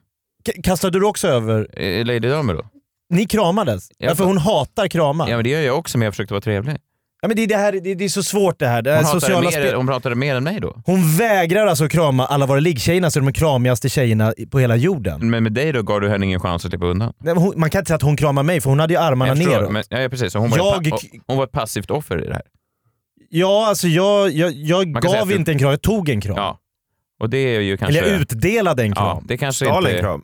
K- 0.46 0.52
Kastade 0.62 0.98
du 0.98 1.06
också 1.06 1.28
över? 1.28 1.80
Eh, 1.80 2.04
Lady 2.04 2.18
Damer 2.28 2.54
då? 2.54 2.62
Ni 3.10 3.26
kramades? 3.26 3.88
Ja, 3.98 4.08
Ja, 4.08 4.14
för 4.14 4.24
hon 4.24 4.38
hatar 4.38 4.88
kramar. 4.88 5.28
Ja 5.28 5.36
men 5.36 5.44
det 5.44 5.50
gör 5.50 5.60
jag 5.60 5.78
också 5.78 5.98
men 5.98 6.04
jag 6.04 6.12
försökte 6.14 6.34
vara 6.34 6.40
trevlig. 6.40 6.76
Ja, 7.24 7.28
men 7.28 7.36
det, 7.36 7.42
är 7.42 7.46
det, 7.46 7.56
här, 7.56 7.72
det, 7.72 7.94
det 7.94 8.04
är 8.04 8.08
så 8.08 8.22
svårt 8.22 8.58
det 8.58 8.66
här. 8.66 8.82
Det 8.82 8.92
här 8.92 9.02
Hon, 9.02 9.20
sociala 9.20 9.50
mer, 9.50 9.74
hon 9.74 9.86
pratade 9.86 10.14
mer 10.14 10.34
än 10.36 10.44
mig 10.44 10.60
då. 10.60 10.82
Hon 10.86 11.16
vägrar 11.16 11.66
alltså 11.66 11.88
krama 11.88 12.26
alla 12.26 12.46
våra 12.46 12.60
liggtjejerna 12.60 13.10
så 13.10 13.18
de 13.18 13.28
är 13.28 13.32
kramigaste 13.32 13.88
tjejerna 13.88 14.34
på 14.50 14.58
hela 14.58 14.76
jorden. 14.76 15.30
Men 15.30 15.42
med 15.42 15.52
dig 15.52 15.72
då 15.72 15.82
gav 15.82 16.00
du 16.00 16.08
henne 16.08 16.26
ingen 16.26 16.40
chans 16.40 16.64
att 16.64 16.70
slippa 16.70 16.86
undan. 16.86 17.12
Nej, 17.18 17.34
hon, 17.34 17.52
man 17.56 17.70
kan 17.70 17.78
inte 17.78 17.88
säga 17.88 17.96
att 17.96 18.02
hon 18.02 18.16
kramar 18.16 18.42
mig 18.42 18.60
för 18.60 18.70
hon 18.70 18.80
hade 18.80 18.94
ju 18.94 19.00
armarna 19.00 19.28
Jag 19.30 19.36
förstår, 19.36 19.52
neråt. 19.52 19.72
men, 19.72 19.84
ja, 19.88 20.08
precis. 20.08 20.32
Så 20.32 20.38
hon, 20.38 20.50
var 20.50 20.58
Jag- 20.58 20.86
ett, 20.86 21.00
hon 21.26 21.36
var 21.36 21.44
ett 21.44 21.52
passivt 21.52 21.90
offer 21.90 22.24
i 22.24 22.26
det 22.26 22.34
här. 22.34 22.42
Ja, 23.30 23.66
alltså 23.68 23.88
jag, 23.88 24.30
jag, 24.30 24.52
jag 24.52 24.92
gav 24.92 25.14
att 25.14 25.28
du- 25.28 25.34
inte 25.34 25.52
en 25.52 25.58
kram, 25.58 25.70
jag 25.70 25.82
tog 25.82 26.08
en 26.08 26.20
kram. 26.20 26.36
Ja. 26.36 26.58
Och 27.20 27.30
det 27.30 27.38
är 27.38 27.60
ju 27.60 27.76
kanske... 27.76 27.98
Eller 27.98 28.10
jag 28.12 28.20
utdelade 28.20 28.82
en 28.82 28.94
kram. 28.94 29.06
Ja, 29.06 29.22
det 29.24 29.36
kanske 29.36 29.64
Stal 29.64 29.84
en 29.84 29.90
inte... 29.90 30.02
kram. 30.02 30.22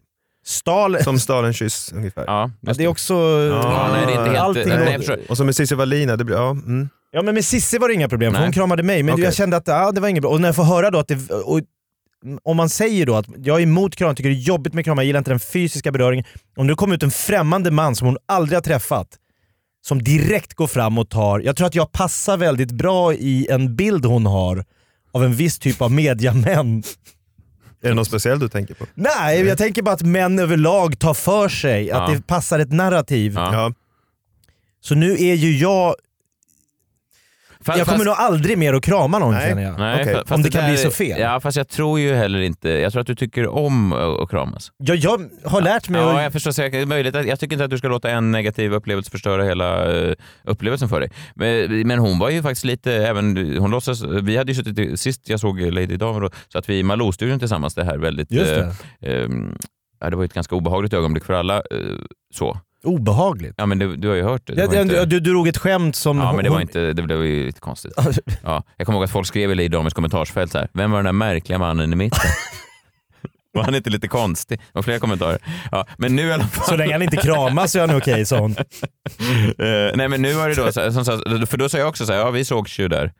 Stal... 0.51 1.03
Som 1.03 1.21
stal 1.21 1.45
en 1.45 1.53
kyss 1.53 1.93
ungefär. 1.93 2.25
Ja, 2.27 2.51
Ja, 2.61 2.73
det 2.73 2.85
är 2.85 2.89
också... 2.89 3.15
Ja, 3.15 3.89
nej, 3.93 4.07
det 4.07 4.13
är 4.13 4.19
inte 4.19 4.31
helt... 4.31 4.39
Allting 4.39 4.69
nej, 4.69 4.97
förstår. 4.97 5.19
Och 5.29 5.37
så 5.37 5.45
med 5.45 5.57
Cissi 5.57 5.75
Wallin, 5.75 6.09
det 6.09 6.25
blir, 6.25 6.37
ja. 6.37 6.51
Mm. 6.51 6.89
Ja 7.11 7.23
men 7.23 7.35
med 7.35 7.45
Cissi 7.45 7.79
var 7.79 7.89
det 7.89 7.95
inga 7.95 8.09
problem, 8.09 8.35
för 8.35 8.43
hon 8.43 8.53
kramade 8.53 8.83
mig. 8.83 9.03
Men 9.03 9.15
Okej. 9.15 9.25
jag 9.25 9.35
kände 9.35 9.57
att 9.57 9.69
ja, 9.69 9.93
det 9.93 10.01
var 10.01 10.09
inget 10.09 10.23
bra. 10.23 10.31
Och 10.31 10.41
när 10.41 10.49
jag 10.49 10.57
får 10.57 10.65
höra 10.65 10.91
då 10.91 10.99
att 10.99 11.09
det... 11.09 11.31
Och, 11.31 11.61
om 12.43 12.57
man 12.57 12.69
säger 12.69 13.07
då 13.07 13.17
att 13.17 13.27
jag 13.37 13.59
är 13.59 13.63
emot 13.63 13.97
kram, 13.97 14.15
tycker 14.15 14.31
det 14.31 14.37
är 14.37 14.41
jobbigt 14.41 14.75
med 14.75 14.85
kramar, 14.85 15.03
jag 15.03 15.07
gillar 15.07 15.19
inte 15.19 15.31
den 15.31 15.41
fysiska 15.41 15.93
beröringen. 15.93 16.25
Om 16.57 16.67
det 16.67 16.75
kommer 16.75 16.95
ut 16.95 17.03
en 17.03 17.11
främmande 17.11 17.71
man 17.71 17.97
som 17.97 18.07
hon 18.07 18.17
aldrig 18.29 18.57
har 18.57 18.63
träffat, 18.63 19.09
som 19.87 20.03
direkt 20.03 20.55
går 20.55 20.67
fram 20.67 20.99
och 20.99 21.09
tar... 21.09 21.41
Jag 21.41 21.57
tror 21.57 21.67
att 21.67 21.75
jag 21.75 21.93
passar 21.93 22.37
väldigt 22.37 22.71
bra 22.71 23.15
i 23.15 23.47
en 23.51 23.77
bild 23.77 24.05
hon 24.05 24.27
har 24.27 24.65
av 25.13 25.25
en 25.25 25.35
viss 25.35 25.59
typ 25.59 25.83
av 25.83 25.93
mediamän. 25.93 26.83
Är 27.83 27.89
det 27.89 27.95
något 27.95 28.07
speciellt 28.07 28.41
du 28.41 28.49
tänker 28.49 28.75
på? 28.75 28.87
Nej, 28.95 29.47
jag 29.47 29.59
tänker 29.59 29.83
bara 29.83 29.95
att 29.95 30.03
män 30.03 30.39
överlag 30.39 30.99
tar 30.99 31.15
för 31.15 31.49
sig, 31.49 31.91
att 31.91 32.09
Ja. 32.11 32.15
det 32.17 32.27
passar 32.27 32.59
ett 32.59 32.73
narrativ. 32.73 33.33
Ja. 33.35 33.73
Så 34.81 34.95
nu 34.95 35.13
är 35.13 35.35
ju 35.35 35.57
jag... 35.57 35.95
Fa- 37.65 37.79
Jag 37.79 37.87
kommer 37.87 37.99
fast- 37.99 38.07
nog 38.07 38.15
aldrig 38.19 38.59
mer 38.59 38.75
att 38.75 38.83
krama 38.83 39.19
någon 39.19 39.35
Nej. 39.35 39.49
känner 39.49 39.63
jag. 39.63 39.79
Nej, 39.79 40.15
fast 40.15 40.31
Om 40.33 40.43
det 40.43 40.51
kan 40.51 40.63
där 40.63 40.69
bli 40.71 40.79
så 40.79 40.91
fel. 40.91 41.21
Ja, 41.21 41.41
fast 41.41 41.57
jag 41.57 41.69
tror 41.69 42.01
ju 42.01 42.15
heller 42.15 42.41
inte... 42.41 42.69
Jag 42.69 42.93
tror 42.93 43.01
att 43.01 43.07
du 43.07 43.15
tycker 43.15 43.47
om 43.49 43.93
att 43.93 44.31
kramas. 44.31 44.73
Ja, 44.77 44.95
jag 44.95 45.31
har 45.45 45.61
lärt 45.63 45.89
mig 45.89 46.01
Ja, 46.01 46.17
att... 46.17 46.23
jag 46.23 46.33
förstår. 46.33 46.51
Så 46.51 46.63
jag, 46.63 46.89
möjligt 46.89 47.15
att, 47.15 47.27
jag 47.27 47.41
tycker 47.41 47.55
inte 47.55 47.65
att 47.65 47.71
du 47.71 47.79
ska 47.79 47.89
låta 47.89 48.11
en 48.11 48.31
negativ 48.33 48.73
upplevelse 48.73 49.11
förstöra 49.11 49.45
hela 49.45 49.93
eh, 50.03 50.15
upplevelsen 50.45 50.89
för 50.89 51.01
dig. 51.01 51.11
Men, 51.35 51.87
men 51.89 51.99
hon 51.99 52.19
var 52.19 52.31
ju 52.31 52.43
faktiskt 52.43 52.65
lite, 52.65 52.93
även, 52.93 53.57
hon 53.59 53.71
låtsas, 53.71 54.03
vi 54.03 54.37
hade 54.37 54.53
ju 54.53 54.65
suttit, 54.65 55.01
sist 55.01 55.29
jag 55.29 55.41
såg 55.41 55.61
Lady 55.61 55.97
Damer, 55.97 56.21
då, 56.21 56.31
så 56.49 56.59
att 56.59 56.69
vi 56.69 56.79
i 56.79 56.83
Malou-studion 56.83 57.39
tillsammans, 57.39 57.75
det 57.75 57.85
här 57.85 57.99
väldigt... 57.99 58.33
Just 58.33 58.53
eh, 58.53 58.69
det. 59.01 59.23
ehm, 59.25 59.57
ja, 60.01 60.11
det 60.11 60.17
var 60.17 60.23
ju 60.23 60.27
ett 60.27 60.35
ganska 60.35 60.55
obehagligt 60.55 60.93
ögonblick 60.95 61.25
för 61.25 61.33
alla. 61.35 61.57
eh, 61.57 61.63
så. 62.35 62.59
Obehagligt. 62.85 63.55
Ja, 63.57 63.67
men 63.67 63.79
du, 63.79 63.97
du 63.97 64.09
har 64.09 64.15
ju 64.15 64.23
hört 64.23 64.47
det. 64.47 64.55
det 64.55 64.75
Ja, 64.75 64.83
inte, 64.83 65.05
du, 65.05 65.21
du 65.21 65.33
drog 65.33 65.49
ett 65.49 65.59
skämt 65.59 65.97
som... 65.97 66.19
Ja, 66.19 66.33
men 66.33 66.45
det 66.45 66.51
var 66.51 66.61
inte, 66.61 66.93
det 66.93 67.03
blev 67.03 67.25
ju 67.25 67.47
lite 67.47 67.61
konstigt. 67.61 67.93
Ja, 68.43 68.65
jag 68.77 68.87
kommer 68.87 68.99
ihåg 68.99 69.05
att 69.05 69.11
folk 69.11 69.27
skrev 69.27 69.61
i 69.61 69.69
Damers 69.69 69.95
kommentarsfält 69.95 70.53
så 70.53 70.59
här, 70.59 70.69
vem 70.73 70.91
var 70.91 70.99
den 70.99 71.05
där 71.05 71.13
märkliga 71.13 71.59
mannen 71.59 71.93
i 71.93 71.97
mitten? 71.97 72.21
Var 73.53 73.63
han 73.63 73.75
inte 73.75 73.91
lite 73.91 74.09
konstig? 74.09 74.59
Det 74.59 74.65
var 74.73 74.83
flera 74.83 74.99
kommentarer. 74.99 75.39
Ja, 75.71 75.87
men 75.99 76.17
nu 76.17 76.23
i 76.23 76.33
alla 76.33 76.45
fall. 76.45 76.65
Så 76.65 76.77
länge 76.77 76.93
han 76.93 77.03
inte 77.03 77.17
kramas 77.17 77.73
så 77.73 77.79
är 77.79 77.87
han 77.87 77.97
okej, 77.97 78.27
sa 78.27 78.39
hon. 78.39 78.57
Eh, 79.59 79.97
nej 79.97 80.09
men 80.09 80.23
nu 80.23 80.33
var 80.33 80.49
det 80.49 80.55
då, 80.55 80.73
så, 80.73 80.93
som, 80.93 81.05
för 81.47 81.57
då 81.57 81.69
sa 81.69 81.79
jag 81.79 81.89
också 81.89 82.07
så 82.07 82.13
här, 82.13 82.21
ja 82.21 82.31
vi 82.31 82.45
sågs 82.45 82.79
ju 82.79 82.89
där. 82.89 83.13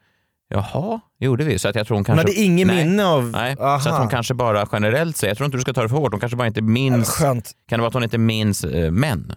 Jaha, 0.51 1.01
gjorde 1.19 1.45
vi? 1.45 1.59
Så 1.59 1.69
att 1.69 1.75
jag 1.75 1.87
tror 1.87 1.95
hon 1.95 1.99
Hon 1.99 2.05
kanske... 2.05 2.29
hade 2.29 2.41
ingen 2.41 2.69
nej, 2.69 2.85
minne 2.85 3.07
av... 3.07 3.25
Nej, 3.25 3.57
Aha. 3.61 3.81
så 3.81 3.89
att 3.89 3.99
hon 3.99 4.09
kanske 4.09 4.35
bara 4.35 4.69
generellt 4.73 5.17
säger, 5.17 5.31
jag 5.31 5.37
tror 5.37 5.45
inte 5.45 5.57
du 5.57 5.61
ska 5.61 5.73
ta 5.73 5.83
det 5.83 5.89
för 5.89 5.97
hårt, 5.97 6.13
hon 6.13 6.21
kanske 6.21 6.37
bara 6.37 6.47
inte 6.47 6.63
minns... 6.63 7.09
Skönt. 7.09 7.51
Kan 7.69 7.79
det 7.79 7.81
vara 7.81 7.89
att 7.89 7.95
hon 7.95 8.03
inte 8.05 8.19
minns 8.19 8.65
eh, 8.65 8.91
män? 8.91 9.35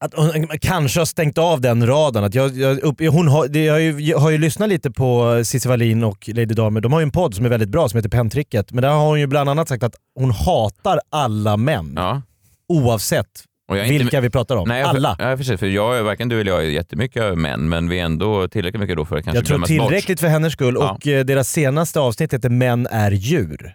Att 0.00 0.14
hon 0.14 0.48
kanske 0.60 1.00
har 1.00 1.04
stängt 1.04 1.38
av 1.38 1.60
den 1.60 1.86
raden. 1.86 2.24
Att 2.24 2.34
jag, 2.34 2.56
jag, 2.56 2.78
upp, 2.78 3.00
hon 3.00 3.28
har, 3.28 3.48
det, 3.48 3.64
jag, 3.64 3.72
har 3.72 3.78
ju, 3.80 4.00
jag 4.00 4.18
har 4.18 4.30
ju 4.30 4.38
lyssnat 4.38 4.68
lite 4.68 4.90
på 4.90 5.40
Cissi 5.44 5.68
Wallin 5.68 6.04
och 6.04 6.28
Lady 6.28 6.54
Damer. 6.54 6.80
De 6.80 6.92
har 6.92 7.00
ju 7.00 7.04
en 7.04 7.10
podd 7.10 7.34
som 7.34 7.44
är 7.44 7.48
väldigt 7.48 7.68
bra 7.68 7.88
som 7.88 7.96
heter 7.98 8.08
Penntricket. 8.08 8.72
Men 8.72 8.82
där 8.82 8.90
har 8.90 9.06
hon 9.06 9.20
ju 9.20 9.26
bland 9.26 9.50
annat 9.50 9.68
sagt 9.68 9.82
att 9.82 9.94
hon 10.14 10.30
hatar 10.30 11.00
alla 11.10 11.56
män. 11.56 11.92
Ja. 11.96 12.22
Oavsett 12.68 13.44
Jag 13.76 13.86
är 13.86 13.92
inte- 13.92 14.04
vilka 14.04 14.20
vi 14.20 14.30
pratar 14.30 14.56
om. 14.56 14.68
Nej, 14.68 14.82
alla. 14.82 15.16
För, 15.16 15.30
ja, 15.30 15.36
precis. 15.36 15.60
För 15.60 15.66
jag, 15.66 16.02
varken 16.04 16.28
du 16.28 16.40
eller 16.40 16.50
jag 16.52 16.60
är 16.64 16.68
jättemycket 16.70 17.38
män, 17.38 17.68
men 17.68 17.88
vi 17.88 17.98
är 18.00 18.04
ändå 18.04 18.48
tillräckligt 18.48 18.80
mycket 18.80 18.96
då 18.96 19.04
för 19.04 19.16
att 19.16 19.24
kanske 19.24 19.38
Jag 19.38 19.46
tror 19.46 19.66
tillräckligt 19.66 20.20
för 20.20 20.26
hennes 20.28 20.52
skull 20.52 20.76
Ja. 20.80 20.90
och 20.90 21.06
eh, 21.06 21.24
deras 21.24 21.48
senaste 21.48 22.00
avsnitt 22.00 22.32
heter 22.32 22.48
Män 22.50 22.86
är 22.90 23.10
djur. 23.10 23.48
bort. 23.48 23.72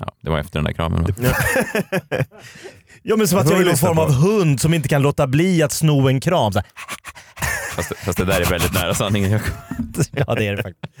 Ja, 0.00 0.12
det 0.22 0.30
var 0.30 0.38
efter 0.38 0.58
den 0.58 0.64
där 0.64 0.72
kramen. 0.72 1.06
Ja 3.02 3.16
men 3.16 3.28
som 3.28 3.38
att 3.38 3.50
jag 3.50 3.60
är 3.60 3.64
någon 3.64 3.76
form 3.76 3.98
av 3.98 4.12
hund 4.12 4.60
som 4.60 4.74
inte 4.74 4.88
kan 4.88 5.02
låta 5.02 5.26
bli 5.26 5.62
att 5.62 5.72
sno 5.72 6.08
en 6.08 6.20
kram. 6.20 6.52
Fast, 7.76 7.92
fast 7.96 8.18
det 8.18 8.24
där 8.24 8.40
är 8.40 8.44
väldigt 8.44 8.74
nära 8.74 8.94
sanningen. 8.94 9.40
Ja 10.12 10.34
det 10.34 10.46
är 10.46 10.56
det 10.56 10.62
faktiskt. 10.62 10.92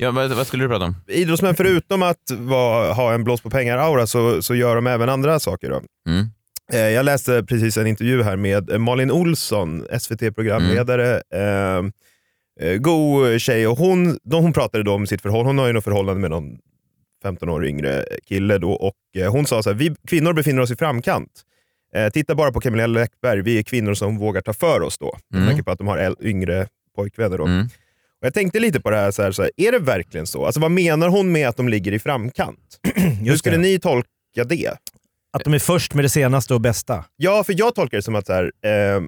Ja, 0.00 0.10
vad, 0.10 0.30
vad 0.32 0.46
skulle 0.46 0.64
du 0.64 0.68
prata 0.68 0.84
om? 0.84 0.94
Idrottsmän, 1.08 1.54
förutom 1.54 2.02
att 2.02 2.30
vara, 2.30 2.92
ha 2.92 3.12
en 3.14 3.24
blås 3.24 3.40
på 3.40 3.50
pengar-aura, 3.50 4.06
så, 4.06 4.42
så 4.42 4.54
gör 4.54 4.74
de 4.76 4.86
även 4.86 5.08
andra 5.08 5.38
saker. 5.40 5.70
Då. 5.70 5.80
Mm. 6.08 6.26
Eh, 6.72 6.78
Jag 6.94 7.04
läste 7.04 7.44
precis 7.44 7.76
en 7.76 7.86
intervju 7.86 8.22
här 8.22 8.36
med 8.36 8.80
Malin 8.80 9.10
Olsson, 9.10 9.86
SVT-programledare. 10.00 11.22
Mm. 11.34 11.92
Eh, 12.60 12.68
eh, 12.68 12.76
god 12.76 13.40
tjej. 13.40 13.66
Och 13.66 13.78
hon, 13.78 14.18
då 14.22 14.40
hon 14.40 14.52
pratade 14.52 14.84
då 14.84 14.92
om 14.94 15.06
sitt 15.06 15.22
förhållande. 15.22 15.48
Hon 15.48 15.58
har 15.58 15.66
ju 15.66 15.72
något 15.72 15.84
förhållande 15.84 16.20
med 16.20 16.30
någon 16.30 16.58
15 17.22 17.48
år 17.48 17.66
yngre 17.66 18.04
kille. 18.28 18.58
Då, 18.58 18.72
och 18.72 18.94
eh, 19.16 19.32
Hon 19.32 19.46
sa 19.46 19.62
så 19.62 19.70
här, 19.70 19.76
vi 19.76 19.94
kvinnor 20.08 20.32
befinner 20.32 20.62
oss 20.62 20.70
i 20.70 20.76
framkant. 20.76 21.30
Eh, 21.94 22.08
titta 22.10 22.34
bara 22.34 22.52
på 22.52 22.60
Camilla 22.60 22.86
Läckberg, 22.86 23.42
vi 23.42 23.58
är 23.58 23.62
kvinnor 23.62 23.94
som 23.94 24.18
vågar 24.18 24.40
ta 24.40 24.52
för 24.52 24.80
oss 24.82 24.98
då. 24.98 25.16
Med 25.30 25.38
Mm. 25.38 25.48
tanke 25.48 25.62
på 25.64 25.70
att 25.70 25.78
de 25.78 25.86
har 25.86 26.16
yngre 26.26 26.66
pojkvänner. 26.96 27.38
Då. 27.38 27.44
Mm. 27.46 27.66
Och 28.20 28.26
jag 28.26 28.34
tänkte 28.34 28.60
lite 28.60 28.80
på 28.80 28.90
det 28.90 28.96
här, 28.96 29.10
så 29.10 29.22
här, 29.22 29.32
så 29.32 29.42
här, 29.42 29.50
är 29.56 29.72
det 29.72 29.78
verkligen 29.78 30.26
så? 30.26 30.46
Alltså, 30.46 30.60
vad 30.60 30.70
menar 30.70 31.08
hon 31.08 31.32
med 31.32 31.48
att 31.48 31.56
de 31.56 31.68
ligger 31.68 31.92
i 31.92 31.98
framkant? 31.98 32.80
Hur 33.24 33.36
skulle 33.36 33.56
det. 33.56 33.62
ni 33.62 33.78
tolka 33.78 34.44
det? 34.48 34.76
Att 35.32 35.44
de 35.44 35.54
är 35.54 35.58
först 35.58 35.94
med 35.94 36.04
det 36.04 36.08
senaste 36.08 36.54
och 36.54 36.60
bästa. 36.60 37.04
Ja, 37.16 37.44
för 37.44 37.54
jag 37.58 37.74
tolkar 37.74 37.98
det 37.98 38.02
som 38.02 38.14
att 38.14 38.26
så 38.26 38.32
här, 38.32 38.52
eh, 38.64 39.02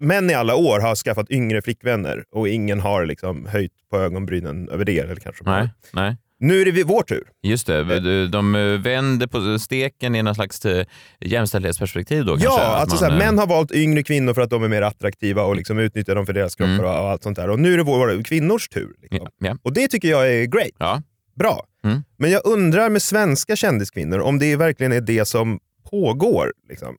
män 0.00 0.30
i 0.30 0.34
alla 0.34 0.54
år 0.54 0.80
har 0.80 0.94
skaffat 0.96 1.30
yngre 1.30 1.62
flickvänner 1.62 2.24
och 2.30 2.48
ingen 2.48 2.80
har 2.80 3.06
liksom 3.06 3.46
höjt 3.46 3.72
på 3.90 3.98
ögonbrynen 3.98 4.68
över 4.68 4.84
det. 4.84 4.98
Eller 4.98 5.16
kanske 5.16 5.44
Nej, 5.44 5.68
nej. 5.92 6.16
Nu 6.40 6.60
är 6.60 6.72
det 6.72 6.84
vår 6.84 7.02
tur. 7.02 7.28
Just 7.42 7.66
det, 7.66 8.00
de, 8.00 8.28
de 8.30 8.54
eh, 8.54 8.62
vänder 8.62 9.26
på 9.26 9.58
steken 9.58 10.14
i 10.14 10.22
någon 10.22 10.34
slags 10.34 10.64
eh, 10.66 10.86
jämställdhetsperspektiv 11.20 12.24
då? 12.24 12.36
Ja, 12.40 12.60
alltså 12.60 12.94
man, 12.94 12.98
så 12.98 13.04
här, 13.04 13.12
eh, 13.12 13.18
män 13.18 13.38
har 13.38 13.46
valt 13.46 13.72
yngre 13.72 14.02
kvinnor 14.02 14.34
för 14.34 14.42
att 14.42 14.50
de 14.50 14.62
är 14.62 14.68
mer 14.68 14.82
attraktiva 14.82 15.42
och 15.42 15.56
liksom 15.56 15.78
utnyttjar 15.78 16.14
dem 16.14 16.26
för 16.26 16.32
deras 16.32 16.54
kroppar 16.56 16.72
Mm. 16.74 16.84
och 16.86 17.10
allt 17.10 17.22
sånt 17.22 17.36
där. 17.36 17.50
Och 17.50 17.58
nu 17.58 17.72
är 17.72 17.76
det 17.76 17.82
vår, 17.82 18.24
kvinnors 18.24 18.68
tur. 18.68 18.92
Liksom. 19.02 19.28
Ja, 19.38 19.48
ja. 19.48 19.56
Och 19.62 19.72
det 19.72 19.88
tycker 19.88 20.08
jag 20.08 20.32
är 20.34 20.44
great. 20.44 20.70
ja. 20.78 21.02
Bra. 21.38 21.64
Mm. 21.84 22.02
Men 22.18 22.30
jag 22.30 22.42
undrar 22.46 22.90
med 22.90 23.02
svenska 23.02 23.56
kändiskvinnor 23.56 24.18
om 24.18 24.38
det 24.38 24.56
verkligen 24.56 24.92
är 24.92 25.00
det 25.00 25.24
som 25.24 25.58
pågår. 25.90 26.52
Liksom. 26.68 26.96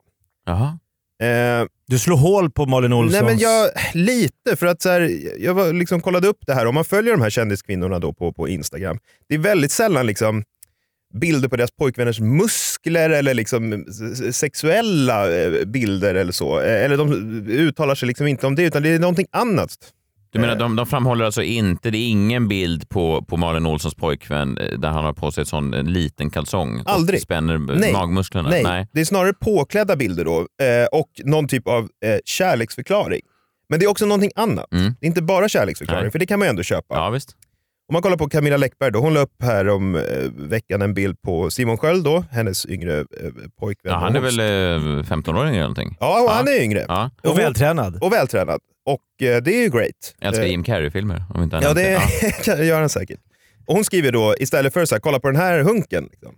Eh, 1.21 1.65
Du 1.91 1.99
slår 1.99 2.17
hål 2.17 2.51
på 2.51 2.65
Malin 2.65 2.93
Olssons... 2.93 3.21
Nej, 3.21 3.23
men 3.23 3.39
jag, 3.39 3.69
lite, 3.93 4.55
för 4.55 4.65
att 4.65 4.81
så 4.81 4.89
här, 4.89 5.21
jag 5.39 5.53
var, 5.53 5.73
liksom, 5.73 6.01
kollade 6.01 6.27
upp 6.27 6.37
det 6.47 6.53
här. 6.53 6.65
Om 6.65 6.75
man 6.75 6.85
följer 6.85 7.13
de 7.13 7.21
här 7.21 7.29
kändiskvinnorna 7.29 7.99
då 7.99 8.13
på, 8.13 8.33
på 8.33 8.47
Instagram, 8.47 8.97
det 9.29 9.35
är 9.35 9.39
väldigt 9.39 9.71
sällan 9.71 10.05
liksom, 10.05 10.43
bilder 11.13 11.49
på 11.49 11.55
deras 11.55 11.71
pojkvänners 11.71 12.19
muskler 12.19 13.09
eller 13.09 13.33
liksom, 13.33 13.85
sexuella 14.31 15.31
eh, 15.31 15.65
bilder 15.65 16.15
eller 16.15 16.31
så. 16.31 16.59
Eh, 16.59 16.85
Eller 16.85 16.97
de 16.97 17.13
uttalar 17.49 17.95
sig 17.95 18.07
liksom 18.07 18.27
inte 18.27 18.47
om 18.47 18.55
det, 18.55 18.63
utan 18.63 18.83
det 18.83 18.89
är 18.89 18.99
någonting 18.99 19.27
annat. 19.31 19.77
Du 20.33 20.39
menar, 20.39 20.55
de, 20.55 20.75
de 20.75 20.85
framhåller 20.85 21.25
alltså 21.25 21.43
inte, 21.43 21.91
det 21.91 21.97
är 21.97 22.09
ingen 22.09 22.47
bild 22.47 22.89
på, 22.89 23.21
på 23.21 23.37
Malin 23.37 23.65
Olssons 23.65 23.95
pojkvän 23.95 24.57
eh, 24.57 24.79
där 24.79 24.89
han 24.89 25.05
har 25.05 25.13
på 25.13 25.31
sig 25.31 25.41
en 25.41 25.45
sån 25.45 25.73
en 25.73 25.93
liten 25.93 26.29
kalsong 26.29 26.83
Aldrig. 26.85 27.17
och 27.17 27.21
spänner 27.21 27.53
eh, 27.53 27.59
Nej. 27.59 27.93
magmusklerna? 27.93 28.49
Nej, 28.49 28.87
det 28.91 29.01
är 29.01 29.05
snarare 29.05 29.33
påklädda 29.33 29.95
bilder 29.95 30.25
då 30.25 30.37
eh, 30.39 30.85
och 30.91 31.09
någon 31.23 31.47
typ 31.47 31.67
av 31.67 31.89
eh, 32.05 32.17
kärleksförklaring. 32.25 33.21
Men 33.69 33.79
det 33.79 33.85
är 33.85 33.89
också 33.89 34.05
någonting 34.05 34.31
annat. 34.35 34.73
Mm. 34.73 34.95
Det 34.99 35.05
är 35.05 35.07
inte 35.07 35.21
bara 35.21 35.49
kärleksförklaring, 35.49 36.03
Nej. 36.03 36.11
för 36.11 36.19
det 36.19 36.25
kan 36.25 36.39
man 36.39 36.45
ju 36.45 36.49
ändå 36.49 36.63
köpa. 36.63 36.95
Ja, 36.95 37.09
visst. 37.09 37.35
Om 37.89 37.93
man 37.93 38.01
kollar 38.01 38.17
på 38.17 38.29
Camilla 38.29 38.57
Läckberg, 38.57 38.91
då, 38.91 38.99
hon 38.99 39.13
la 39.13 39.19
upp 39.19 39.41
här 39.43 39.69
om 39.69 39.95
eh, 39.95 40.01
veckan 40.35 40.81
en 40.81 40.93
bild 40.93 41.21
på 41.21 41.49
Simon 41.49 41.77
Sköld, 41.77 42.03
då, 42.03 42.23
hennes 42.31 42.65
yngre 42.65 42.99
eh, 42.99 43.05
pojkvän. 43.59 43.91
Ja, 43.93 43.99
han 43.99 44.15
är 44.15 44.19
väl 44.19 44.39
eh, 44.39 44.43
15-åring 45.03 45.51
eller 45.51 45.59
någonting? 45.59 45.97
Ja, 45.99 46.21
och 46.23 46.31
han 46.31 46.47
är 46.47 46.63
yngre. 46.63 46.85
Ja. 46.87 47.09
Och 47.23 47.39
vältränad. 47.39 47.97
Och 48.01 48.13
vältränad. 48.13 48.59
Och 48.85 49.27
eh, 49.27 49.41
det 49.43 49.55
är 49.55 49.61
ju 49.63 49.69
great. 49.69 50.15
Jag 50.19 50.27
älskar 50.27 50.43
Eh, 50.43 50.49
Jim 50.49 50.63
Carrey-filmer. 50.63 51.23
Om 51.33 51.43
inte 51.43 51.59
Ja, 51.63 51.73
det 51.73 52.01
kan 52.43 52.65
gör 52.67 52.79
han 52.79 52.89
säkert. 52.89 53.19
Och 53.65 53.75
hon 53.75 53.85
skriver 53.85 54.11
då, 54.11 54.35
istället 54.39 54.73
för 54.73 54.85
så 54.85 54.95
här, 54.95 54.99
kolla 54.99 55.19
på 55.19 55.27
den 55.27 55.41
här 55.41 55.59
hunken, 55.59 56.07
liksom, 56.11 56.35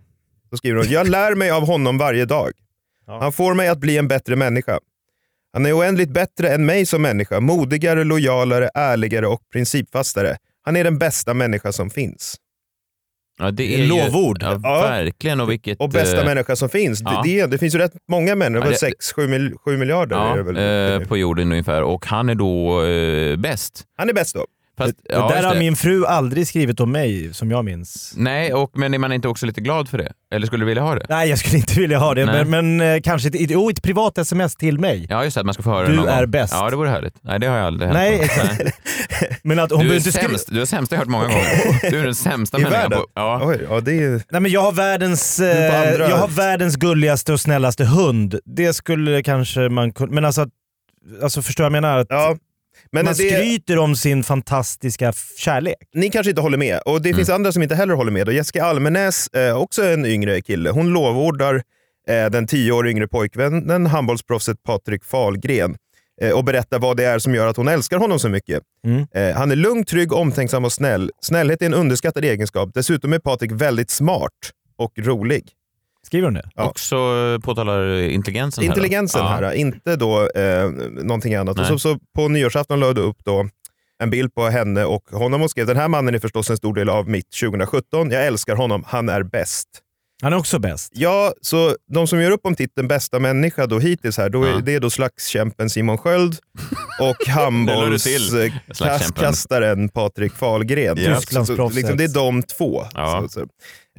så 0.49 0.57
skriver 0.57 0.77
hon, 0.77 0.89
jag 0.89 1.07
lär 1.09 1.35
mig 1.35 1.51
av 1.51 1.65
honom 1.65 1.97
varje 1.97 2.25
dag. 2.25 2.51
Han 3.07 3.31
får 3.33 3.53
mig 3.53 3.67
att 3.67 3.77
bli 3.79 3.97
en 3.97 4.07
bättre 4.07 4.35
människa. 4.35 4.79
Han 5.53 5.65
är 5.65 5.77
oändligt 5.77 6.09
bättre 6.09 6.49
än 6.53 6.65
mig 6.65 6.85
som 6.85 7.01
människa, 7.01 7.39
modigare, 7.39 8.03
lojalare, 8.03 8.69
ärligare 8.73 9.27
och 9.27 9.41
principfastare. 9.53 10.37
Han 10.61 10.75
är 10.75 10.83
den 10.83 10.97
bästa 10.97 11.33
människa 11.33 11.71
som 11.71 11.89
finns. 11.89 12.35
Ja, 13.39 13.51
det 13.51 13.73
är 13.75 13.77
är 13.79 13.81
ju- 13.83 13.87
lovord. 13.87 14.37
Ja, 14.41 14.59
Ja. 14.63 14.81
verkligen. 14.81 15.39
Och 15.41 15.51
vilket... 15.51 15.79
Och 15.79 15.89
bästa 15.89 16.19
eh, 16.19 16.25
människa 16.25 16.55
som 16.55 16.69
finns. 16.69 17.01
ja. 17.05 17.21
Det, 17.25 17.41
det, 17.41 17.47
det 17.47 17.57
finns 17.57 17.75
ju 17.75 17.79
rätt 17.79 17.93
många 18.11 18.35
människor, 18.35 18.71
Ja, 18.71 18.77
det- 18.81 19.21
6-7 19.23 19.27
mil, 19.27 19.53
miljarder 19.77 20.35
det 20.37 20.43
väl. 20.43 20.55
Ja, 20.55 21.01
eh, 21.01 21.07
på 21.07 21.17
jorden 21.17 21.51
ungefär. 21.51 21.83
Och 21.83 22.05
han 22.05 22.29
är 22.29 22.35
då 22.35 22.83
eh, 22.85 23.35
bäst. 23.37 23.83
Han 23.97 24.09
är 24.09 24.13
bäst 24.13 24.35
då. 24.35 24.45
Fast, 24.77 24.93
det 24.97 25.13
ja, 25.15 25.27
där 25.27 25.35
just 25.35 25.45
har 25.47 25.53
det. 25.53 25.59
min 25.59 25.75
fru 25.75 26.05
aldrig 26.05 26.47
skrivit 26.47 26.79
om 26.79 26.91
mig, 26.91 27.33
som 27.33 27.51
jag 27.51 27.65
minns. 27.65 28.13
Nej, 28.17 28.53
och, 28.53 28.71
men 28.77 28.93
är 28.93 28.97
man 28.97 29.11
inte 29.13 29.27
också 29.27 29.45
lite 29.45 29.61
glad 29.61 29.89
för 29.89 29.97
det? 29.97 30.13
Eller 30.33 30.47
skulle 30.47 30.61
du 30.61 30.65
vilja 30.67 30.83
ha 30.83 30.95
det? 30.95 31.05
Nej, 31.09 31.29
jag 31.29 31.39
skulle 31.39 31.57
inte 31.57 31.79
vilja 31.79 31.97
ha 31.99 32.13
det, 32.13 32.25
Nej. 32.25 32.45
men, 32.45 32.77
men 32.77 32.95
eh, 32.95 33.01
kanske 33.01 33.27
ett, 33.29 33.35
jo, 33.51 33.69
ett 33.69 33.83
privat 33.83 34.17
sms 34.17 34.55
till 34.55 34.79
mig. 34.79 35.05
Ja, 35.09 35.23
just 35.23 35.35
det. 35.35 35.39
Att 35.41 35.45
man 35.45 35.53
ska 35.53 35.63
få 35.63 35.69
höra 35.69 35.85
Du 35.85 35.91
det 35.91 35.97
någon 35.97 36.07
är 36.09 36.21
gång. 36.21 36.31
bäst. 36.31 36.53
Ja, 36.53 36.69
det 36.69 36.75
vore 36.75 36.89
härligt. 36.89 37.15
Nej, 37.21 37.39
det 37.39 37.47
har 37.47 37.57
jag 37.57 37.65
aldrig 37.67 37.91
Nej, 37.93 38.19
exakt. 38.21 38.61
Men 39.43 39.59
att 39.59 39.71
hon 39.71 39.79
Du 39.85 39.91
är, 39.91 39.95
inte 39.97 40.11
skriva... 40.11 40.29
sämst, 40.29 40.47
du 40.51 40.61
är 40.61 40.65
sämst, 40.65 40.89
det 40.89 40.95
har 40.97 41.05
jag 41.05 41.05
hört 41.05 41.11
många 41.11 41.27
gånger. 41.27 41.91
Du 41.91 41.99
är 41.99 42.05
den 42.05 42.15
sämsta 42.15 42.57
I 42.57 42.61
människan. 42.61 42.81
världen? 42.81 42.99
På, 42.99 43.05
ja. 43.13 43.41
Oj, 43.43 43.59
ja, 43.69 43.79
det 43.81 44.03
är, 44.03 44.21
Nej, 44.29 44.41
men 44.41 44.51
jag 44.51 44.61
har 44.61 44.71
världens, 44.71 45.39
eh, 45.39 45.93
jag 45.99 46.17
har 46.17 46.27
världens 46.27 46.75
gulligaste 46.75 47.33
och 47.33 47.39
snällaste 47.39 47.85
hund. 47.85 48.39
Det 48.45 48.73
skulle 48.73 49.23
kanske 49.23 49.69
man 49.69 49.91
kunna... 49.93 50.11
Men 50.11 50.25
alltså, 50.25 50.47
alltså 51.23 51.41
förstår 51.41 51.63
jag 51.63 51.71
menar? 51.71 51.97
Att 51.97 52.07
ja. 52.09 52.35
Men 52.93 53.05
man 53.05 53.13
det, 53.17 53.29
skryter 53.29 53.77
om 53.77 53.95
sin 53.95 54.23
fantastiska 54.23 55.13
kärlek. 55.37 55.75
ni 55.93 56.09
kanske 56.09 56.29
inte 56.29 56.41
håller 56.41 56.57
med, 56.57 56.79
och 56.85 57.01
det 57.01 57.13
finns 57.13 57.29
andra 57.29 57.51
som 57.51 57.63
inte 57.63 57.75
heller 57.75 57.93
håller 57.93 58.11
med. 58.11 58.27
Och 58.27 58.33
Jessica 58.33 58.65
Almenäs, 58.65 59.27
eh, 59.27 59.57
också 59.57 59.83
en 59.83 60.05
yngre 60.05 60.41
kille, 60.41 60.69
hon 60.69 60.93
lovordar 60.93 61.55
eh, 62.09 62.25
den 62.31 62.47
tio 62.47 62.71
år 62.71 62.87
yngre 62.87 63.07
pojkvännen, 63.07 63.85
handbollsproffset 63.85 64.63
Patrik 64.63 65.03
Fahlgren 65.03 65.75
eh, 66.21 66.31
och 66.31 66.43
berättar 66.43 66.79
vad 66.79 66.97
det 66.97 67.05
är 67.05 67.19
som 67.19 67.35
gör 67.35 67.47
att 67.47 67.57
hon 67.57 67.67
älskar 67.67 67.97
honom 67.97 68.19
så 68.19 68.29
mycket. 68.29 68.63
Mm. 68.85 69.05
Eh, 69.15 69.35
han 69.35 69.51
är 69.51 69.55
lugn, 69.55 69.85
trygg, 69.85 70.13
omtänksam 70.13 70.65
och 70.65 70.71
snäll. 70.71 71.11
Snällhet 71.21 71.61
är 71.61 71.65
en 71.65 71.73
underskattad 71.73 72.25
egenskap. 72.25 72.69
Dessutom 72.73 73.13
är 73.13 73.19
Patrik 73.19 73.51
väldigt 73.51 73.89
smart 73.89 74.31
och 74.77 74.91
rolig. 74.97 75.43
Skriver 76.05 76.27
hon 76.27 76.33
det? 76.33 76.49
Ja. 76.55 76.69
Också 76.69 76.95
påtalar 77.43 77.99
intelligensen. 78.01 78.63
Intelligensen 78.63 79.25
här, 79.25 79.41
då. 79.41 79.47
här, 79.47 79.53
inte 79.53 79.95
då 79.95 80.29
eh, 80.29 80.69
någonting 81.03 81.35
annat. 81.35 81.59
Och 81.59 81.65
så, 81.65 81.79
så 81.79 81.97
på 82.15 82.27
nyårsafton 82.27 82.79
lade 82.79 82.93
du 82.93 83.01
upp 83.01 83.17
då 83.25 83.47
en 84.03 84.09
bild 84.09 84.35
på 84.35 84.49
henne 84.49 84.85
och 84.85 85.03
honom 85.11 85.41
och 85.41 85.49
skrev 85.49 85.67
den 85.67 85.77
här 85.77 85.87
mannen 85.87 86.15
är 86.15 86.19
förstås 86.19 86.49
en 86.49 86.57
stor 86.57 86.73
del 86.73 86.89
av 86.89 87.09
mitt 87.09 87.31
2017. 87.41 88.11
Jag 88.11 88.25
älskar 88.27 88.55
honom, 88.55 88.83
han 88.87 89.09
är 89.09 89.23
bäst. 89.23 89.67
Han 90.23 90.33
är 90.33 90.37
också 90.37 90.59
bäst. 90.59 90.91
Ja, 90.95 91.33
så 91.41 91.75
de 91.93 92.07
som 92.07 92.21
gör 92.21 92.31
upp 92.31 92.45
om 92.45 92.55
titeln 92.55 92.87
bästa 92.87 93.19
människa 93.19 93.65
då 93.67 93.79
hittills 93.79 94.17
här, 94.17 94.29
då 94.29 94.43
är 94.43 94.49
Ja. 94.51 94.59
det 94.59 94.75
är 94.75 94.79
då 94.79 94.89
slagskämpen 94.89 95.69
Simon 95.69 95.97
Sköld 95.97 96.35
och 96.99 97.27
handbollskastaren 97.29 99.89
Patrik 99.89 100.33
Fahlgren. 100.33 100.97
Ja. 100.97 101.05
Så, 101.05 101.11
så, 101.15 101.19
Tysklandsproffset. 101.21 101.75
liksom, 101.75 101.97
det 101.97 102.03
är 102.03 102.13
de 102.13 102.43
två. 102.43 102.85
Ja. 102.93 103.21
Så, 103.21 103.29
så, 103.29 103.39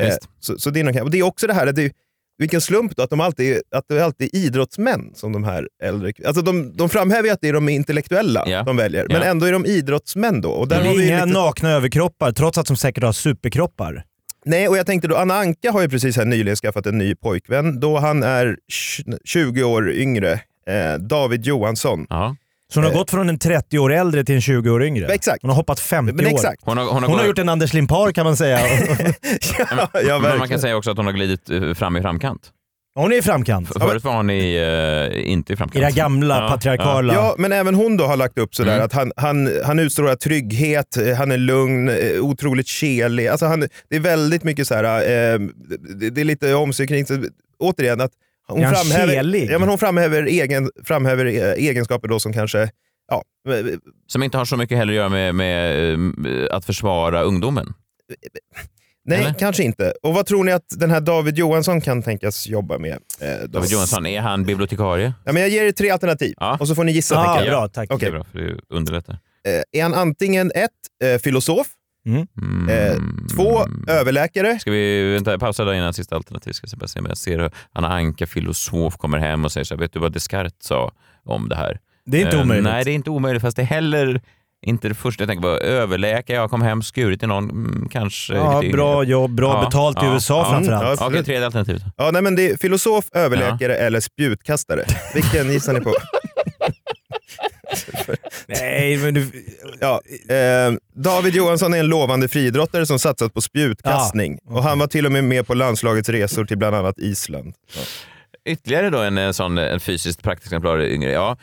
eh, 0.05 0.14
så, 0.41 0.59
så 0.59 0.70
det, 0.70 0.81
är 0.81 1.11
det 1.11 1.18
är 1.18 1.22
också 1.22 1.47
det 1.47 1.55
här, 1.55 1.66
att 1.66 1.77
det, 1.77 1.93
vilken 2.39 2.61
slump 2.61 2.97
då 2.97 3.03
att, 3.03 3.11
de 3.11 3.20
alltid, 3.20 3.61
att 3.75 3.85
det 3.89 4.05
alltid 4.05 4.35
är 4.35 4.39
idrottsmän 4.39 5.11
som 5.14 5.33
de 5.33 5.45
här 5.45 5.68
äldre... 5.83 6.12
Alltså 6.27 6.43
de, 6.43 6.77
de 6.77 6.89
framhäver 6.89 7.29
ju 7.29 7.33
att 7.35 7.41
det 7.41 7.49
är 7.49 7.53
de 7.53 7.68
intellektuella 7.68 8.45
Ja. 8.47 8.62
de 8.62 8.77
väljer, 8.77 9.07
men 9.09 9.22
ändå 9.22 9.47
är 9.47 9.53
de 9.53 9.66
idrottsmän 9.66 10.41
då. 10.41 10.51
Och 10.51 10.68
där 10.68 10.83
Det 10.83 10.89
har 10.89 10.95
är 10.95 11.07
inga 11.07 11.25
lite, 11.25 11.39
nakna 11.39 11.70
överkroppar, 11.70 12.33
trots 12.33 12.59
att 12.59 12.66
de 12.66 12.77
säkert 12.77 13.05
har 13.05 13.12
superkroppar. 13.12 14.05
Nej, 14.47 14.69
och 14.69 14.77
jag 14.77 14.87
tänkte 14.87 15.09
då, 15.09 15.17
Anna 15.17 15.35
Anka 15.35 15.73
har 15.73 15.83
ju 15.83 15.89
precis 15.89 16.17
här 16.17 16.25
nyligen 16.25 16.57
skaffat 16.57 16.87
en 16.87 16.99
ny 16.99 17.15
pojkvän, 17.15 17.81
då 17.81 17.99
han 17.99 18.23
är 18.23 18.57
20 19.25 19.63
år 19.65 19.91
yngre. 19.93 20.33
Eh, 20.67 20.95
David 21.01 21.45
Johansson. 21.47 22.07
Ja. 22.11 22.37
Så 22.73 22.81
hon 22.81 22.85
har 22.85 22.93
Eh. 22.93 22.99
gått 22.99 23.11
från 23.11 23.29
en 23.29 23.39
30 23.39 23.79
år 23.79 23.93
äldre 23.93 24.25
till 24.25 24.35
en 24.35 24.41
20 24.41 24.71
år 24.71 24.85
yngre. 24.85 25.07
Exakt. 25.07 25.43
Hon 25.43 25.51
har 25.51 25.57
hoppat 25.57 25.81
50 25.81 26.13
Men 26.17 26.27
år. 26.27 26.31
exakt. 26.31 26.61
Hon 26.65 26.79
har, 26.79 26.85
hon 26.85 26.95
har, 26.95 27.01
Hon 27.03 27.11
har 27.11 27.19
gått- 27.19 27.27
gjort 27.29 27.39
en 27.39 27.49
Anders 27.49 27.73
Limpar 27.73 28.13
kan 28.13 28.25
man 28.25 28.37
säga. 28.37 28.59
ja, 29.59 29.89
ja, 30.09 30.19
men 30.19 30.39
man 30.39 30.49
kan 30.49 30.61
säga 30.61 30.77
också 30.77 30.91
att 30.91 30.97
hon 30.97 31.07
har 31.07 31.13
glidit 31.13 31.51
eh, 31.51 31.75
fram 31.75 31.97
i 31.97 32.03
framkant. 32.03 32.41
Hon 32.95 33.13
är 33.13 33.17
i 33.17 33.23
framkant. 33.23 33.69
För- 33.69 33.81
Förut 33.81 34.05
var 34.05 34.17
hon 34.17 34.31
i, 34.31 34.55
eh, 35.15 35.31
inte 35.33 35.53
i 35.53 35.57
framkant. 35.57 35.77
I 35.77 35.79
det 35.81 35.85
här 35.87 35.93
gamla 35.93 36.43
Ja, 36.43 36.49
patriarkala. 36.49 37.15
Ja, 37.15 37.35
men 37.39 37.53
även 37.53 37.75
hon 37.75 37.97
då 37.97 38.05
har 38.05 38.17
lagt 38.17 38.39
upp 38.39 38.55
sådär 38.55 38.73
Mm. 38.73 38.85
att 38.85 38.93
han, 38.93 39.13
han, 39.17 39.51
han 39.65 39.79
utstrålar 39.79 40.17
trygghet, 40.17 40.97
eh, 40.97 41.15
han 41.17 41.31
är 41.33 41.37
lugn, 41.39 41.89
eh, 41.89 42.21
otroligt 42.21 42.67
kelig. 42.67 43.27
Alltså 43.29 43.47
han, 43.47 43.61
det 43.91 43.97
är 43.97 44.01
väldigt 44.01 44.45
mycket 44.45 44.67
så 44.67 44.75
här, 44.75 44.85
eh, 45.35 45.39
det, 45.97 46.11
det 46.11 46.21
är 46.21 46.25
lite 46.25 46.55
om 46.55 46.73
sig 46.73 46.87
kring, 46.87 47.07
så, 47.07 47.25
återigen 47.59 48.01
att 48.01 48.13
hon 48.49 48.61
Är 48.61 48.65
han 48.65 48.75
framhäver, 48.75 49.15
kelig? 49.15 49.51
ja, 49.51 49.59
men 49.59 49.69
hon 49.69 49.79
framhäver, 49.79 50.23
egen, 50.23 50.71
framhäver 50.85 51.27
eh, 51.27 51.53
egenskaper 51.53 52.09
då 52.09 52.21
som 52.21 52.33
kanske, 52.33 52.71
ja, 53.11 53.23
eh, 53.49 53.67
Som 54.07 54.23
inte 54.23 54.39
har 54.39 54.45
så 54.45 54.57
mycket 54.57 54.79
heller 54.79 54.93
att 54.93 54.97
göra 54.97 55.09
med, 55.09 55.35
med 55.35 55.93
eh, 55.93 56.47
att 56.57 56.65
försvara 56.65 57.23
ungdomen. 57.23 57.73
Nej 59.05 59.19
Eller? 59.21 59.35
kanske 59.35 59.63
inte. 59.63 59.95
Och 60.03 60.15
vad 60.15 60.27
tror 60.27 60.45
ni 60.45 60.53
att 60.53 60.65
den 60.77 60.91
här 60.91 61.01
David 61.01 61.39
Johansson 61.39 61.81
kan 61.81 62.03
tänkas 62.03 62.47
jobba 62.49 62.79
med? 62.79 62.99
Eh? 63.21 63.49
David 63.49 63.71
Johansson, 63.71 64.07
är 64.07 64.21
han 64.21 64.45
bibliotekarie? 64.45 65.13
Ja, 65.25 65.33
men 65.33 65.43
jag 65.43 65.51
ger 65.51 65.65
er 65.65 65.73
tre 65.73 65.91
alternativ 65.91 66.35
Ja. 66.41 66.57
och 66.61 66.69
så 66.69 66.75
får 66.75 66.85
ni 66.85 66.93
gissa. 66.93 67.19
Ah, 67.19 67.25
tänker 67.35 67.51
jag. 67.53 67.61
bra, 67.61 67.69
tack. 67.69 67.89
Det 67.89 67.95
Okej. 67.95 68.09
är 68.09 68.13
bra, 68.13 68.25
för 68.33 68.39
det 68.39 68.57
underlättar. 68.71 69.13
Eh, 69.49 69.79
är 69.81 69.83
han 69.83 69.95
antingen 69.95 70.53
ett, 70.55 70.71
eh, 71.15 71.19
filosof, 71.21 71.67
Mm. 72.07 72.69
eh, 72.69 72.97
två, 73.37 73.61
överläkare, 73.89 74.59
Ska 74.59 74.71
vi 74.71 75.13
vänta, 75.15 75.39
pausa 75.39 75.65
där 75.65 75.73
innan 75.73 75.95
sista 75.95 76.17
alternativ? 76.17 76.53
Ska 76.53 76.67
jag 76.71 76.79
bara 76.79 76.89
se 76.89 77.01
om 77.01 77.07
jag 77.07 77.17
ser 77.19 77.39
hur 77.39 77.51
Anna 77.73 77.89
Anka, 77.89 78.27
filosof, 78.27 78.97
kommer 78.97 79.19
hem 79.19 79.45
och 79.45 79.53
säger 79.53 79.65
så 79.65 79.75
här, 79.75 79.81
vet 79.81 79.93
du 79.93 79.99
vad 79.99 80.13
Descartes 80.13 80.53
sa 80.67 80.93
om 81.25 81.49
det 81.49 81.57
här? 81.57 81.81
Det 82.07 82.19
är 82.19 82.25
inte 82.25 82.37
Eh, 82.37 82.43
omöjligt. 82.43 82.65
Nej, 82.65 82.85
det 82.85 82.91
är 82.91 82.95
inte 82.95 83.11
omöjligt, 83.11 83.43
fast 83.43 83.57
det 83.57 83.63
är 83.63 83.67
heller 83.67 84.21
inte 84.65 84.89
det 84.89 84.95
första 84.95 85.23
jag 85.23 85.29
tänker 85.29 85.43
på. 85.43 85.49
Överläkare, 85.49 86.37
jag 86.37 86.51
kom 86.51 86.62
hem, 86.62 86.83
skurit 86.83 87.23
i 87.23 87.27
någon, 87.27 87.51
mm, 87.51 87.89
kanske 87.91 88.35
Ja, 88.35 88.62
bra 88.73 89.05
jobb, 89.05 89.31
bra 89.31 89.55
Ja, 89.55 89.65
betalt 89.65 90.03
i 90.03 90.07
ja, 90.07 90.15
USA 90.15 90.39
ja. 90.39 90.51
framförallt. 90.51 91.01
Ja, 91.01 91.07
Okej, 91.07 91.25
tredje 91.25 91.47
alternativet. 91.47 91.83
Ja, 91.97 92.11
nej, 92.11 92.23
men 92.23 92.37
det 92.37 92.51
är 92.51 92.57
filosof, 92.57 93.05
överläkare 93.12 93.77
eller 93.77 94.01
spjutkastare. 94.01 94.85
Vilken 95.15 95.53
gissar 95.53 95.73
ni 95.73 95.81
på? 95.81 95.95
Nej, 98.47 98.97
men 98.97 99.15
du... 99.15 99.31
Ja, 99.81 100.01
eh, 100.29 100.75
David 100.95 101.35
Johansson 101.35 101.75
är 101.75 101.79
en 101.79 101.87
lovande 101.87 102.29
friidrottare 102.29 102.87
som 102.87 102.99
satsat 102.99 103.35
på 103.35 103.41
spjutkastning. 103.41 104.39
Ja, 104.45 104.55
och 104.55 104.62
Han 104.62 104.79
var 104.79 104.87
till 104.87 105.07
och 105.07 105.12
med 105.12 105.25
med 105.25 105.47
på 105.47 105.55
landslagets 105.55 106.09
resor 106.09 106.45
till 106.45 106.59
bland 106.59 106.77
annat 106.77 106.99
Island. 106.99 107.55
Ja. 107.77 107.83
Ytterligare 108.47 108.91
då 108.91 108.99
en, 108.99 109.19
en 109.19 109.35
sån 109.35 109.59
en 109.59 109.81
fysiskt 109.81 110.23
praktexemplar 110.23 110.83
yngre. 110.83 111.12
Ja. 111.12 111.37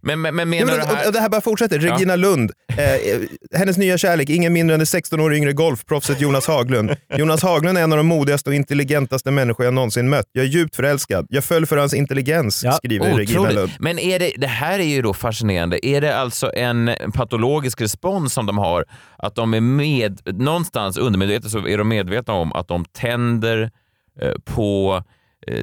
Men, 0.00 0.20
men, 0.20 0.34
men 0.34 0.52
Ja, 0.52 0.64
menar 0.64 0.78
men, 0.78 0.86
du 0.86 0.92
och, 0.92 0.98
här... 0.98 1.06
och 1.06 1.12
det 1.12 1.20
här 1.20 1.28
bara 1.28 1.40
fortsätter. 1.40 1.78
Regina 1.78 2.16
Lund, 2.16 2.52
eh, 2.76 2.94
eh, 2.94 3.20
hennes 3.54 3.76
nya 3.78 3.98
kärlek, 3.98 4.30
ingen 4.30 4.52
mindre 4.52 4.74
än 4.74 4.80
det 4.80 4.86
16 4.86 5.20
år 5.20 5.34
yngre 5.34 5.52
golfproffset 5.52 6.20
Jonas 6.20 6.46
Haglund. 6.46 6.96
Jonas 7.16 7.42
Haglund 7.42 7.78
är 7.78 7.82
en 7.82 7.92
av 7.92 7.98
de 7.98 8.06
modigaste 8.06 8.50
och 8.50 8.54
intelligentaste 8.54 9.30
människor 9.30 9.64
jag 9.64 9.74
någonsin 9.74 10.08
mött. 10.08 10.26
Jag 10.32 10.44
är 10.44 10.48
djupt 10.48 10.76
förälskad. 10.76 11.26
Jag 11.30 11.44
föll 11.44 11.66
för 11.66 11.76
hans 11.76 11.94
intelligens, 11.94 12.64
Ja, 12.64 12.72
skriver 12.72 13.14
Regina 13.14 13.42
Lund. 13.42 13.58
Otroligt. 13.58 13.80
Men 13.80 13.98
är 13.98 14.18
det, 14.18 14.32
det 14.36 14.46
här 14.46 14.78
är 14.78 14.84
ju 14.84 15.02
då 15.02 15.14
fascinerande. 15.14 15.86
Är 15.86 16.00
det 16.00 16.16
alltså 16.16 16.52
en 16.54 16.90
patologisk 17.14 17.80
respons 17.80 18.32
som 18.32 18.46
de 18.46 18.58
har? 18.58 18.84
Att 19.18 19.34
de 19.34 19.54
är 19.54 19.60
med, 19.60 20.20
någonstans 20.24 20.98
undermedvetet 20.98 21.50
så 21.50 21.68
är 21.68 21.78
de 21.78 21.88
medvetna 21.88 22.34
om 22.34 22.52
att 22.52 22.68
de 22.68 22.84
tänder 22.84 23.70
eh, 24.22 24.32
på 24.44 25.02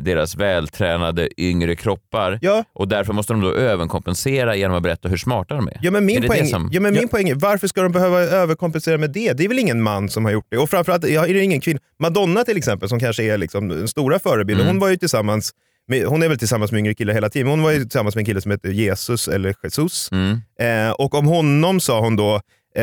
deras 0.02 0.36
vältränade 0.36 1.30
yngre 1.42 1.76
kroppar 1.76 2.40
Ja. 2.42 2.64
och 2.74 2.88
därför 2.88 3.14
måste 3.14 3.34
de 3.34 3.42
då 3.42 3.54
överkompensera 3.54 4.56
genom 4.56 4.78
att 4.78 4.84
berätta 4.84 5.10
hur 5.10 5.18
smarta 5.18 5.56
de 5.56 5.68
är. 5.68 5.80
Ja, 5.82 5.92
men 5.92 6.04
Är 6.04 6.06
min, 6.06 6.22
det 6.22 6.28
poäng, 6.28 6.40
det 6.44 6.48
som- 6.48 6.70
ja, 6.72 6.80
men 6.82 6.94
min 6.94 7.08
poäng 7.08 7.30
är, 7.30 7.36
varför 7.36 7.68
ska 7.68 7.82
de 7.82 7.92
behöva 7.92 8.20
överkompensera 8.20 8.98
med 8.98 9.10
det? 9.12 9.34
Det 9.34 9.44
är 9.44 9.48
väl 9.48 9.60
ingen 9.60 9.82
man 9.82 10.10
som 10.10 10.26
har 10.26 10.32
gjort 10.32 10.46
det? 10.50 10.58
Och 10.58 10.70
framförallt 10.70 11.10
ja, 11.10 11.28
är 11.28 11.34
det 11.34 11.44
ingen 11.44 11.62
kvinna. 11.62 11.80
Madonna 12.00 12.44
till 12.44 12.58
exempel, 12.58 12.90
som 12.90 13.00
kanske 13.00 13.24
är 13.24 13.38
liksom 13.38 13.68
den 13.68 13.88
stora 13.88 14.20
förebilden, 14.20 14.66
Mm. 14.66 14.76
hon 14.76 14.80
var 14.82 14.90
ju 14.90 14.98
tillsammans 14.98 15.52
med, 15.88 16.06
hon 16.06 16.24
är 16.24 16.28
väl 16.30 16.38
tillsammans 16.40 16.72
med 16.72 16.80
yngre 16.80 16.94
killar 16.94 17.14
hela 17.14 17.30
tiden. 17.30 17.48
Hon 17.48 17.62
var 17.62 17.72
ju 17.72 17.80
tillsammans 17.82 18.16
med 18.16 18.22
en 18.22 18.26
kille 18.26 18.42
som 18.42 18.52
heter 18.52 18.70
Jesus, 18.70 19.28
eller 19.28 19.56
Jesus. 19.64 20.10
Mm. 20.12 20.42
Eh, 20.60 20.92
och 20.92 21.16
om 21.16 21.26
honom 21.28 21.80
sa 21.80 22.00
hon 22.00 22.16
då, 22.16 22.36
eh, 22.76 22.82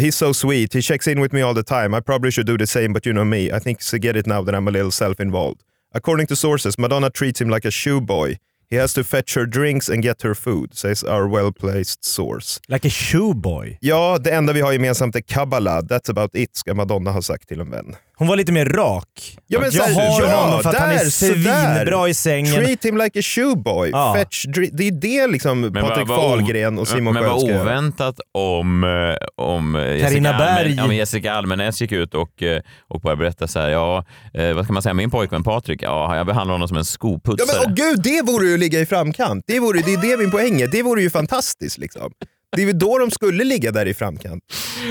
he's 0.00 0.10
so 0.10 0.34
sweet, 0.34 0.74
he 0.74 0.82
checks 0.82 1.08
in 1.08 1.22
with 1.22 1.34
me 1.34 1.42
all 1.42 1.54
the 1.54 1.62
time, 1.62 1.98
I 1.98 2.00
probably 2.02 2.30
should 2.30 2.46
do 2.46 2.58
the 2.58 2.66
same 2.66 2.88
but 2.88 3.06
you 3.06 3.12
know 3.14 3.24
me, 3.26 3.56
I 3.56 3.60
think 3.60 3.78
to 3.90 3.96
get 3.96 4.16
it 4.16 4.26
now 4.26 4.44
that 4.46 4.54
I'm 4.54 4.68
a 4.68 4.70
little 4.70 4.90
self-involved. 4.90 5.60
According 5.92 6.26
to 6.28 6.36
sources, 6.36 6.78
Madonna 6.78 7.10
treats 7.10 7.40
him 7.40 7.50
like 7.50 7.68
a 7.68 7.70
shoe 7.70 8.00
boy. 8.00 8.36
He 8.70 8.76
has 8.76 8.94
to 8.94 9.02
fetch 9.04 9.34
her 9.34 9.46
drinks 9.46 9.88
and 9.88 10.02
get 10.02 10.22
her 10.22 10.34
food, 10.34 10.74
says 10.74 11.02
our 11.02 11.26
well-placed 11.28 12.04
source. 12.04 12.60
Like 12.68 12.88
a 12.88 12.90
shoeboy. 12.90 13.76
Ja, 13.80 14.18
det 14.18 14.30
enda 14.30 14.52
vi 14.52 14.60
har 14.60 14.72
gemensamt 14.72 15.16
är 15.16 15.20
Kabbalah. 15.20 15.80
That's 15.80 16.10
about 16.10 16.30
it, 16.34 16.56
ska 16.56 16.74
Madonna 16.74 17.10
ha 17.10 17.22
sagt 17.22 17.48
till 17.48 17.60
en 17.60 17.70
vän. 17.70 17.96
Hon 18.20 18.28
var 18.28 18.36
lite 18.36 18.52
mer 18.52 18.64
rak. 18.64 19.06
Ja, 19.46 19.60
men 19.60 19.70
jag 19.72 19.82
här, 19.84 20.10
har 20.10 20.22
ja, 20.28 20.40
honom 20.42 20.62
för 20.62 20.70
att 20.70 20.76
han 20.76 20.90
är 20.90 20.94
där, 20.98 21.04
svinbra 21.10 22.08
i 22.08 22.14
sängen. 22.14 22.54
Treat 22.54 22.84
him 22.84 22.96
like 22.96 23.18
a 23.18 23.22
shoeboy. 23.22 23.90
Ja. 23.92 24.14
Fetch 24.18 24.44
det 24.72 24.88
är 24.88 24.92
det 24.92 25.26
liksom 25.26 25.60
Men 25.60 25.72
Patrik 25.72 26.10
o- 26.10 26.14
Fahlgren 26.14 26.78
och 26.78 26.88
Simon 26.88 27.14
Men 27.14 27.24
vad 27.24 27.42
oväntat 27.42 28.20
om, 28.34 28.84
eh, 28.84 29.44
om 29.44 29.74
Jessica, 29.98 30.22
Berg. 30.22 30.70
Almen, 30.70 30.84
om 30.84 30.94
Jessica 30.94 31.32
Almenäs 31.32 31.80
gick 31.80 31.92
ut 31.92 32.14
och, 32.14 32.42
eh, 32.42 32.62
och 32.88 33.00
bara 33.00 33.16
berättade 33.16 33.50
så 33.52 33.58
här, 33.60 33.68
ja, 33.68 34.04
eh, 34.34 34.52
vad 34.52 34.64
ska 34.64 34.72
man 34.72 34.82
säga, 34.82 34.94
min 34.94 35.10
pojkvän 35.10 35.42
Patrik, 35.42 35.82
ja, 35.82 36.16
jag 36.16 36.26
behandlar 36.26 36.52
honom 36.54 36.68
som 36.68 36.76
en 36.76 36.80
Ja, 36.80 36.84
skoputsare. 36.84 37.58
men, 37.66 37.72
åh 37.72 37.74
gud, 37.74 38.02
det 38.02 38.22
vore 38.22 38.46
ju 38.46 38.54
att 38.54 38.60
ligga 38.60 38.80
i 38.80 38.86
framkant. 38.86 39.44
Det, 39.46 39.60
vore, 39.60 39.80
det 39.80 39.92
är 39.94 40.10
det 40.10 40.16
min 40.16 40.30
poäng 40.30 40.60
är. 40.60 40.66
Det 40.68 40.82
vore 40.82 41.02
ju 41.02 41.10
fantastiskt. 41.10 41.78
Liksom. 41.78 42.12
Det 42.56 42.62
är 42.62 42.66
väl 42.66 42.78
då 42.78 42.98
de 42.98 43.10
skulle 43.10 43.44
ligga 43.44 43.70
där 43.70 43.86
i 43.86 43.94
framkant. 43.94 44.44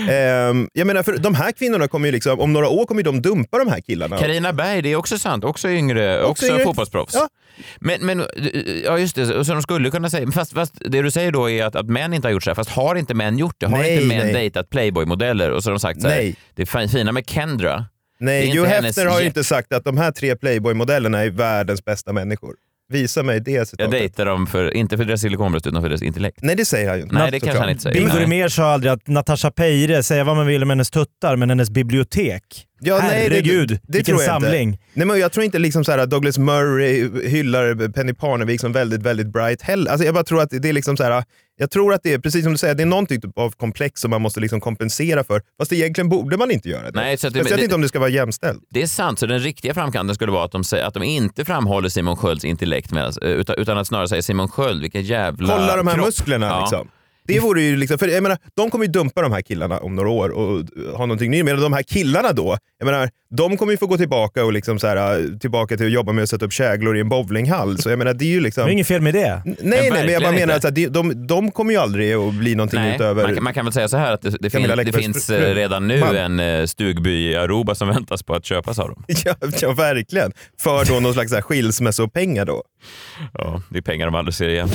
Ehm, 0.10 0.70
jag 0.74 0.88
menar, 0.88 1.04
för 1.04 1.18
de 1.18 1.36
här 1.36 1.52
kvinnorna 1.52 1.88
kommer 1.88 2.08
ju 2.08 2.12
liksom, 2.12 2.40
om 2.40 2.54
några 2.54 2.70
år 2.70 2.86
kommer 2.86 3.02
ju 3.02 3.04
de 3.04 3.22
dumpa 3.22 3.58
de 3.58 3.68
här 3.68 3.82
killarna. 3.82 4.18
Carina 4.18 4.54
Berg, 4.54 4.82
det 4.82 4.92
är 4.92 4.96
också 4.96 5.18
sant. 5.18 5.44
Också 5.44 5.70
yngre, 5.70 6.24
också, 6.24 6.46
yngre. 6.46 6.64
fotbollsproffs. 6.64 7.14
Ja. 7.14 7.30
Men, 7.80 8.06
men, 8.06 8.26
ja 8.84 8.98
just 8.98 9.16
det, 9.16 9.46
så 9.46 9.54
de 9.54 9.62
skulle 9.62 9.92
kunna 9.92 10.10
säga, 10.10 10.32
fast, 10.32 10.54
fast 10.54 10.74
det 10.86 11.02
du 11.02 11.12
säger 11.12 11.32
då 11.32 11.50
är 11.50 11.66
att, 11.66 11.76
att 11.76 11.90
män 11.90 12.14
inte 12.14 12.28
har 12.28 12.34
gjort 12.34 12.44
så 12.44 12.50
här, 12.50 12.56
fast 12.56 12.70
har 12.70 12.96
inte 12.96 13.14
män 13.14 13.38
gjort 13.38 13.56
det? 13.58 13.66
Har 13.66 13.78
Nej, 13.78 13.94
inte 13.94 14.08
män 14.08 14.26
nej. 14.26 14.34
dejtat 14.34 14.70
Playboy-modeller 14.70 15.52
och 15.52 15.64
så 15.64 15.70
har 15.70 15.74
de 15.74 15.80
sagt 15.80 16.02
så 16.02 16.08
här, 16.08 16.16
Nej. 16.16 16.36
det 16.56 16.62
är 16.62 16.88
fina 16.88 17.12
med 17.12 17.30
Kendra, 17.30 17.86
Nej, 18.20 18.48
hennes 18.48 18.98
Hefner 18.98 19.06
har 19.12 19.20
ju 19.20 19.26
inte 19.26 19.44
sagt 19.44 19.74
att 19.74 19.84
de 19.84 19.98
här 19.98 20.12
tre 20.12 20.36
Playboy-modellerna 20.36 21.24
är 21.24 21.30
världens 21.30 21.86
bästa 21.86 22.14
människor. 22.14 22.56
Visa 22.90 23.24
mig 23.24 23.40
det 23.42 23.52
jag 23.52 23.68
citatet. 23.68 23.92
dejtar 23.92 24.26
dem 24.26 24.48
för, 24.48 24.74
inte 24.74 24.98
för 24.98 25.06
deras 25.06 25.22
silikonbröst 25.22 25.68
utan 25.68 25.82
för 25.82 25.90
deras 25.90 26.02
intellekt. 26.02 26.38
Nej, 26.42 26.56
det 26.56 26.66
säger 26.66 26.90
han 26.90 26.98
ju 26.98 27.04
inte. 27.04 27.16
Nej, 27.16 27.32
det 27.32 27.40
kanske 27.40 27.60
han 27.60 27.70
inte 27.70 27.82
säger. 27.82 28.08
Nej. 28.08 28.20
Rimér 28.20 28.48
sa 28.48 28.72
aldrig 28.74 28.92
att 28.94 29.08
Natasha 29.08 29.52
Peire, 29.52 30.04
säga 30.04 30.24
vad 30.24 30.36
man 30.36 30.48
vill 30.48 30.64
om 30.64 30.70
hennes 30.70 30.90
tuttar, 30.90 31.36
men 31.36 31.50
hennes 31.50 31.70
bibliotek. 31.70 32.66
Ja, 32.82 32.98
nej, 32.98 33.30
det- 33.30 33.36
Herregud, 33.36 33.70
det 33.70 33.80
vilken 33.98 34.16
tror 34.16 34.24
jag 34.28 34.36
inte. 34.36 34.46
samling. 34.48 34.80
Nej, 34.94 35.08
men 35.08 35.20
jag 35.20 35.32
tror 35.32 35.44
inte 35.46 35.60
liksom 35.60 35.84
så 35.86 35.92
här 35.92 36.00
att 36.00 36.10
Douglas 36.10 36.38
Murray 36.38 37.28
hyllar 37.30 37.92
Penny 37.92 38.14
Parnevik 38.14 38.62
som 38.62 38.72
väldigt, 38.74 39.02
väldigt 39.02 39.28
bright 39.28 39.62
heller. 39.62 39.92
Alltså 39.92 40.06
jag 40.06 40.14
bara 40.14 40.24
tror 40.24 40.42
att 40.42 40.50
det 40.50 40.70
är 40.70 40.74
liksom 40.74 40.98
så 40.98 41.04
här, 41.04 41.24
jag 41.58 41.72
tror 41.72 41.94
att 41.94 42.04
det 42.04 42.14
är, 42.14 42.20
precis 42.20 42.44
som 42.44 42.52
du 42.52 42.58
säger, 42.58 42.76
det 42.76 42.84
är 42.84 42.88
någon 42.88 43.06
typ 43.06 43.38
av 43.38 43.52
komplex 43.52 44.02
som 44.02 44.10
man 44.12 44.22
måste 44.22 44.40
liksom 44.40 44.62
kompensera 44.62 45.24
för. 45.24 45.42
Fast 45.60 45.74
egentligen 45.74 46.10
borde 46.10 46.38
man 46.38 46.52
inte 46.52 46.70
göra 46.70 46.92
det. 46.92 47.00
Nej, 47.02 47.18
så 47.18 47.28
att 47.28 47.34
det- 47.34 47.40
Speciellt 47.40 47.60
det- 47.60 47.64
inte 47.64 47.76
om 47.76 47.82
det 47.82 47.88
ska 47.88 48.00
vara 48.00 48.10
jämställt. 48.10 48.60
Det 48.70 48.82
är 48.82 48.88
sant, 48.88 49.20
så 49.20 49.26
den 49.26 49.40
riktiga 49.40 49.74
framkanten 49.74 50.16
skulle 50.16 50.32
vara 50.32 50.46
att 50.46 50.52
de, 50.52 50.64
säger, 50.64 50.86
att 50.86 50.94
de 50.94 51.04
inte 51.04 51.46
framhåller 51.46 51.90
Simon 51.90 52.18
Skölds 52.18 52.46
intellekt, 52.46 52.92
medan, 52.92 53.14
utan, 53.22 53.56
utan 53.58 53.78
att 53.78 53.88
snarare 53.88 54.08
säga 54.08 54.22
Simon 54.22 54.48
Sköld, 54.50 54.82
vilken 54.82 55.04
jävla 55.04 55.54
Kolla 55.56 55.76
de 55.78 55.88
här 55.88 55.96
kropp. 55.96 56.06
musklerna 56.06 56.46
Ja. 56.48 56.60
liksom. 56.62 56.88
Det 57.34 57.40
vore 57.40 57.62
ju 57.62 57.76
liksom, 57.78 57.98
för 57.98 58.08
jag 58.08 58.24
menar, 58.24 58.38
de 58.58 58.70
kommer 58.70 58.86
ju 58.86 58.92
dumpa 58.92 59.22
de 59.22 59.32
här 59.32 59.42
killarna 59.42 59.78
om 59.78 59.96
några 59.96 60.10
år 60.10 60.30
och 60.30 60.66
ha 60.98 61.06
någonting 61.06 61.32
nytt. 61.32 61.46
Men 61.46 61.62
de 61.62 61.74
här 61.74 61.84
killarna 61.84 62.32
då, 62.32 62.58
jag 62.80 62.86
menar, 62.86 63.10
de 63.36 63.58
kommer 63.58 63.72
ju 63.74 63.78
få 63.78 63.88
gå 63.88 63.98
tillbaka 63.98 64.46
och 64.46 64.54
liksom 64.54 64.80
så 64.80 64.88
här, 64.88 65.40
tillbaka 65.40 65.78
till 65.78 65.86
att 65.86 65.92
jobba 65.92 66.12
med 66.12 66.24
att 66.24 66.30
sätta 66.30 66.46
upp 66.46 66.54
käglor 66.54 66.98
i 66.98 67.00
en 67.00 67.10
bowlinghall. 67.10 67.78
Så 67.78 67.90
jag 67.90 68.00
menar, 68.00 68.14
det 68.14 68.26
är 68.26 68.30
ju 68.30 68.40
liksom... 68.42 68.64
Det 68.66 68.70
är 68.70 68.74
inget 68.74 68.88
fel 68.88 69.02
med 69.02 69.14
det. 69.14 69.42
Nej, 69.46 69.56
nej, 69.64 69.92
men 69.92 70.08
jag 70.14 70.22
bara 70.22 70.32
menar 70.32 70.56
att 70.56 70.76
de, 70.76 70.88
de, 70.88 71.28
de 71.28 71.52
kommer 71.52 71.72
ju 71.74 71.78
aldrig 71.80 72.14
att 72.14 72.34
bli 72.34 72.56
någonting 72.56 72.80
Nej, 72.80 72.96
utöver... 72.96 73.24
man, 73.24 73.34
kan- 73.36 73.44
man 73.44 73.54
kan 73.54 73.66
väl 73.66 73.74
säga 73.74 73.88
så 73.88 73.98
här 73.98 74.12
att 74.14 74.22
det, 74.22 74.30
det, 74.30 74.38
fin, 74.50 74.50
Camilla 74.52 74.76
det 74.76 74.84
Läckbergs 74.84 75.06
finns 75.06 75.30
eh, 75.30 75.56
redan 75.56 75.88
nu 75.88 76.00
man. 76.00 76.16
en 76.16 76.40
eh, 76.40 76.66
stugby 76.66 77.32
i 77.32 77.36
Aruba 77.36 77.76
som 77.76 77.88
väntas 77.88 78.24
på 78.24 78.34
att 78.36 78.46
köpas 78.46 78.80
av 78.80 78.88
dem. 78.90 79.04
Ja, 79.26 79.36
ja, 79.62 79.72
verkligen. 79.72 80.32
För 80.62 80.86
då 80.86 81.00
någon 81.00 81.14
slags 81.14 81.34
skilsmässopengar 81.34 82.46
då. 82.46 82.64
Ja, 83.34 83.62
det 83.70 83.78
är 83.78 83.82
pengar 83.82 84.06
de 84.06 84.16
aldrig 84.16 84.34
ser 84.36 84.50
igen. 84.50 84.70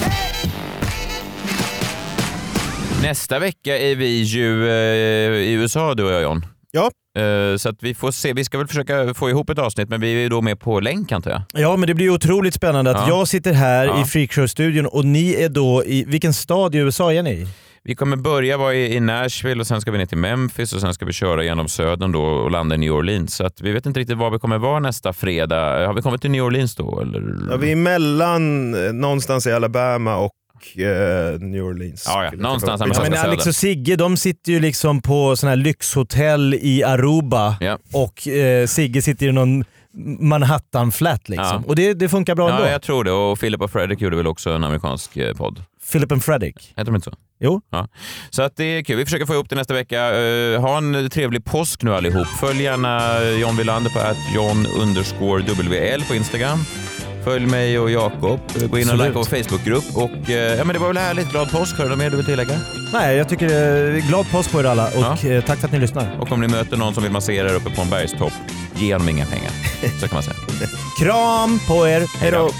Nästa 3.04 3.38
vecka 3.38 3.78
är 3.78 3.96
vi 3.96 4.22
ju 4.22 4.68
eh, 4.68 5.34
i 5.34 5.52
USA 5.52 5.94
du 5.94 6.04
och 6.04 6.12
jag 6.12 6.22
John. 6.22 6.46
Ja. 6.70 6.90
Eh, 7.22 7.56
så 7.56 7.68
att 7.68 7.82
vi 7.82 7.94
får 7.94 8.10
se. 8.10 8.32
Vi 8.32 8.44
ska 8.44 8.58
väl 8.58 8.66
försöka 8.66 9.14
få 9.14 9.30
ihop 9.30 9.50
ett 9.50 9.58
avsnitt 9.58 9.88
men 9.88 10.00
vi 10.00 10.14
är 10.14 10.18
ju 10.20 10.28
då 10.28 10.40
med 10.40 10.60
på 10.60 10.80
länk 10.80 11.12
antar 11.12 11.30
jag. 11.30 11.42
Ja, 11.52 11.76
men 11.76 11.86
det 11.86 11.94
blir 11.94 12.10
otroligt 12.10 12.54
spännande 12.54 12.90
att 12.90 13.08
Ja. 13.08 13.18
jag 13.18 13.28
sitter 13.28 13.52
här 13.52 13.86
Ja. 13.86 14.00
i 14.00 14.04
Freakshow-studion 14.04 14.86
och 14.86 15.04
ni 15.04 15.34
är 15.34 15.48
då 15.48 15.84
i... 15.84 16.04
Vilken 16.08 16.34
stad 16.34 16.74
i 16.74 16.78
USA 16.78 17.12
är 17.12 17.22
ni 17.22 17.30
i? 17.30 17.46
Vi 17.82 17.94
kommer 17.94 18.16
börja 18.16 18.56
vara 18.56 18.74
i, 18.74 18.94
i 18.96 19.00
Nashville 19.00 19.60
och 19.60 19.66
sen 19.66 19.80
ska 19.80 19.90
vi 19.90 19.98
ner 19.98 20.06
till 20.06 20.18
Memphis 20.18 20.72
och 20.72 20.80
sen 20.80 20.94
ska 20.94 21.04
vi 21.04 21.12
köra 21.12 21.44
genom 21.44 21.68
södern 21.68 22.12
då 22.12 22.22
och 22.22 22.50
landa 22.50 22.74
i 22.74 22.78
New 22.78 22.92
Orleans. 22.92 23.34
Så 23.34 23.46
att 23.46 23.60
vi 23.60 23.72
vet 23.72 23.86
inte 23.86 24.00
riktigt 24.00 24.18
var 24.18 24.30
vi 24.30 24.38
kommer 24.38 24.58
vara 24.58 24.80
nästa 24.80 25.12
fredag. 25.12 25.86
Har 25.86 25.94
vi 25.94 26.02
kommit 26.02 26.20
till 26.20 26.30
New 26.30 26.44
Orleans 26.44 26.74
då? 26.76 27.00
Eller? 27.00 27.22
Ja, 27.50 27.56
vi 27.56 27.72
är 27.72 27.76
mellan 27.76 28.74
eh, 28.86 28.92
någonstans 28.92 29.46
i 29.46 29.52
Alabama 29.52 30.16
och 30.16 30.30
eh, 30.76 31.40
New 31.40 31.64
Orleans. 31.64 32.04
Ja, 32.06 32.24
ja. 32.24 32.30
Någonstans 32.36 32.80
här 32.80 32.88
Ja, 32.94 33.02
men 33.02 33.14
Alex 33.18 33.46
och 33.46 33.54
Sigge 33.54 33.96
de 33.96 34.16
sitter 34.16 34.52
ju 34.52 34.60
liksom 34.60 35.02
på 35.02 35.36
sån 35.36 35.48
här 35.48 35.56
lyxhotell 35.56 36.54
i 36.54 36.84
Aruba 36.84 37.56
Ja. 37.60 37.78
och 37.92 38.28
eh, 38.28 38.66
Sigge 38.66 39.02
sitter 39.02 39.26
i 39.26 39.32
någon 39.32 39.64
Manhattan-flat 40.18 41.28
liksom. 41.28 41.46
Ja. 41.46 41.62
Och 41.66 41.76
det, 41.76 41.94
det 41.94 42.08
funkar 42.08 42.34
bra 42.34 42.50
ändå. 42.50 42.62
Ja, 42.62 42.70
jag 42.70 42.82
tror 42.82 43.04
det. 43.04 43.10
Och 43.12 43.40
Philip 43.40 43.60
och 43.60 43.70
Fredrik 43.70 44.00
gjorde 44.00 44.16
väl 44.16 44.26
också 44.26 44.50
en 44.50 44.64
amerikansk 44.64 45.16
eh, 45.16 45.34
podd. 45.34 45.62
Philip 45.92 46.12
and 46.12 46.24
Fredrik. 46.24 46.68
Heter 46.76 46.84
de 46.84 46.94
inte 46.94 47.10
så? 47.10 47.16
Jo. 47.40 47.60
Ja. 47.70 47.88
Så 48.30 48.42
att 48.42 48.56
det 48.56 48.64
är 48.64 48.82
kul. 48.82 48.96
Vi 48.96 49.04
försöker 49.04 49.26
få 49.26 49.34
ihop 49.34 49.48
det 49.48 49.56
nästa 49.56 49.74
vecka. 49.74 50.14
Eh, 50.20 50.60
ha 50.60 50.78
en 50.78 51.10
trevlig 51.10 51.44
påsk 51.44 51.82
nu 51.82 51.94
allihop. 51.94 52.26
Följ 52.26 52.62
gärna 52.62 53.24
John 53.40 53.56
Wilander 53.56 53.90
på 53.90 53.98
att 53.98 54.16
John 54.34 54.66
underscore 54.80 55.42
WL 55.42 56.02
på 56.08 56.14
Instagram. 56.14 56.58
Följ 57.24 57.46
mig 57.46 57.78
och 57.78 57.90
Jakob. 57.90 58.40
Gå 58.70 58.78
in 58.78 58.90
och 58.90 58.96
likea 58.96 59.12
vår 59.12 59.24
Facebookgrupp. 59.24 59.84
Och, 59.96 60.30
eh, 60.30 60.58
ja, 60.58 60.64
men 60.64 60.74
det 60.74 60.78
var 60.78 60.88
väl 60.88 60.96
härligt. 60.96 61.30
Glad 61.30 61.50
påsk. 61.50 61.76
Har 61.76 61.84
du 61.84 61.90
något 61.90 61.98
mer 61.98 62.10
du 62.10 62.16
vill 62.16 62.26
tillägga? 62.26 62.60
Nej, 62.92 63.16
jag 63.16 63.28
tycker 63.28 63.46
eh, 63.94 64.08
glad 64.08 64.30
påsk 64.30 64.52
på 64.52 64.60
er 64.60 64.64
alla 64.64 64.86
och 64.86 65.24
eh, 65.24 65.44
tack 65.44 65.58
för 65.58 65.66
att 65.66 65.72
ni 65.72 65.78
lyssnar. 65.78 66.16
Och 66.20 66.32
om 66.32 66.40
ni 66.40 66.48
möter 66.48 66.76
någon 66.76 66.94
som 66.94 67.02
vill 67.02 67.12
massera 67.12 67.50
er 67.50 67.54
uppe 67.54 67.70
på 67.70 67.82
en 67.82 67.90
bergstopp, 67.90 68.32
ge 68.74 68.92
honom 68.92 69.08
inga 69.08 69.26
pengar. 69.26 69.50
Så 70.00 70.08
kan 70.08 70.14
man 70.14 70.22
säga. 70.22 70.36
Kram 71.00 71.60
på 71.68 71.88
er. 71.88 72.02
Hej 72.20 72.30
då! 72.30 72.50